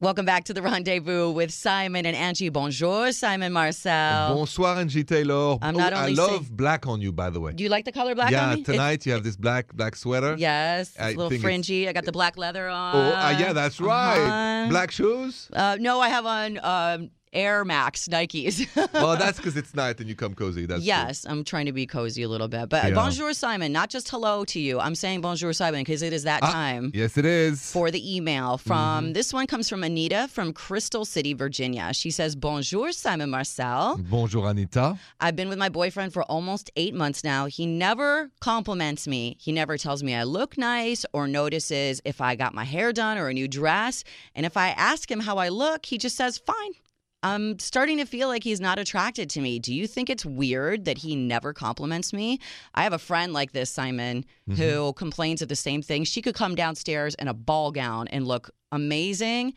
Welcome 0.01 0.27
back 0.27 0.45
to 0.45 0.55
The 0.55 0.63
Rendezvous 0.63 1.33
with 1.33 1.51
Simon 1.53 2.07
and 2.07 2.15
Angie. 2.15 2.51
Bonjour, 2.51 3.11
Simon 3.11 3.53
Marcel. 3.53 4.33
Bonsoir, 4.37 4.77
Angie 4.77 5.03
Taylor. 5.03 5.59
I'm 5.61 5.75
not 5.75 5.93
Oh, 5.93 5.97
I 5.97 6.09
love 6.11 6.31
saying- 6.31 6.47
black 6.53 6.87
on 6.87 7.01
you, 7.01 7.11
by 7.11 7.31
the 7.31 7.41
way. 7.41 7.53
Do 7.53 7.65
you 7.65 7.69
like 7.69 7.85
the 7.85 7.91
color 7.91 8.15
black 8.15 8.31
yeah, 8.31 8.45
on 8.51 8.55
me? 8.55 8.61
It's- 8.61 8.73
tonight 8.77 9.05
you 9.07 9.13
have 9.13 9.25
this 9.25 9.35
black 9.37 9.75
black 9.75 9.97
sweater. 9.97 10.37
yes, 10.39 10.91
it's 10.91 11.01
a 11.01 11.19
little 11.19 11.37
fringy. 11.41 11.89
I 11.89 11.93
got 11.93 12.05
the 12.05 12.13
black 12.13 12.39
leather 12.39 12.69
on. 12.69 12.95
Oh, 12.95 13.01
uh, 13.01 13.37
yeah, 13.41 13.53
that's 13.53 13.81
right. 13.81 14.19
Uh-huh. 14.21 14.71
Black 14.71 14.93
shoes. 14.93 15.49
Uh, 15.53 15.77
no, 15.81 15.99
I 15.99 16.11
have 16.11 16.27
on 16.27 16.61
um, 16.63 17.11
Air 17.33 17.65
Max 17.65 18.09
Nikes. 18.09 18.67
well, 18.93 19.17
that's 19.17 19.39
because 19.39 19.57
it's 19.57 19.75
night 19.75 20.01
and 20.01 20.09
you 20.09 20.15
come 20.15 20.35
cozy. 20.35 20.67
That's 20.67 20.81
true. 20.81 20.87
yes, 20.87 21.27
I'm 21.29 21.45
trying 21.45 21.67
to 21.67 21.73
be 21.73 21.87
cozy 21.87 22.23
a 22.23 22.29
little 22.29 22.49
bit. 22.49 22.69
But 22.69 22.89
Yeah. 22.89 22.95
bonjour, 22.95 23.33
Simon. 23.33 23.73
Not 23.73 23.91
just 23.91 24.09
hello 24.11 24.45
to 24.47 24.61
you. 24.61 24.81
I'm 24.81 24.95
saying 24.95 25.21
bonjour, 25.21 25.53
Simon, 25.53 25.81
because 25.83 26.03
it 26.03 26.13
is 26.13 26.23
that 26.25 26.43
Ah, 26.43 26.53
time. 26.53 26.91
Yes, 26.95 27.17
it 27.19 27.25
is. 27.25 27.71
For 27.73 27.91
the 27.91 28.17
email 28.17 28.59
from 28.59 28.79
Mm-hmm. 29.07 29.13
this 29.13 29.33
one 29.33 29.47
comes 29.47 29.69
from 29.69 29.83
Anita 29.85 30.29
from 30.31 30.53
Crystal 30.53 31.05
City, 31.05 31.35
Virginia. 31.35 31.93
She 31.93 32.11
says, 32.11 32.37
Bonjour, 32.37 32.93
Simon 32.93 33.31
Marcel. 33.31 33.97
Bonjour, 33.99 34.49
Anita. 34.49 34.99
I've 35.21 35.37
been 35.37 35.49
with 35.49 35.59
my 35.59 35.69
boyfriend 35.69 36.13
for 36.13 36.23
almost 36.25 36.71
eight 36.77 36.95
months 36.95 37.25
now. 37.25 37.47
He 37.47 37.67
never 37.67 38.31
compliments 38.41 39.07
me. 39.09 39.37
He 39.41 39.53
never 39.53 39.77
tells 39.77 40.03
me 40.03 40.15
I 40.15 40.23
look 40.25 40.57
nice 40.59 41.05
or 41.13 41.27
notices 41.29 42.01
if 42.05 42.21
I 42.21 42.35
got 42.37 42.55
my 42.55 42.65
hair 42.65 42.93
done 42.93 43.19
or 43.19 43.29
a 43.29 43.35
new 43.35 43.49
dress. 43.49 44.05
And 44.35 44.47
if 44.47 44.57
I 44.57 44.69
ask 44.71 45.11
him 45.11 45.21
how 45.21 45.39
I 45.39 45.49
look, 45.49 45.87
he 45.87 45.99
just 45.99 46.17
says, 46.17 46.39
fine. 46.39 46.73
I'm 47.23 47.59
starting 47.59 47.99
to 47.99 48.05
feel 48.05 48.29
like 48.29 48.45
he's 48.45 48.61
not 48.61 48.79
attracted 48.79 49.29
to 49.31 49.41
me. 49.41 49.59
Do 49.59 49.75
you 49.75 49.89
think 49.89 50.09
it's 50.09 50.25
weird 50.25 50.85
that 50.85 50.99
he 50.99 51.17
never 51.17 51.53
compliments 51.53 52.13
me? 52.13 52.39
I 52.75 52.85
have 52.85 52.93
a 52.93 52.99
friend 52.99 53.33
like 53.33 53.53
this, 53.53 53.71
Simon, 53.71 54.25
who 54.57 54.93
complains 54.93 55.43
of 55.43 55.49
the 55.49 55.57
same 55.57 55.83
thing. 55.83 56.05
She 56.05 56.23
could 56.23 56.37
come 56.37 56.55
downstairs 56.55 57.17
in 57.17 57.27
a 57.27 57.35
ball 57.35 57.73
gown 57.73 58.07
and 58.09 58.27
look 58.27 58.51
amazing 58.71 59.55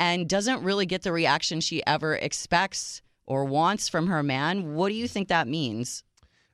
and 0.00 0.28
doesn't 0.28 0.62
really 0.62 0.86
get 0.86 1.02
the 1.02 1.12
reaction 1.12 1.60
she 1.60 1.84
ever 1.86 2.14
expects 2.14 3.02
or 3.26 3.44
wants 3.44 3.88
from 3.88 4.06
her 4.06 4.22
man. 4.22 4.74
What 4.74 4.88
do 4.88 4.94
you 4.94 5.06
think 5.06 5.28
that 5.28 5.46
means? 5.46 6.04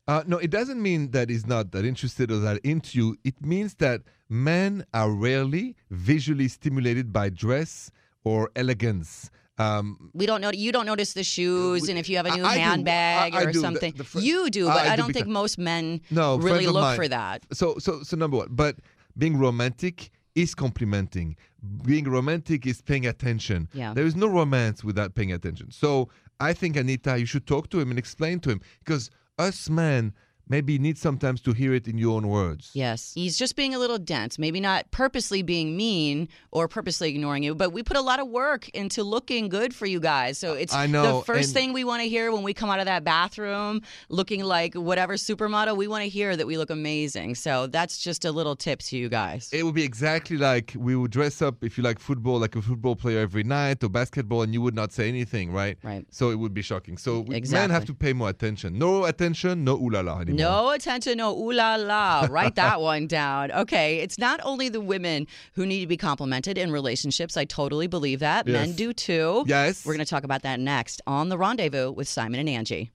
Uh, 0.09 0.25
no, 0.27 0.39
it 0.39 0.51
doesn't 0.51 0.83
mean 0.83 1.13
that 1.13 1.31
he's 1.31 1.47
not 1.47 1.71
that 1.71 1.85
interested 1.85 2.33
or 2.33 2.39
that 2.41 2.59
into 2.65 2.99
you. 2.99 3.17
It 3.23 3.41
means 3.45 3.75
that 3.77 4.03
men 4.29 4.85
are 4.93 5.11
rarely 5.13 5.77
visually 5.91 6.49
stimulated 6.49 7.13
by 7.13 7.29
dress 7.29 7.93
or 8.25 8.51
elegance. 8.57 9.31
Um, 9.61 10.11
We 10.15 10.25
don't 10.27 10.41
know. 10.41 10.51
You 10.53 10.73
don't 10.73 10.87
notice 10.87 11.13
the 11.13 11.25
shoes, 11.25 11.89
and 11.89 11.99
if 11.99 12.09
you 12.09 12.17
have 12.17 12.27
a 12.27 12.35
new 12.37 12.45
I 12.45 12.57
handbag 12.57 13.35
I- 13.35 13.41
I 13.41 13.43
or 13.45 13.53
do. 13.53 13.61
Something, 13.61 13.93
the 13.97 14.05
fr- 14.05 14.21
you 14.21 14.49
do. 14.51 14.65
But 14.67 14.87
I 14.87 14.97
do 14.97 15.03
don't 15.03 15.13
think 15.13 15.27
most 15.27 15.59
men 15.59 16.01
no, 16.11 16.37
really 16.37 16.67
look 16.67 16.83
mine- 16.83 16.97
for 16.97 17.09
that. 17.09 17.39
So, 17.53 17.77
so, 17.79 18.03
so 18.03 18.17
number 18.17 18.39
one, 18.39 18.49
but 18.51 18.77
being 19.19 19.37
romantic 19.39 20.11
is 20.35 20.55
complimenting. 20.55 21.37
Being 21.85 22.07
romantic 22.09 22.67
is 22.67 22.81
paying 22.81 23.07
attention. 23.07 23.69
Yeah. 23.75 23.93
There 23.93 24.07
is 24.07 24.17
no 24.17 24.29
romance 24.29 24.83
without 24.83 25.15
paying 25.15 25.33
attention. 25.33 25.71
So 25.73 26.09
I 26.39 26.53
think 26.55 26.77
Anita, 26.77 27.19
you 27.19 27.27
should 27.27 27.47
talk 27.47 27.69
to 27.71 27.81
him 27.81 27.91
and 27.91 27.99
explain 27.99 28.41
to 28.41 28.51
him 28.51 28.61
because 28.83 29.11
us 29.39 29.69
men 29.69 30.15
maybe 30.51 30.79
need 30.79 30.99
sometimes 30.99 31.41
to 31.43 31.53
hear 31.53 31.73
it 31.73 31.87
in 31.89 31.97
your 31.97 32.17
own 32.17 32.27
words. 32.29 32.71
Yes. 32.75 33.13
He's 33.15 33.39
just 33.39 33.57
being 33.57 33.75
a 33.75 33.79
little 33.79 33.99
dense, 33.99 34.39
maybe 34.39 34.61
not 34.61 34.91
purposely 34.91 35.43
being 35.43 35.77
mean 35.77 36.29
or 36.51 36.69
purposely 36.69 37.09
ignoring 37.11 37.43
you, 37.43 37.55
but 37.55 37.73
we 37.73 37.83
put 37.83 37.97
a 37.97 38.01
lot 38.01 38.19
of 38.21 38.29
work 38.29 38.69
into 38.71 39.03
looking 39.05 39.49
good 39.49 39.75
for 39.75 39.87
you 39.87 40.01
guys. 40.01 40.37
So 40.39 40.55
it's 40.55 40.75
I 40.75 40.87
know, 40.87 41.19
the 41.21 41.25
first 41.25 41.49
and- 41.51 41.55
thing 41.55 41.73
we 41.73 41.85
want 41.85 42.03
to 42.03 42.09
hear 42.09 42.33
when 42.33 42.43
we 42.43 42.53
come 42.53 42.69
out 42.69 42.81
of 42.81 42.87
that 42.87 43.05
bathroom 43.05 43.83
looking 44.09 44.43
like 44.45 44.75
whatever 44.75 45.15
supermodel, 45.15 45.77
we 45.77 45.87
want 45.87 46.03
to 46.03 46.09
hear 46.09 46.37
that 46.37 46.47
we 46.47 46.59
look 46.59 46.71
amazing. 46.71 47.37
So 47.37 47.67
that's 47.69 47.99
just 47.99 48.25
a 48.25 48.33
little 48.33 48.57
tip 48.57 48.81
to 48.81 48.97
you 48.97 49.09
guys. 49.09 49.49
It 49.53 49.63
would 49.63 49.75
be 49.75 49.85
exactly 49.85 50.37
like 50.37 50.75
we 50.77 50.97
would 50.97 51.13
dress 51.13 51.41
up 51.41 51.63
if 51.63 51.79
you 51.79 51.85
like 51.85 51.99
football, 52.01 52.41
like 52.41 52.57
a 52.57 52.63
football 52.63 52.97
player 52.97 53.21
every 53.21 53.45
night 53.45 53.85
or 53.85 53.89
basketball, 53.89 54.43
and 54.43 54.53
you 54.53 54.61
would 54.63 54.75
not 54.75 54.93
say 54.93 55.09
anything, 55.09 55.53
right? 55.53 55.79
Right. 55.85 56.05
So 56.11 56.31
it 56.31 56.37
would 56.37 56.55
be 56.55 56.63
shocking. 56.63 56.97
So 56.99 57.21
we- 57.21 57.41
men 57.51 57.71
have 57.71 57.85
to 57.87 57.95
pay 57.95 58.13
more 58.13 58.29
attention. 58.31 58.79
No 58.79 59.05
attention, 59.05 59.65
no 59.65 59.75
ooh 59.77 59.91
la 59.91 60.01
la 60.01 60.21
anymore. 60.21 60.40
No 60.41 60.71
attention, 60.71 61.19
no 61.19 61.37
ooh 61.37 61.53
la 61.53 61.77
la. 61.77 62.27
Write 62.31 62.55
that 62.57 62.81
one 62.93 63.07
down. 63.07 63.53
Okay, 63.53 63.99
it's 63.99 64.19
not 64.19 64.41
only 64.43 64.69
the 64.69 64.81
women 64.81 65.27
who 65.55 65.67
need 65.67 65.81
to 65.81 65.87
be 65.87 65.97
complimented 65.97 66.59
in 66.59 66.73
relationships. 66.73 67.37
I 67.37 67.45
totally 67.45 67.87
believe 67.87 68.21
that. 68.21 68.47
Men 68.47 68.73
do 68.73 68.93
too. 68.93 69.45
Yes. 69.47 69.85
We're 69.85 69.95
going 69.95 70.05
to 70.05 70.11
talk 70.11 70.25
about 70.25 70.43
that 70.43 70.61
next 70.61 71.03
on 71.07 71.29
The 71.29 71.39
Rendezvous 71.39 71.91
with 71.93 72.09
Simon 72.09 72.41
and 72.41 72.49
Angie. 72.49 72.91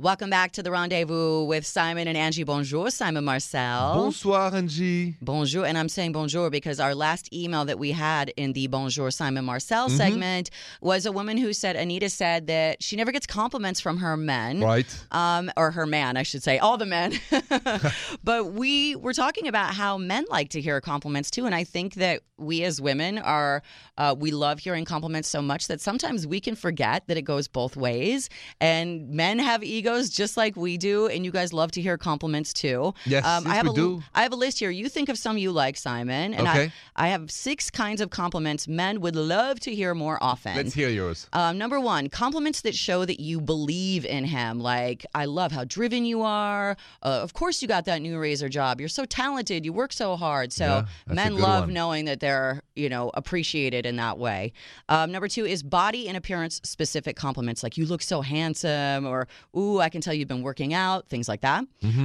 Welcome 0.00 0.30
back 0.30 0.52
to 0.52 0.62
The 0.62 0.70
Rendezvous 0.70 1.42
with 1.42 1.66
Simon 1.66 2.06
and 2.06 2.16
Angie. 2.16 2.44
Bonjour, 2.44 2.88
Simon 2.88 3.24
Marcel. 3.24 3.96
Bonsoir, 3.96 4.54
Angie. 4.54 5.16
Bonjour. 5.20 5.66
And 5.66 5.76
I'm 5.76 5.88
saying 5.88 6.12
bonjour 6.12 6.50
because 6.50 6.78
our 6.78 6.94
last 6.94 7.34
email 7.34 7.64
that 7.64 7.80
we 7.80 7.90
had 7.90 8.28
in 8.36 8.52
the 8.52 8.68
Bonjour 8.68 9.10
Simon 9.10 9.44
Marcel 9.44 9.88
Mm-hmm. 9.88 9.96
segment 9.96 10.50
was 10.80 11.04
a 11.04 11.10
woman 11.10 11.36
who 11.36 11.52
said, 11.52 11.74
Anita 11.74 12.08
said 12.10 12.46
that 12.46 12.80
she 12.80 12.94
never 12.94 13.10
gets 13.10 13.26
compliments 13.26 13.80
from 13.80 13.96
her 13.96 14.16
men 14.16 14.60
Right. 14.60 14.86
um, 15.10 15.50
or 15.56 15.72
her 15.72 15.84
man, 15.84 16.16
I 16.16 16.22
should 16.22 16.44
say, 16.44 16.58
all 16.58 16.76
the 16.76 16.86
men. 16.86 17.18
but 18.22 18.52
we 18.52 18.94
were 18.94 19.12
talking 19.12 19.48
about 19.48 19.74
how 19.74 19.98
men 19.98 20.26
like 20.30 20.50
to 20.50 20.60
hear 20.60 20.80
compliments 20.80 21.28
too, 21.28 21.44
and 21.44 21.56
I 21.56 21.64
think 21.64 21.94
that 21.94 22.20
we 22.40 22.62
as 22.62 22.80
women 22.80 23.18
are 23.18 23.64
uh, 23.96 24.14
we 24.16 24.30
love 24.30 24.60
hearing 24.60 24.84
compliments 24.84 25.28
so 25.28 25.42
much 25.42 25.66
that 25.66 25.80
sometimes 25.80 26.24
we 26.24 26.38
can 26.38 26.54
forget 26.54 27.08
that 27.08 27.16
it 27.16 27.22
goes 27.22 27.48
both 27.48 27.76
ways. 27.76 28.30
And 28.60 29.10
men 29.10 29.40
have 29.40 29.64
egos 29.64 29.87
just 29.96 30.36
like 30.36 30.56
we 30.56 30.76
do, 30.76 31.06
and 31.06 31.24
you 31.24 31.30
guys 31.30 31.52
love 31.52 31.70
to 31.72 31.80
hear 31.80 31.96
compliments 31.98 32.52
too. 32.52 32.94
Yes, 33.06 33.24
um, 33.24 33.46
I 33.46 33.54
have 33.54 33.64
we 33.66 33.70
a 33.70 33.74
do. 33.74 34.02
I 34.14 34.22
have 34.22 34.32
a 34.32 34.36
list 34.36 34.58
here. 34.58 34.70
You 34.70 34.88
think 34.88 35.08
of 35.08 35.16
some 35.18 35.38
you 35.38 35.50
like, 35.52 35.76
Simon, 35.76 36.34
and 36.34 36.46
Okay. 36.48 36.70
I 36.96 37.06
I 37.08 37.08
have 37.08 37.30
six 37.30 37.70
kinds 37.70 38.00
of 38.00 38.10
compliments 38.10 38.66
men 38.68 39.00
would 39.00 39.16
love 39.16 39.60
to 39.60 39.74
hear 39.74 39.94
more 39.94 40.18
often. 40.22 40.56
Let's 40.56 40.74
hear 40.74 40.88
yours. 40.88 41.26
Um, 41.32 41.56
number 41.56 41.78
one, 41.80 42.08
compliments 42.08 42.60
that 42.62 42.74
show 42.74 43.04
that 43.04 43.20
you 43.20 43.40
believe 43.40 44.04
in 44.04 44.24
him. 44.24 44.58
Like, 44.60 45.06
I 45.14 45.24
love 45.24 45.52
how 45.52 45.64
driven 45.64 46.04
you 46.04 46.22
are. 46.22 46.76
Uh, 47.02 47.20
of 47.22 47.32
course, 47.34 47.62
you 47.62 47.68
got 47.68 47.84
that 47.86 48.02
new 48.02 48.18
razor 48.18 48.48
job. 48.48 48.80
You're 48.80 48.88
so 48.88 49.04
talented. 49.04 49.64
You 49.64 49.72
work 49.72 49.92
so 49.92 50.16
hard. 50.16 50.52
So 50.52 50.64
Yeah, 50.66 51.14
men 51.14 51.36
love 51.36 51.64
one. 51.64 51.72
knowing 51.74 52.04
that 52.06 52.20
they're, 52.20 52.62
you 52.76 52.88
know, 52.88 53.10
appreciated 53.14 53.86
in 53.86 53.96
that 53.96 54.18
way. 54.18 54.52
Um, 54.88 55.12
number 55.12 55.28
two 55.28 55.46
is 55.46 55.62
body 55.62 56.08
and 56.08 56.16
appearance 56.16 56.60
specific 56.64 57.14
compliments. 57.16 57.62
Like, 57.62 57.76
you 57.78 57.86
look 57.86 58.02
so 58.02 58.20
handsome, 58.22 59.06
or, 59.06 59.28
ooh, 59.56 59.77
Ooh, 59.78 59.80
I 59.80 59.88
can 59.88 60.00
tell 60.00 60.12
you've 60.12 60.28
been 60.28 60.42
working 60.42 60.74
out, 60.74 61.08
things 61.08 61.28
like 61.28 61.42
that. 61.42 61.64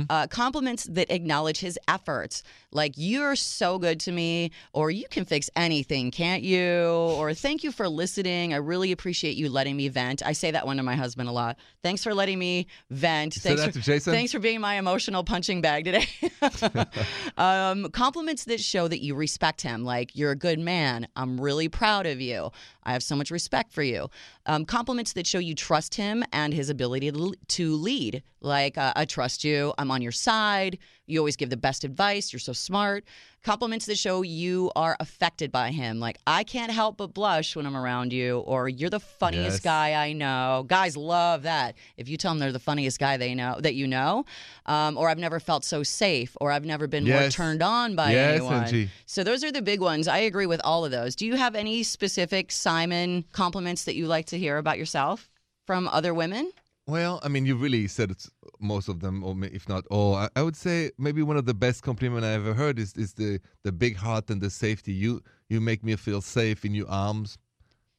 Uh, 0.10 0.28
compliments 0.28 0.84
that 0.86 1.12
acknowledge 1.12 1.60
his 1.60 1.80
efforts, 1.88 2.44
like 2.72 2.94
you're 2.96 3.36
so 3.36 3.80
good 3.80 4.00
to 4.02 4.12
me, 4.12 4.52
or 4.74 4.92
you 4.92 5.06
can 5.10 5.26
fix 5.26 5.50
anything, 5.56 6.12
can't 6.12 6.44
you? 6.44 6.62
Or 6.62 7.34
thank 7.34 7.64
you 7.64 7.72
for 7.72 7.90
listening. 7.90 8.54
I 8.54 8.58
really 8.58 8.92
appreciate 8.92 9.36
you 9.38 9.50
letting 9.50 9.76
me 9.76 9.88
vent. 9.88 10.24
I 10.26 10.34
say 10.34 10.52
that 10.52 10.66
one 10.66 10.78
to 10.78 10.84
my 10.84 10.96
husband 10.96 11.30
a 11.30 11.32
lot. 11.32 11.58
Thanks 11.82 12.04
for 12.04 12.14
letting 12.14 12.38
me 12.40 12.68
vent. 12.92 13.34
Thanks 13.34 13.62
that 13.62 13.74
for, 13.74 13.80
to 13.80 13.82
Jason? 13.82 14.14
Thanks 14.14 14.32
for 14.32 14.40
being 14.40 14.62
my 14.62 14.76
emotional 14.76 15.24
punching 15.24 15.62
bag 15.62 15.86
today. 15.86 16.08
um, 17.38 17.90
compliments 17.90 18.46
that 18.46 18.60
show 18.60 18.88
that 18.88 19.02
you 19.02 19.16
respect 19.16 19.62
him, 19.62 19.84
like 19.84 20.16
you're 20.16 20.32
a 20.32 20.36
good 20.36 20.60
man. 20.60 21.08
I'm 21.16 21.42
really 21.42 21.70
proud 21.70 22.06
of 22.06 22.22
you. 22.22 22.52
I 22.84 22.94
have 22.94 23.04
so 23.04 23.16
much 23.16 23.32
respect 23.32 23.72
for 23.72 23.82
you. 23.82 24.10
Um, 24.46 24.66
compliments 24.66 25.14
that 25.14 25.26
show 25.26 25.40
you 25.40 25.56
trust 25.56 25.96
him 25.96 26.24
and 26.34 26.54
his 26.54 26.70
ability 26.70 27.12
to, 27.48 27.76
lead, 27.76 28.24
like 28.42 28.78
uh, 28.78 28.94
I 28.96 29.06
trust 29.06 29.44
you. 29.44 29.74
I'm 29.78 29.90
on 29.90 30.02
your 30.02 30.12
side. 30.12 30.78
You 31.14 31.20
always 31.20 31.36
give 31.36 31.52
the 31.52 31.58
best 31.58 31.84
advice. 31.84 32.34
You're 32.34 32.40
so 32.40 32.54
smart. 32.54 33.06
Compliments 33.44 33.86
that 33.86 33.98
show 34.00 34.22
you 34.24 34.72
are 34.76 34.96
affected 35.00 35.52
by 35.52 35.70
him, 35.72 36.00
like 36.00 36.18
I 36.26 36.44
can't 36.44 36.72
help 36.72 36.98
but 36.98 37.14
blush 37.14 37.56
when 37.56 37.66
I'm 37.68 37.76
around 37.78 38.12
you, 38.14 38.40
or 38.40 38.68
you're 38.68 38.90
the 38.90 39.00
funniest 39.02 39.58
Yes. 39.58 39.60
guy 39.60 39.94
I 39.94 40.14
know. 40.14 40.66
Guys 40.68 40.98
love 40.98 41.44
that. 41.44 41.76
If 41.98 42.10
you 42.10 42.18
tell 42.18 42.32
them 42.32 42.40
they're 42.40 42.52
the 42.54 42.60
funniest 42.60 43.00
guy 43.00 43.18
they 43.18 43.36
know 43.36 43.60
that 43.60 43.76
you 43.76 43.86
know, 43.86 44.26
um, 44.66 44.98
or 44.98 45.10
I've 45.10 45.20
never 45.20 45.40
felt 45.40 45.66
so 45.66 45.84
safe, 45.84 46.36
or 46.42 46.52
I've 46.52 46.66
never 46.66 46.88
been 46.88 47.04
more 47.06 47.30
turned 47.30 47.62
on 47.62 47.96
by 47.96 48.14
Yes, 48.14 48.36
anyone. 48.38 48.64
Angie. 48.64 48.90
So 49.06 49.24
those 49.24 49.44
are 49.44 49.52
the 49.52 49.62
big 49.62 49.82
ones. 49.82 50.08
I 50.08 50.20
agree 50.20 50.46
with 50.48 50.62
all 50.64 50.84
of 50.86 50.92
those. 50.92 51.16
Do 51.16 51.26
you 51.28 51.36
have 51.36 51.54
any 51.54 51.84
specific 51.84 52.52
Simon 52.52 53.26
compliments 53.34 53.84
that 53.84 53.96
you 53.96 54.08
like 54.08 54.26
to 54.28 54.40
hear 54.40 54.58
about 54.58 54.78
yourself 54.80 55.30
from 55.68 55.88
other 55.90 56.14
women? 56.14 56.52
Well, 56.86 57.20
I 57.24 57.30
mean, 57.30 57.46
you 57.46 57.56
really 57.56 57.88
said 57.88 58.12
it's 58.12 58.30
most 58.60 58.90
of 58.90 59.00
them, 59.00 59.24
or 59.24 59.36
if 59.46 59.70
not 59.70 59.86
all. 59.88 60.16
I, 60.16 60.28
I 60.36 60.42
would 60.44 60.56
say 60.58 60.92
maybe 60.98 61.24
one 61.24 61.38
of 61.38 61.46
the 61.46 61.54
best 61.54 61.82
compliment 61.82 62.26
I 62.26 62.34
ever 62.34 62.54
heard 62.54 62.78
is 62.78 62.94
is 62.98 63.14
the 63.14 63.40
the 63.64 63.72
big 63.72 63.96
heart 63.96 64.30
and 64.30 64.42
the 64.42 64.50
safety. 64.50 64.92
You 64.92 65.22
you 65.50 65.62
make 65.62 65.84
me 65.84 65.96
feel 65.96 66.22
safe 66.22 66.66
in 66.66 66.74
your 66.76 66.90
arms. 66.90 67.38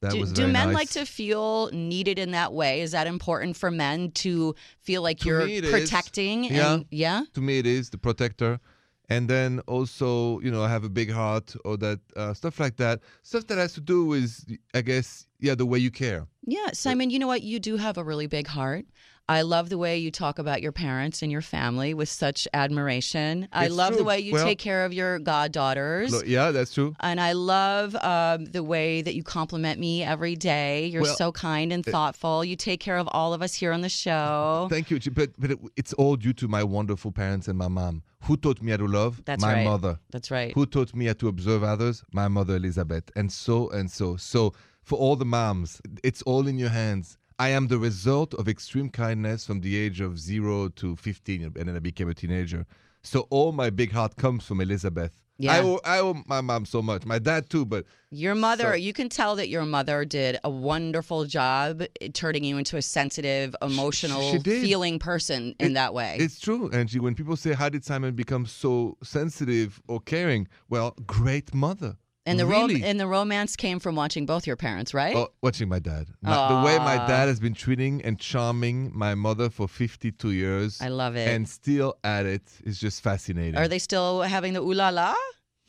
That 0.01 0.11
do 0.11 0.19
was 0.19 0.33
do 0.33 0.43
men 0.47 0.67
nice. 0.67 0.75
like 0.75 0.89
to 0.91 1.05
feel 1.05 1.71
needed 1.71 2.19
in 2.19 2.31
that 2.31 2.53
way? 2.53 2.81
Is 2.81 2.91
that 2.91 3.07
important 3.07 3.57
for 3.57 3.71
men 3.71 4.11
to 4.11 4.53
feel 4.81 5.01
like 5.01 5.19
To 5.19 5.27
you're 5.29 5.45
me 5.45 5.57
it 5.57 5.65
is. 5.65 5.71
protecting? 5.71 6.43
Yeah. 6.43 6.73
And, 6.75 6.85
yeah. 6.91 7.23
to 7.33 7.41
me 7.41 7.57
it 7.57 7.65
is 7.65 7.89
the 7.89 7.97
protector 7.97 8.59
and 9.09 9.29
then 9.29 9.59
also 9.67 10.39
you 10.39 10.51
know 10.51 10.63
have 10.63 10.83
a 10.83 10.89
big 10.89 11.11
heart 11.11 11.55
or 11.65 11.77
that 11.77 11.99
uh, 12.15 12.33
stuff 12.33 12.59
like 12.59 12.75
that 12.77 12.99
stuff 13.23 13.45
that 13.47 13.57
has 13.57 13.73
to 13.73 13.81
do 13.81 14.05
with 14.05 14.45
i 14.73 14.81
guess 14.81 15.27
yeah 15.39 15.55
the 15.55 15.65
way 15.65 15.79
you 15.79 15.91
care 15.91 16.25
Yeah, 16.47 16.69
Simon, 16.73 17.09
you 17.09 17.19
know 17.19 17.27
what? 17.27 17.41
You 17.41 17.59
do 17.59 17.77
have 17.77 17.97
a 17.97 18.03
really 18.03 18.27
big 18.27 18.47
heart. 18.47 18.85
I 19.27 19.41
love 19.41 19.69
the 19.69 19.77
way 19.79 19.97
you 19.97 20.11
talk 20.11 20.37
about 20.37 20.61
your 20.61 20.71
parents 20.71 21.23
and 21.23 21.31
your 21.31 21.41
family 21.41 21.95
with 21.95 22.09
such 22.09 22.47
admiration. 22.53 23.47
I 23.51 23.65
It's 23.65 23.73
love 23.73 23.97
the 23.97 24.03
way 24.03 24.19
you 24.19 24.33
Well- 24.33 24.45
take 24.45 24.59
care 24.59 24.85
of 24.85 24.93
your 24.93 25.17
goddaughters. 25.17 26.13
Lo- 26.13 26.21
yeah 26.25 26.51
that's 26.51 26.73
true 26.73 26.95
And 26.99 27.19
I 27.19 27.31
love 27.33 27.95
um, 27.95 28.45
the 28.45 28.61
way 28.63 29.01
that 29.01 29.15
you 29.15 29.23
compliment 29.23 29.79
me 29.79 30.03
every 30.03 30.35
day. 30.35 30.85
You're 30.87 31.01
Well, 31.03 31.15
so 31.15 31.31
kind 31.31 31.73
and 31.73 31.83
thoughtful. 31.83 32.45
You 32.45 32.55
take 32.55 32.79
care 32.79 32.97
of 32.97 33.07
all 33.11 33.33
of 33.33 33.41
us 33.41 33.55
here 33.55 33.71
on 33.71 33.81
the 33.81 33.89
show. 33.89 34.67
thank 34.69 34.91
you 34.91 34.99
but 35.11 35.31
but 35.39 35.51
it, 35.51 35.59
it's 35.75 35.93
all 35.93 36.15
due 36.15 36.33
to 36.33 36.47
my 36.47 36.63
wonderful 36.63 37.11
parents 37.11 37.47
and 37.47 37.57
my 37.57 37.67
mom 37.67 38.03
who 38.25 38.37
taught 38.37 38.61
me 38.61 38.71
how 38.71 38.77
to 38.77 38.87
love 38.87 39.21
That's 39.25 39.41
my 39.41 39.53
right. 39.53 39.63
mother 39.65 39.99
That's 40.11 40.29
right. 40.29 40.53
who 40.53 40.65
taught 40.67 40.93
me 40.95 41.05
how 41.05 41.13
to 41.13 41.27
observe 41.27 41.63
others 41.63 42.03
my 42.11 42.27
mother 42.27 42.55
elizabeth 42.57 43.05
and 43.15 43.31
so 43.31 43.69
and 43.69 43.89
so 43.89 44.17
so 44.17 44.53
for 44.83 44.97
all 44.99 45.15
the 45.15 45.25
moms 45.25 45.81
it's 46.03 46.21
all 46.23 46.47
in 46.47 46.57
your 46.57 46.69
hands 46.69 47.17
I 47.37 47.49
am 47.49 47.67
the 47.67 47.77
result 47.77 48.33
of 48.35 48.47
extreme 48.47 48.89
kindness 48.89 49.45
from 49.45 49.59
the 49.61 49.75
age 49.75 49.99
of 49.99 50.17
zero 50.19 50.69
to 50.69 50.95
15, 50.95 51.43
and 51.43 51.53
then 51.67 51.75
I 51.75 51.79
became 51.79 52.09
a 52.09 52.13
teenager. 52.13 52.65
So 53.03 53.27
all 53.29 53.51
my 53.51 53.69
big 53.69 53.91
heart 53.91 54.15
comes 54.15 54.45
from 54.45 54.61
Elizabeth. 54.61 55.21
Yeah. 55.37 55.51
I 55.55 55.59
owe, 55.59 55.79
I 55.83 55.99
owe 55.99 56.23
my 56.27 56.39
mom 56.39 56.65
so 56.65 56.81
much. 56.81 57.05
My 57.05 57.19
dad 57.19 57.49
too, 57.49 57.65
but 57.65 57.85
Your 58.09 58.35
mother, 58.35 58.69
So- 58.71 58.73
you 58.75 58.93
can 58.93 59.09
tell 59.09 59.35
that 59.35 59.49
your 59.49 59.65
mother 59.65 60.05
did 60.05 60.37
a 60.45 60.49
wonderful 60.49 61.25
job 61.25 61.81
eh, 61.99 62.07
turning 62.13 62.45
you 62.45 62.57
into 62.57 62.77
a 62.77 62.81
sensitive, 62.81 63.53
emotional, 63.61 64.31
she 64.31 64.37
did. 64.39 64.61
feeling 64.61 64.97
person 64.97 65.53
in 65.59 65.73
that 65.73 65.93
way. 65.93 66.15
it's 66.21 66.39
true, 66.39 66.69
Angie. 66.71 66.99
When 66.99 67.15
people 67.15 67.35
say, 67.35 67.51
"How 67.53 67.67
did 67.67 67.83
Simon 67.83 68.15
become 68.15 68.45
so 68.45 68.97
sensitive 69.03 69.81
or 69.89 69.99
caring?" 69.99 70.47
Well, 70.69 70.95
great 71.05 71.53
mother. 71.53 71.97
And 72.25 72.39
the 72.39 72.45
rom- 72.45 72.67
really. 72.67 72.83
and 72.83 72.99
the 72.99 73.07
romance 73.07 73.55
came 73.55 73.79
from 73.79 73.95
watching 73.95 74.25
both 74.25 74.47
your 74.47 74.55
parents, 74.55 74.93
right? 74.93 75.15
Oh, 75.15 75.29
watching 75.41 75.69
my 75.69 75.79
dad. 75.79 76.07
My- 76.21 76.59
the 76.59 76.65
way 76.65 76.77
my 76.79 76.97
ah. 76.97 77.07
dad 77.07 77.27
has 77.27 77.39
been 77.39 77.53
treating 77.53 78.01
and 78.01 78.19
charming 78.19 78.91
my 78.95 79.13
mother 79.13 79.49
for 79.49 79.67
52 79.67 80.31
years. 80.31 80.81
I 80.81 80.87
love 80.87 81.15
it. 81.15 81.27
And 81.27 81.47
still 81.47 81.97
at 82.03 82.25
it 82.25 82.41
is 82.63 82.79
just 82.79 83.03
fascinating. 83.03 83.57
Are 83.57 83.67
they 83.67 83.79
still 83.79 84.23
having 84.23 84.53
the 84.53 84.61
ooh 84.61 84.73
la 84.73 84.89
la 84.89 85.13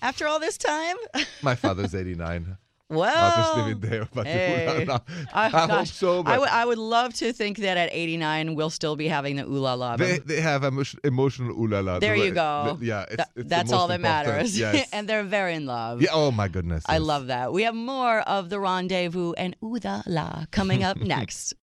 after 0.01 0.27
all 0.27 0.41
this 0.41 0.57
time? 0.57 0.97
my 1.43 1.55
father's 1.55 1.95
89. 1.95 2.57
Well, 2.89 3.15
I'll 3.17 3.37
just 3.37 3.57
leave 3.57 3.77
it 3.77 3.81
there. 3.81 4.09
But 4.15 4.27
hey. 4.27 4.87
I, 5.35 5.49
hope 5.49 5.87
so. 5.89 6.23
But 6.23 6.41
would- 6.41 6.67
would 6.69 6.79
love 6.79 7.15
to 7.15 7.33
think 7.33 7.59
that 7.59 7.77
at 7.77 7.89
89 7.93 8.55
we'll 8.55 8.71
still 8.71 8.97
be 8.97 9.09
having 9.09 9.37
the 9.37 9.45
ooh 9.45 9.59
la 9.59 9.75
la. 9.75 9.97
they, 9.97 10.19
they 10.19 10.41
have 10.41 10.63
emotion, 10.65 11.01
emotional 11.05 11.53
ooh 11.53 11.67
la 11.67 11.81
la. 11.81 11.99
There 11.99 12.17
The 12.17 12.25
you 12.25 12.31
go. 12.33 12.77
the- 12.79 12.87
yeah, 12.87 13.03
it's, 13.03 13.17
Th- 13.17 13.19
it's 13.21 13.35
the 13.35 13.43
that's 13.45 13.73
all 13.73 13.89
that 13.89 14.01
important. 14.01 14.27
matters. 14.29 14.59
Yes. 14.59 14.89
and 14.93 15.09
they're 15.09 15.25
very 15.25 15.55
in 15.55 15.67
love. 15.67 16.03
yeah. 16.03 16.11
Oh 16.13 16.31
my 16.31 16.49
goodness. 16.49 16.85
I 16.89 16.95
yes. 16.95 17.03
love 17.03 17.27
that. 17.29 17.53
We 17.53 17.63
have 17.65 17.75
more 17.75 18.21
of 18.21 18.51
the 18.51 18.61
rendezvous 18.61 19.33
and 19.33 19.57
ooh 19.65 19.79
la 19.83 20.03
la 20.07 20.45
coming 20.51 20.83
up 20.85 20.97
next. 21.15 21.55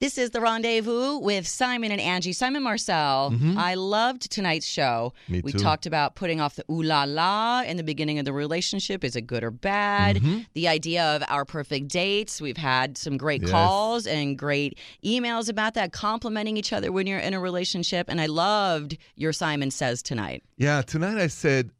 This 0.00 0.16
is 0.16 0.30
the 0.30 0.40
rendezvous 0.40 1.18
with 1.18 1.44
Simon 1.48 1.90
and 1.90 2.00
Angie. 2.00 2.32
Simon 2.32 2.62
Marcel. 2.62 3.32
Mhm. 3.32 3.56
I 3.56 3.74
loved 3.74 4.30
tonight's 4.30 4.64
show. 4.66 5.12
Me 5.28 5.40
we 5.40 5.50
too. 5.50 5.58
talked 5.58 5.86
about 5.86 6.14
putting 6.14 6.40
off 6.40 6.54
the 6.54 6.64
ooh 6.70 6.84
la 6.84 7.02
la 7.02 7.62
in 7.66 7.76
the 7.76 7.82
beginning 7.82 8.20
of 8.20 8.24
the 8.24 8.32
relationship. 8.32 9.02
Is 9.02 9.16
it 9.16 9.22
good 9.22 9.42
or 9.42 9.50
bad? 9.50 10.18
Mhm. 10.18 10.46
The 10.54 10.68
idea 10.68 11.04
of 11.16 11.24
our 11.26 11.44
perfect 11.44 11.88
dates. 11.88 12.40
We've 12.40 12.56
had 12.56 12.96
some 12.96 13.16
great 13.16 13.42
Yes. 13.42 13.50
calls 13.50 14.06
and 14.06 14.38
great 14.38 14.78
emails 15.04 15.48
about 15.48 15.74
that, 15.74 15.92
complimenting 15.92 16.56
each 16.56 16.72
other 16.72 16.92
when 16.92 17.08
you're 17.08 17.18
in 17.18 17.34
a 17.34 17.40
relationship. 17.40 18.08
And 18.08 18.20
I 18.20 18.26
loved 18.26 18.96
your 19.16 19.32
Simon 19.32 19.72
Says 19.72 20.00
tonight. 20.00 20.44
Yeah, 20.56 20.80
tonight 20.82 21.18
I 21.18 21.26
said, 21.26 21.72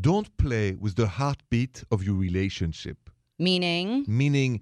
don't 0.00 0.36
play 0.36 0.74
with 0.74 0.94
the 0.94 1.08
heartbeat 1.08 1.82
of 1.90 2.04
your 2.04 2.14
relationship. 2.14 3.10
Meaning, 3.40 4.04
Meaning, 4.06 4.60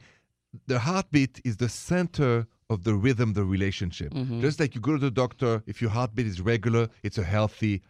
the 0.67 0.79
heartbeat 0.79 1.39
is 1.45 1.59
the 1.59 1.69
center 1.69 2.47
of 2.73 2.85
the 2.85 2.95
rhythm 2.95 3.33
the 3.35 3.45
relationship. 3.45 4.13
Mm-hmm. 4.13 4.41
Just 4.41 4.59
like 4.59 4.75
you 4.75 4.81
go 4.81 4.93
to 4.93 4.99
the 4.99 5.11
doctor, 5.11 5.63
if 5.67 5.81
your 5.81 5.91
heartbeat 5.91 6.27
is 6.27 6.41
regular, 6.41 6.89
it's 7.03 7.19
a 7.19 7.23
healthy, 7.23 7.83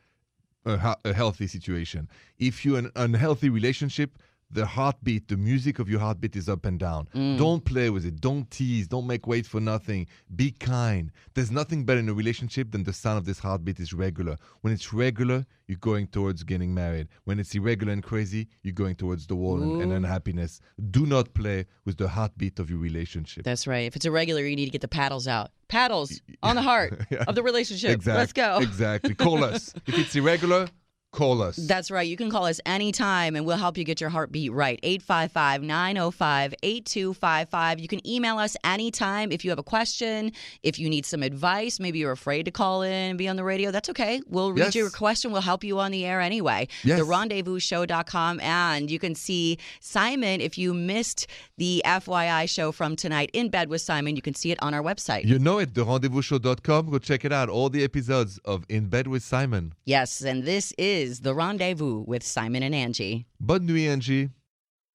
a, 0.64 0.96
a 1.04 1.12
healthy 1.12 1.46
situation. 1.46 2.08
If 2.38 2.64
you're 2.64 2.78
an 2.78 2.90
unhealthy 2.96 3.48
relationship, 3.48 4.18
the 4.52 4.66
heartbeat, 4.66 5.28
the 5.28 5.36
music 5.36 5.78
of 5.78 5.88
your 5.88 6.00
heartbeat 6.00 6.36
is 6.36 6.48
up 6.48 6.64
and 6.66 6.78
down. 6.78 7.08
Mm. 7.14 7.38
Don't 7.38 7.64
play 7.64 7.90
with 7.90 8.04
it. 8.04 8.20
Don't 8.20 8.50
tease. 8.50 8.86
Don't 8.86 9.06
make 9.06 9.26
wait 9.26 9.46
for 9.46 9.60
nothing. 9.60 10.06
Be 10.36 10.50
kind. 10.50 11.10
There's 11.34 11.50
nothing 11.50 11.84
better 11.84 12.00
in 12.00 12.08
a 12.08 12.14
relationship 12.14 12.70
than 12.70 12.84
the 12.84 12.92
sound 12.92 13.18
of 13.18 13.24
this 13.24 13.38
heartbeat 13.38 13.80
is 13.80 13.92
regular. 13.92 14.36
When 14.60 14.72
it's 14.72 14.92
regular, 14.92 15.46
you're 15.68 15.78
going 15.78 16.06
towards 16.08 16.42
getting 16.42 16.74
married. 16.74 17.08
When 17.24 17.38
it's 17.40 17.54
irregular 17.54 17.92
and 17.94 18.02
crazy, 18.02 18.48
you're 18.62 18.74
going 18.74 18.94
towards 18.96 19.26
the 19.26 19.36
wall 19.36 19.62
and, 19.62 19.80
and 19.82 19.92
unhappiness. 19.92 20.60
Do 20.90 21.06
not 21.06 21.32
play 21.32 21.64
with 21.86 21.96
the 21.96 22.08
heartbeat 22.08 22.58
of 22.58 22.68
your 22.68 22.78
relationship. 22.78 23.44
That's 23.44 23.66
right. 23.66 23.86
If 23.86 23.96
it's 23.96 24.04
irregular, 24.04 24.42
you 24.44 24.54
need 24.56 24.66
to 24.66 24.70
get 24.70 24.82
the 24.82 24.88
paddles 24.88 25.26
out. 25.26 25.50
Paddles 25.68 26.20
on 26.42 26.56
the 26.56 26.62
heart 26.62 27.00
Yeah. 27.10 27.24
of 27.26 27.34
the 27.34 27.42
relationship. 27.42 27.92
Exactly. 27.92 28.18
Let's 28.20 28.32
go. 28.34 28.58
Exactly. 28.58 29.14
Call 29.14 29.42
us. 29.44 29.72
If 29.86 29.98
it's 29.98 30.14
irregular, 30.14 30.68
call 31.12 31.42
us. 31.42 31.56
That's 31.56 31.90
right. 31.90 32.08
You 32.08 32.16
can 32.16 32.30
call 32.30 32.46
us 32.46 32.58
anytime 32.66 33.36
and 33.36 33.44
we'll 33.46 33.58
help 33.58 33.76
you 33.76 33.84
get 33.84 34.00
your 34.00 34.10
heartbeat 34.10 34.50
right. 34.52 34.80
855 34.82 35.62
905 35.62 36.54
8255. 36.62 37.78
You 37.80 37.88
can 37.88 38.06
email 38.08 38.38
us 38.38 38.56
anytime 38.64 39.30
if 39.30 39.44
you 39.44 39.50
have 39.50 39.58
a 39.58 39.62
question, 39.62 40.32
if 40.62 40.78
you 40.78 40.88
need 40.88 41.04
some 41.06 41.22
advice. 41.22 41.78
Maybe 41.78 41.98
you're 41.98 42.12
afraid 42.12 42.44
to 42.46 42.50
call 42.50 42.82
in 42.82 42.92
and 42.92 43.18
be 43.18 43.28
on 43.28 43.36
the 43.36 43.44
radio. 43.44 43.70
That's 43.70 43.90
okay. 43.90 44.20
We'll 44.26 44.52
read 44.52 44.62
Yes. 44.64 44.74
your 44.74 44.90
question. 44.90 45.32
We'll 45.32 45.42
help 45.42 45.62
you 45.62 45.78
on 45.78 45.90
the 45.90 46.04
air 46.06 46.20
anyway. 46.20 46.68
Yes. 46.82 46.98
The 46.98 47.04
rendezvousshow.com. 47.04 48.40
And 48.40 48.90
you 48.90 48.98
can 48.98 49.14
see 49.14 49.58
Simon 49.80 50.40
if 50.40 50.56
you 50.56 50.72
missed 50.72 51.26
the 51.58 51.82
FYI 51.84 52.48
show 52.48 52.72
from 52.72 52.96
tonight 52.96 53.30
in 53.34 53.50
bed 53.50 53.68
with 53.68 53.82
Simon. 53.82 54.16
You 54.16 54.22
can 54.22 54.34
see 54.34 54.50
it 54.50 54.58
on 54.62 54.72
our 54.72 54.82
website. 54.82 55.24
You 55.26 55.38
know 55.38 55.58
it, 55.58 55.74
therendezvousshow.com. 55.74 56.90
Go 56.90 56.98
check 56.98 57.24
it 57.26 57.32
out. 57.32 57.48
All 57.50 57.68
the 57.68 57.84
episodes 57.84 58.38
of 58.46 58.64
In 58.70 58.86
Bed 58.88 59.06
with 59.08 59.22
Simon. 59.22 59.74
Yes, 59.84 60.22
and 60.22 60.44
this 60.44 60.72
is 61.02 61.20
The 61.20 61.34
Rendezvous 61.34 62.04
with 62.06 62.22
Simon 62.22 62.62
and 62.62 62.74
Angie. 62.74 63.26
Bonne 63.40 63.66
nuit, 63.66 63.88
Angie. 63.88 64.30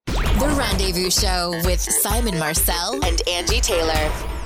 The 0.06 0.56
Rendezvous 0.58 1.12
Show 1.12 1.52
with 1.66 1.82
Simon 1.82 2.40
Marcel 2.40 3.04
and 3.06 3.22
Angie 3.28 3.60
Taylor. 3.60 4.37